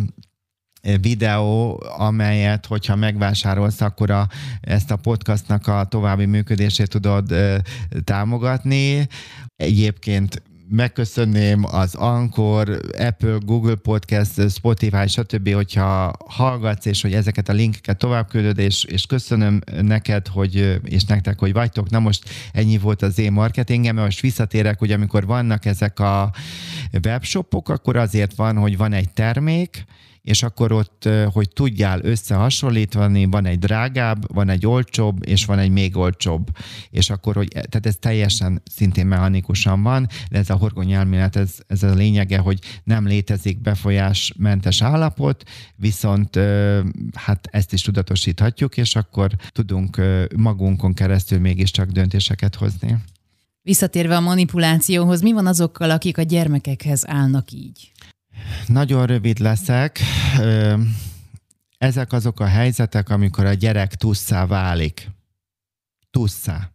videó, 1.00 1.82
amelyet, 1.96 2.66
hogyha 2.66 2.96
megvásárolsz, 2.96 3.80
akkor 3.80 4.10
a, 4.10 4.28
ezt 4.60 4.90
a 4.90 4.96
podcastnak 4.96 5.66
a 5.66 5.86
további 5.88 6.24
működését 6.24 6.88
tudod 6.88 7.32
e, 7.32 7.62
támogatni. 8.04 9.08
Egyébként 9.56 10.42
megköszönném 10.70 11.64
az 11.64 11.94
Anchor, 11.94 12.80
Apple, 12.98 13.38
Google 13.40 13.74
Podcast, 13.74 14.50
Spotify, 14.50 15.06
stb., 15.06 15.52
hogyha 15.52 16.12
hallgatsz, 16.28 16.86
és 16.86 17.02
hogy 17.02 17.12
ezeket 17.12 17.48
a 17.48 17.52
linkeket 17.52 17.98
tovább 17.98 18.28
küldöd, 18.28 18.58
és, 18.58 18.84
és 18.84 19.06
köszönöm 19.06 19.60
neked, 19.80 20.26
hogy, 20.26 20.80
és 20.84 21.04
nektek, 21.04 21.38
hogy 21.38 21.52
vagytok. 21.52 21.90
Na 21.90 21.98
most 21.98 22.28
ennyi 22.52 22.78
volt 22.78 23.02
az 23.02 23.18
én 23.18 23.32
marketingem, 23.32 23.96
most 23.96 24.20
visszatérek, 24.20 24.78
hogy 24.78 24.92
amikor 24.92 25.26
vannak 25.26 25.64
ezek 25.64 26.00
a 26.00 26.32
webshopok, 27.04 27.68
akkor 27.68 27.96
azért 27.96 28.34
van, 28.34 28.56
hogy 28.56 28.76
van 28.76 28.92
egy 28.92 29.10
termék, 29.10 29.84
és 30.22 30.42
akkor 30.42 30.72
ott, 30.72 31.08
hogy 31.32 31.48
tudjál 31.48 32.00
összehasonlítani, 32.02 33.24
van 33.24 33.46
egy 33.46 33.58
drágább, 33.58 34.34
van 34.34 34.48
egy 34.48 34.66
olcsóbb, 34.66 35.26
és 35.26 35.44
van 35.44 35.58
egy 35.58 35.70
még 35.70 35.96
olcsóbb. 35.96 36.48
És 36.90 37.10
akkor, 37.10 37.34
hogy, 37.34 37.48
tehát 37.48 37.86
ez 37.86 37.96
teljesen 38.00 38.62
szintén 38.70 39.06
mechanikusan 39.06 39.82
van, 39.82 40.06
de 40.30 40.38
ez 40.38 40.50
a 40.50 40.54
horgony 40.54 40.92
elmélet, 40.92 41.36
ez, 41.36 41.54
ez 41.66 41.82
a 41.82 41.94
lényege, 41.94 42.38
hogy 42.38 42.58
nem 42.84 43.06
létezik 43.06 43.60
befolyásmentes 43.60 44.82
állapot, 44.82 45.44
viszont 45.76 46.38
hát 47.14 47.48
ezt 47.50 47.72
is 47.72 47.82
tudatosíthatjuk, 47.82 48.76
és 48.76 48.96
akkor 48.96 49.30
tudunk 49.48 50.02
magunkon 50.36 50.94
keresztül 50.94 51.38
mégiscsak 51.38 51.90
döntéseket 51.90 52.54
hozni. 52.54 52.96
Visszatérve 53.62 54.16
a 54.16 54.20
manipulációhoz, 54.20 55.22
mi 55.22 55.32
van 55.32 55.46
azokkal, 55.46 55.90
akik 55.90 56.18
a 56.18 56.22
gyermekekhez 56.22 57.02
állnak 57.06 57.52
így? 57.52 57.92
Nagyon 58.66 59.07
rövid 59.07 59.39
leszek. 59.39 60.01
Ezek 61.78 62.12
azok 62.12 62.41
a 62.41 62.47
helyzetek, 62.47 63.09
amikor 63.09 63.45
a 63.45 63.53
gyerek 63.53 63.95
tusszá 63.95 64.47
válik. 64.47 65.11
Tusszá. 66.11 66.70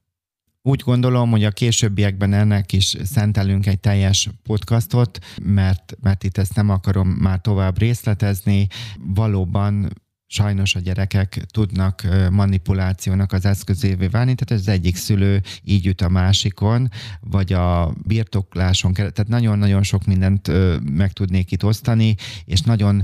Úgy 0.62 0.82
gondolom, 0.82 1.30
hogy 1.30 1.44
a 1.44 1.52
későbbiekben 1.52 2.34
ennek 2.34 2.72
is 2.72 2.96
szentelünk 3.04 3.66
egy 3.66 3.80
teljes 3.80 4.30
podcastot, 4.44 5.20
mert, 5.42 5.94
mert 6.02 6.24
itt 6.24 6.38
ezt 6.38 6.56
nem 6.56 6.70
akarom 6.70 7.08
már 7.10 7.42
tovább 7.42 7.78
részletezni. 7.78 8.68
Valóban 9.00 9.94
sajnos 10.34 10.76
a 10.76 10.80
gyerekek 10.80 11.46
tudnak 11.52 12.08
manipulációnak 12.32 13.32
az 13.32 13.46
eszközévé 13.46 14.08
válni, 14.08 14.36
tehát 14.36 14.64
az 14.64 14.68
egyik 14.68 14.96
szülő 14.96 15.42
így 15.64 15.88
üt 15.88 16.02
a 16.02 16.10
másikon, 16.10 16.90
vagy 17.20 17.54
a 17.54 17.94
birtokláson, 18.04 18.94
tehát 18.94 19.28
nagyon-nagyon 19.28 19.84
sok 19.84 20.06
mindent 20.06 20.52
meg 20.96 21.12
tudnék 21.12 21.52
itt 21.52 21.64
osztani, 21.64 22.16
és 22.46 22.62
nagyon 22.62 23.04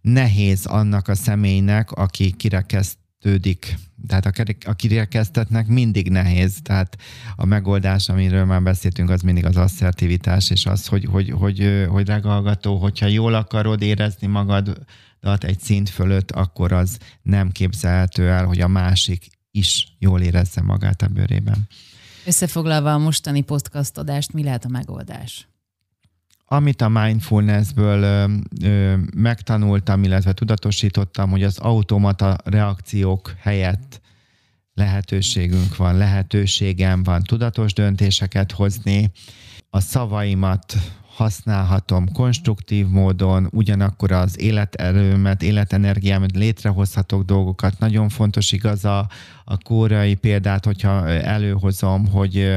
nehéz 0.00 0.66
annak 0.66 1.08
a 1.08 1.14
személynek, 1.14 1.92
aki 1.92 2.32
kirekesztődik. 2.32 3.78
Tehát 4.06 4.26
a, 4.26 4.32
a 4.66 4.74
kirekesztetnek 4.74 5.66
mindig 5.66 6.10
nehéz, 6.10 6.58
tehát 6.62 6.96
a 7.36 7.44
megoldás, 7.44 8.08
amiről 8.08 8.44
már 8.44 8.62
beszéltünk, 8.62 9.10
az 9.10 9.20
mindig 9.20 9.44
az 9.44 9.56
asszertivitás, 9.56 10.50
és 10.50 10.66
az, 10.66 10.86
hogy, 10.86 11.04
hogy, 11.04 11.30
hogy, 11.30 11.86
hogy 11.88 12.06
regalgató, 12.06 12.76
hogyha 12.76 13.06
jól 13.06 13.34
akarod 13.34 13.82
érezni 13.82 14.26
magad, 14.26 14.78
egy 15.20 15.60
szint 15.60 15.88
fölött, 15.88 16.30
akkor 16.30 16.72
az 16.72 16.98
nem 17.22 17.50
képzelhető 17.50 18.28
el, 18.28 18.44
hogy 18.44 18.60
a 18.60 18.68
másik 18.68 19.26
is 19.50 19.96
jól 19.98 20.20
érezze 20.20 20.62
magát 20.62 21.02
a 21.02 21.06
bőrében. 21.06 21.68
Összefoglalva 22.26 22.92
a 22.92 22.98
mostani 22.98 23.40
podcast 23.40 23.98
adást, 23.98 24.32
mi 24.32 24.42
lehet 24.42 24.64
a 24.64 24.68
megoldás? 24.68 25.48
Amit 26.44 26.80
a 26.80 26.88
mindfulnessből 26.88 28.02
ö, 28.02 28.34
ö, 28.62 28.96
megtanultam, 29.14 30.04
illetve 30.04 30.32
tudatosítottam, 30.32 31.30
hogy 31.30 31.42
az 31.42 31.58
automata 31.58 32.36
reakciók 32.44 33.34
helyett 33.38 34.00
lehetőségünk 34.74 35.76
van, 35.76 35.96
lehetőségem 35.96 37.02
van 37.02 37.22
tudatos 37.22 37.72
döntéseket 37.72 38.52
hozni, 38.52 39.10
a 39.70 39.80
szavaimat 39.80 40.76
használhatom 41.20 42.12
konstruktív 42.12 42.86
módon, 42.86 43.48
ugyanakkor 43.52 44.12
az 44.12 44.40
életerőmet, 44.40 45.42
életenergiámat 45.42 46.36
létrehozhatok 46.36 47.22
dolgokat. 47.22 47.78
Nagyon 47.78 48.08
fontos 48.08 48.52
igaz 48.52 48.84
a, 48.84 49.08
a 49.44 49.58
kórai 49.58 50.14
példát, 50.14 50.64
hogyha 50.64 51.08
előhozom, 51.08 52.06
hogy, 52.06 52.54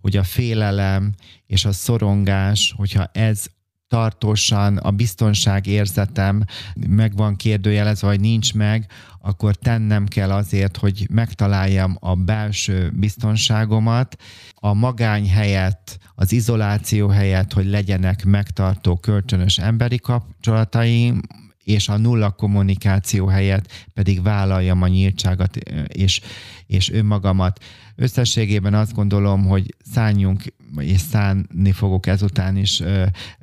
hogy 0.00 0.16
a 0.16 0.22
félelem 0.22 1.12
és 1.46 1.64
a 1.64 1.72
szorongás, 1.72 2.74
hogyha 2.76 3.04
ez 3.12 3.46
tartósan 3.92 4.76
a 4.76 4.90
biztonság 4.90 5.66
érzetem 5.66 6.44
meg 6.88 7.16
van 7.16 7.36
kérdőjelezve, 7.36 8.06
vagy 8.06 8.20
nincs 8.20 8.54
meg, 8.54 8.86
akkor 9.20 9.54
tennem 9.54 10.06
kell 10.06 10.30
azért, 10.30 10.76
hogy 10.76 11.06
megtaláljam 11.10 11.96
a 12.00 12.14
belső 12.14 12.92
biztonságomat, 12.94 14.16
a 14.54 14.72
magány 14.72 15.28
helyett, 15.28 15.98
az 16.14 16.32
izoláció 16.32 17.08
helyett, 17.08 17.52
hogy 17.52 17.66
legyenek 17.66 18.24
megtartó 18.24 18.96
kölcsönös 18.96 19.58
emberi 19.58 19.98
kapcsolataim, 19.98 21.20
és 21.64 21.88
a 21.88 21.96
nulla 21.96 22.30
kommunikáció 22.30 23.26
helyett 23.26 23.88
pedig 23.94 24.22
vállaljam 24.22 24.82
a 24.82 24.88
nyíltságot 24.88 25.56
és, 25.86 26.20
és 26.66 26.90
önmagamat. 26.90 27.64
Összességében 27.96 28.74
azt 28.74 28.94
gondolom, 28.94 29.46
hogy 29.46 29.74
szálljunk, 29.92 30.42
és 30.78 31.00
szánni 31.00 31.72
fogok 31.72 32.06
ezután 32.06 32.56
is 32.56 32.82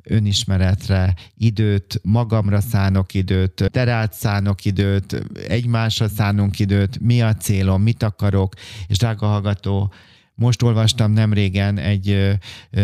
önismeretre 0.02 1.14
időt, 1.36 2.00
magamra 2.02 2.60
szánok 2.60 3.14
időt, 3.14 3.70
terát 3.70 4.12
szánok 4.12 4.64
időt, 4.64 5.22
egymásra 5.48 6.08
szánunk 6.08 6.58
időt, 6.58 7.00
mi 7.00 7.22
a 7.22 7.34
célom, 7.34 7.82
mit 7.82 8.02
akarok, 8.02 8.54
és 8.86 8.98
drága 8.98 9.26
hallgató, 9.26 9.92
most 10.40 10.62
olvastam 10.62 11.12
nem 11.12 11.32
régen 11.32 11.78
egy 11.78 12.38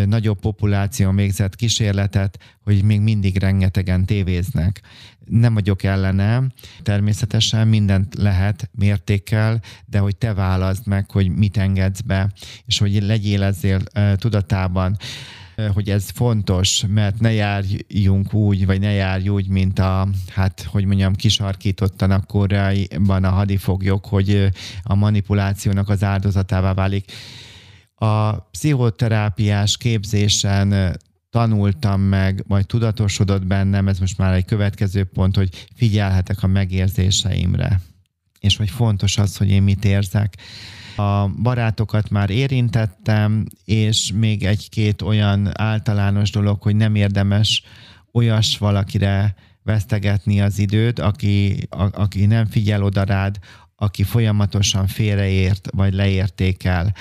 nagyobb 0.07 0.41
populáció 0.41 1.11
végzett 1.11 1.57
kísérletet, 1.57 2.39
hogy 2.63 2.83
még 2.83 3.01
mindig 3.01 3.39
rengetegen 3.39 4.05
tévéznek. 4.05 4.81
Nem 5.25 5.55
vagyok 5.55 5.83
ellene, 5.83 6.43
természetesen 6.83 7.69
mindent 7.69 8.15
lehet 8.15 8.71
mértékkel, 8.73 9.61
de 9.87 9.99
hogy 9.99 10.17
te 10.17 10.35
válaszd 10.35 10.87
meg, 10.87 11.11
hogy 11.11 11.29
mit 11.29 11.57
engedsz 11.57 12.01
be, 12.01 12.33
és 12.67 12.79
hogy 12.79 13.03
legyél 13.03 13.43
ezzel 13.43 13.81
tudatában 14.17 14.97
hogy 15.75 15.91
ez 15.91 16.11
fontos, 16.11 16.85
mert 16.89 17.21
ne 17.21 17.33
járjunk 17.33 18.35
úgy, 18.35 18.67
vagy 18.67 18.81
ne 18.81 18.91
járj 18.91 19.29
úgy, 19.29 19.49
mint 19.49 19.79
a, 19.79 20.09
hát, 20.35 20.67
hogy 20.71 20.85
mondjam, 20.85 21.15
kisarkítottan 21.15 22.11
a 22.11 22.21
koreaiban 22.21 23.25
a 23.25 23.31
hadifoglyok, 23.31 24.07
hogy 24.07 24.49
a 24.83 24.95
manipulációnak 24.95 25.89
az 25.89 26.05
áldozatává 26.05 26.75
válik. 26.75 27.13
A 27.99 28.39
pszichoterápiás 28.39 29.77
képzésen 29.77 30.97
tanultam 31.31 32.01
meg, 32.01 32.45
majd 32.47 32.67
tudatosodott 32.67 33.47
bennem, 33.47 33.89
ez 33.89 33.99
most 33.99 34.19
már 34.19 34.35
egy 34.35 34.45
következő 34.45 35.05
pont, 35.05 35.37
hogy 35.37 35.67
figyelhetek 35.75 36.43
a 36.43 36.47
megérzéseimre, 36.47 37.81
és 38.41 38.57
hogy 38.57 38.71
fontos 38.71 39.19
az, 39.19 39.37
hogy 39.37 39.51
én 39.51 39.63
mit 39.63 39.85
érzek. 39.85 40.37
A 40.97 41.29
barátokat 41.29 42.11
már 42.11 42.31
érintettem, 42.31 43.47
és 43.65 44.13
még 44.15 44.45
egy-két 44.45 45.03
olyan 45.03 45.61
általános 45.61 46.31
dolog, 46.31 46.63
hogy 46.63 46.77
nem 46.77 46.95
érdemes 46.95 47.63
olyas 48.13 48.59
valakire 48.59 49.35
vesztegetni 49.63 50.41
az 50.41 50.59
időt, 50.59 50.99
aki, 50.99 51.67
a, 51.71 52.01
aki 52.03 52.27
nem 52.27 52.47
figyel 52.47 52.83
oda 52.83 53.03
rád, 53.03 53.39
aki 53.77 54.03
folyamatosan 54.03 54.87
félreért, 54.87 55.69
vagy 55.71 55.95
leértékel. 55.95 56.95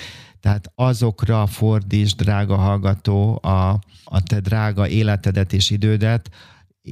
Tehát 0.46 0.72
azokra 0.76 1.48
fordíts, 1.48 2.16
drága 2.16 2.56
hallgató, 2.56 3.40
a, 3.42 3.70
a 4.04 4.24
te 4.24 4.40
drága 4.40 4.88
életedet 4.88 5.54
és 5.54 5.70
idődet, 5.70 6.30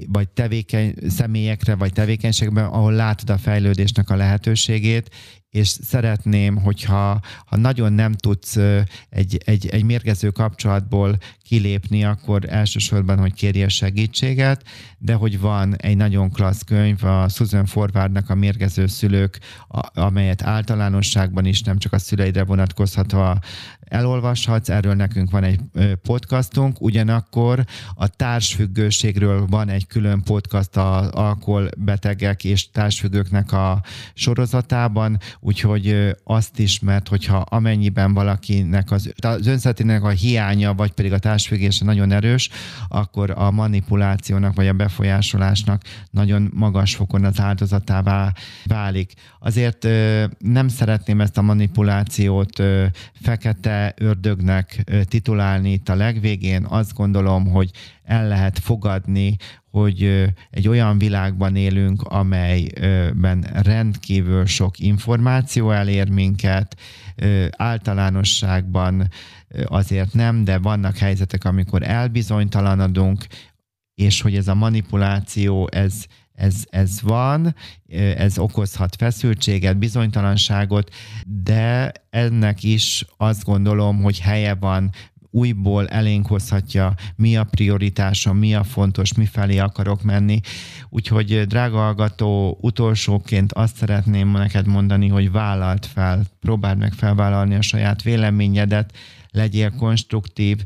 vagy 0.08 0.30
tevékeny 0.30 0.96
személyekre, 1.08 1.76
vagy 1.76 1.94
tevékenységben, 1.94 2.66
ahol 2.66 2.94
látod 2.94 3.30
a 3.30 3.38
fejlődésnek 3.38 4.10
a 4.10 4.16
lehetőségét, 4.16 5.10
és 5.54 5.68
szeretném, 5.68 6.56
hogyha 6.56 7.20
ha 7.46 7.58
nagyon 7.58 7.94
nem 7.94 8.14
tudsz 8.14 8.56
egy, 9.10 9.38
egy, 9.46 9.68
egy 9.68 9.84
mérgező 9.84 10.30
kapcsolatból 10.30 11.18
kilépni, 11.44 12.04
akkor 12.04 12.46
elsősorban, 12.50 13.20
hogy 13.20 13.34
kérje 13.34 13.70
segítséget, 13.70 14.64
de 14.98 15.14
hogy 15.14 15.40
van 15.40 15.76
egy 15.76 15.98
nagyon 15.98 16.32
klassz 16.32 16.62
könyv, 16.62 17.04
a 17.04 17.30
Susan 17.30 17.66
Forwardnak 17.66 18.30
a 18.30 18.36
Mérgező 18.36 18.88
szülők, 18.88 19.40
amelyet 19.94 20.42
általánosságban 20.42 21.46
is 21.46 21.62
nem 21.62 21.78
csak 21.78 21.94
a 21.94 22.00
szüleidre 22.00 22.44
vonatkozhatva 22.44 23.40
elolvashatsz, 23.94 24.70
erről 24.70 24.94
nekünk 24.94 25.32
van 25.32 25.44
egy 25.44 25.60
podcastunk, 26.02 26.82
ugyanakkor 26.82 27.66
a 27.96 28.08
társfüggőségről 28.08 29.46
van 29.46 29.70
egy 29.70 29.88
külön 29.88 30.22
podcast 30.24 30.78
a 30.78 31.12
alkoholbetegek 31.12 32.44
és 32.44 32.72
társfüggőknek 32.72 33.52
a 33.52 33.82
sorozatában, 34.14 35.20
úgyhogy 35.44 36.16
azt 36.24 36.60
is, 36.60 36.80
mert 36.80 37.08
hogyha 37.08 37.38
amennyiben 37.38 38.14
valakinek 38.14 38.92
az, 38.92 39.14
az 39.22 39.48
önszeretének 39.48 40.04
a 40.04 40.10
hiánya, 40.10 40.74
vagy 40.74 40.92
pedig 40.92 41.14
a 41.14 41.20
társfüggése 41.20 41.86
nagyon 41.86 42.12
erős, 42.12 42.50
akkor 42.88 43.30
a 43.30 43.52
manipulációnak 43.52 44.56
vagy 44.56 44.68
a 44.68 44.74
befolyásolásnak 44.74 45.82
nagyon 46.12 46.52
magas 46.54 46.96
fokon 46.96 47.24
az 47.24 47.40
áldozatává 47.40 48.34
válik. 48.66 49.14
Azért 49.40 49.88
nem 50.38 50.68
szeretném 50.68 51.22
ezt 51.22 51.38
a 51.38 51.42
manipulációt 51.42 52.64
fekete 53.22 53.94
ördögnek 53.98 54.84
titulálni 55.08 55.72
itt 55.72 55.90
a 55.90 55.96
legvégén. 55.96 56.66
Azt 56.66 56.94
gondolom, 56.94 57.46
hogy 57.46 57.72
el 58.04 58.28
lehet 58.28 58.60
fogadni, 58.60 59.36
hogy 59.74 60.34
egy 60.50 60.68
olyan 60.68 60.98
világban 60.98 61.56
élünk, 61.56 62.02
amelyben 62.02 63.42
rendkívül 63.64 64.46
sok 64.46 64.80
információ 64.80 65.72
elér 65.72 66.10
minket, 66.10 66.78
általánosságban 67.50 69.10
azért 69.66 70.14
nem, 70.14 70.44
de 70.44 70.58
vannak 70.58 70.98
helyzetek, 70.98 71.46
amikor 71.46 71.84
elbizonytalanodunk, 71.84 73.26
és 73.96 74.22
hogy 74.22 74.36
ez 74.36 74.48
a 74.48 74.54
manipuláció, 74.54 75.70
ez, 75.72 76.06
ez, 76.34 76.64
ez 76.70 77.02
van, 77.02 77.56
ez 78.16 78.38
okozhat 78.38 78.96
feszültséget, 78.96 79.78
bizonytalanságot, 79.78 80.90
de 81.26 81.92
ennek 82.10 82.64
is 82.64 83.06
azt 83.18 83.44
gondolom, 83.44 84.02
hogy 84.02 84.20
helye 84.20 84.54
van 84.54 84.92
újból 85.34 85.88
elénk 85.88 86.28
hozhatja, 86.28 86.94
mi 87.16 87.38
a 87.38 87.44
prioritásom, 87.44 88.38
mi 88.38 88.56
a 88.56 88.64
fontos, 88.64 89.14
mi 89.14 89.26
felé 89.26 89.58
akarok 89.58 90.04
menni. 90.04 90.40
Úgyhogy, 90.90 91.42
drága 91.48 91.78
hallgató, 91.78 92.58
utolsóként 92.62 93.54
azt 93.54 93.76
szeretném 93.76 94.32
neked 94.32 94.68
mondani, 94.68 95.08
hogy 95.08 95.32
vállalt 95.32 95.86
fel, 95.86 96.24
próbáld 96.40 96.78
meg 96.78 96.94
felvállalni 96.94 97.56
a 97.56 97.62
saját 97.62 98.02
véleményedet, 98.02 98.94
legyél 99.32 99.72
konstruktív, 99.72 100.58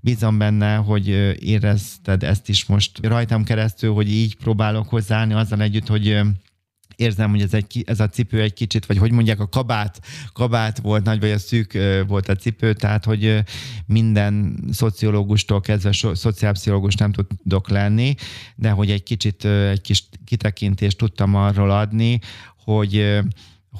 bízom 0.00 0.38
benne, 0.38 0.74
hogy 0.74 1.08
érezted 1.40 2.22
ezt 2.22 2.48
is 2.48 2.66
most 2.66 3.06
rajtam 3.06 3.44
keresztül, 3.44 3.92
hogy 3.92 4.12
így 4.12 4.36
próbálok 4.36 4.88
hozzáállni 4.88 5.32
azzal 5.32 5.62
együtt, 5.62 5.86
hogy 5.86 6.20
érzem, 6.96 7.30
hogy 7.30 7.40
ez, 7.40 7.54
egy, 7.54 7.82
ez 7.86 8.00
a 8.00 8.08
cipő 8.08 8.40
egy 8.40 8.52
kicsit, 8.52 8.86
vagy 8.86 8.98
hogy 8.98 9.12
mondják, 9.12 9.40
a 9.40 9.48
kabát, 9.48 10.00
kabát 10.32 10.78
volt 10.78 11.04
nagy, 11.04 11.20
vagy 11.20 11.30
a 11.30 11.38
szűk 11.38 11.78
volt 12.06 12.28
a 12.28 12.36
cipő, 12.36 12.72
tehát 12.72 13.04
hogy 13.04 13.42
minden 13.86 14.64
szociológustól 14.72 15.60
kezdve 15.60 15.92
so, 15.92 16.14
szociálpszichológus 16.14 16.94
nem 16.94 17.12
tudok 17.12 17.68
lenni, 17.68 18.14
de 18.54 18.70
hogy 18.70 18.90
egy 18.90 19.02
kicsit 19.02 19.44
egy 19.44 19.80
kis 19.80 20.04
kitekintést 20.24 20.98
tudtam 20.98 21.34
arról 21.34 21.70
adni, 21.70 22.18
hogy 22.64 23.20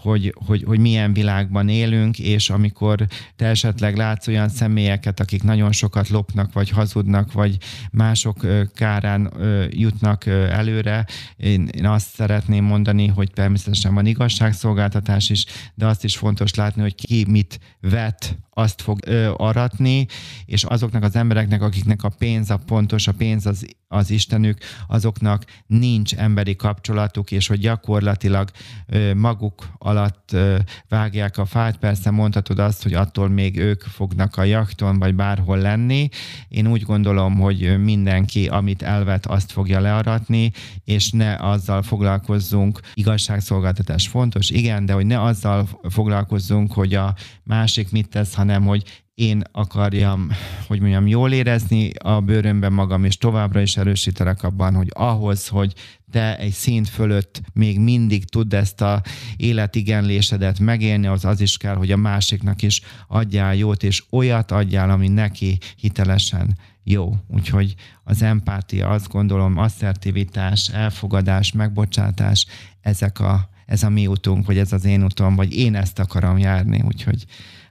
hogy, 0.02 0.34
hogy, 0.46 0.62
hogy 0.66 0.78
milyen 0.78 1.12
világban 1.12 1.68
élünk, 1.68 2.18
és 2.18 2.50
amikor 2.50 3.06
te 3.36 3.46
esetleg 3.46 3.96
látsz 3.96 4.26
olyan 4.26 4.48
személyeket, 4.48 5.20
akik 5.20 5.42
nagyon 5.42 5.72
sokat 5.72 6.08
lopnak, 6.08 6.52
vagy 6.52 6.70
hazudnak, 6.70 7.32
vagy 7.32 7.56
mások 7.90 8.46
kárán 8.74 9.32
jutnak 9.70 10.26
előre, 10.26 11.06
én, 11.36 11.68
én 11.72 11.86
azt 11.86 12.14
szeretném 12.14 12.64
mondani, 12.64 13.06
hogy 13.06 13.30
természetesen 13.30 13.94
van 13.94 14.06
igazságszolgáltatás 14.06 15.30
is, 15.30 15.44
de 15.74 15.86
azt 15.86 16.04
is 16.04 16.16
fontos 16.16 16.54
látni, 16.54 16.82
hogy 16.82 16.94
ki 16.94 17.24
mit 17.28 17.60
vet 17.80 18.38
azt 18.54 18.82
fog 18.82 18.98
ö, 19.06 19.32
aratni, 19.36 20.06
és 20.46 20.64
azoknak 20.64 21.02
az 21.02 21.16
embereknek, 21.16 21.62
akiknek 21.62 22.02
a 22.02 22.08
pénz 22.08 22.50
a 22.50 22.56
pontos, 22.56 23.06
a 23.06 23.12
pénz 23.12 23.46
az, 23.46 23.66
az 23.88 24.10
Istenük, 24.10 24.58
azoknak 24.86 25.44
nincs 25.66 26.14
emberi 26.14 26.56
kapcsolatuk, 26.56 27.30
és 27.30 27.46
hogy 27.46 27.58
gyakorlatilag 27.58 28.50
ö, 28.86 29.14
maguk 29.14 29.68
alatt 29.78 30.32
ö, 30.32 30.58
vágják 30.88 31.38
a 31.38 31.44
fát. 31.44 31.76
Persze 31.76 32.10
mondhatod 32.10 32.58
azt, 32.58 32.82
hogy 32.82 32.94
attól 32.94 33.28
még 33.28 33.56
ők 33.56 33.82
fognak 33.82 34.36
a 34.36 34.44
jakton, 34.44 34.98
vagy 34.98 35.14
bárhol 35.14 35.58
lenni. 35.58 36.08
Én 36.48 36.66
úgy 36.66 36.82
gondolom, 36.82 37.34
hogy 37.34 37.82
mindenki, 37.82 38.46
amit 38.46 38.82
elvet, 38.82 39.26
azt 39.26 39.52
fogja 39.52 39.80
learatni, 39.80 40.52
és 40.84 41.10
ne 41.10 41.34
azzal 41.34 41.82
foglalkozzunk. 41.82 42.80
Igazságszolgáltatás 42.94 44.08
fontos, 44.08 44.50
igen, 44.50 44.86
de 44.86 44.92
hogy 44.92 45.06
ne 45.06 45.22
azzal 45.22 45.68
foglalkozzunk, 45.88 46.72
hogy 46.72 46.94
a 46.94 47.14
másik 47.44 47.90
mit 47.90 48.08
tesz, 48.08 48.34
hanem 48.34 48.66
hogy 48.66 49.02
én 49.14 49.42
akarjam, 49.52 50.30
hogy 50.66 50.80
mondjam, 50.80 51.06
jól 51.06 51.32
érezni 51.32 51.90
a 52.02 52.20
bőrömben 52.20 52.72
magam, 52.72 53.04
és 53.04 53.18
továbbra 53.18 53.60
is 53.60 53.76
erősítelek 53.76 54.42
abban, 54.42 54.74
hogy 54.74 54.88
ahhoz, 54.90 55.48
hogy 55.48 55.74
te 56.10 56.38
egy 56.38 56.52
szint 56.52 56.88
fölött 56.88 57.40
még 57.52 57.80
mindig 57.80 58.24
tudd 58.24 58.54
ezt 58.54 58.80
a 58.80 59.02
életigenlésedet 59.36 60.58
megélni, 60.58 61.06
az 61.06 61.24
az 61.24 61.40
is 61.40 61.56
kell, 61.56 61.74
hogy 61.74 61.90
a 61.90 61.96
másiknak 61.96 62.62
is 62.62 62.80
adjál 63.08 63.54
jót, 63.54 63.82
és 63.82 64.04
olyat 64.10 64.50
adjál, 64.50 64.90
ami 64.90 65.08
neki 65.08 65.58
hitelesen 65.76 66.58
jó. 66.82 67.16
Úgyhogy 67.28 67.74
az 68.04 68.22
empátia, 68.22 68.88
azt 68.88 69.08
gondolom, 69.08 69.58
asszertivitás, 69.58 70.68
elfogadás, 70.68 71.52
megbocsátás, 71.52 72.46
ezek 72.80 73.20
a, 73.20 73.48
ez 73.66 73.82
a 73.82 73.88
mi 73.88 74.06
utunk, 74.06 74.46
vagy 74.46 74.58
ez 74.58 74.72
az 74.72 74.84
én 74.84 75.02
utam, 75.02 75.34
vagy 75.34 75.56
én 75.56 75.74
ezt 75.74 75.98
akarom 75.98 76.38
járni. 76.38 76.82
Úgyhogy 76.86 77.24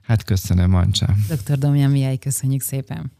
Hát 0.04 0.24
köszönöm, 0.24 0.74
Ancsa. 0.74 1.14
Dr. 1.28 1.58
Domján 1.58 1.90
Mihály, 1.90 2.16
köszönjük 2.16 2.62
szépen. 2.62 3.12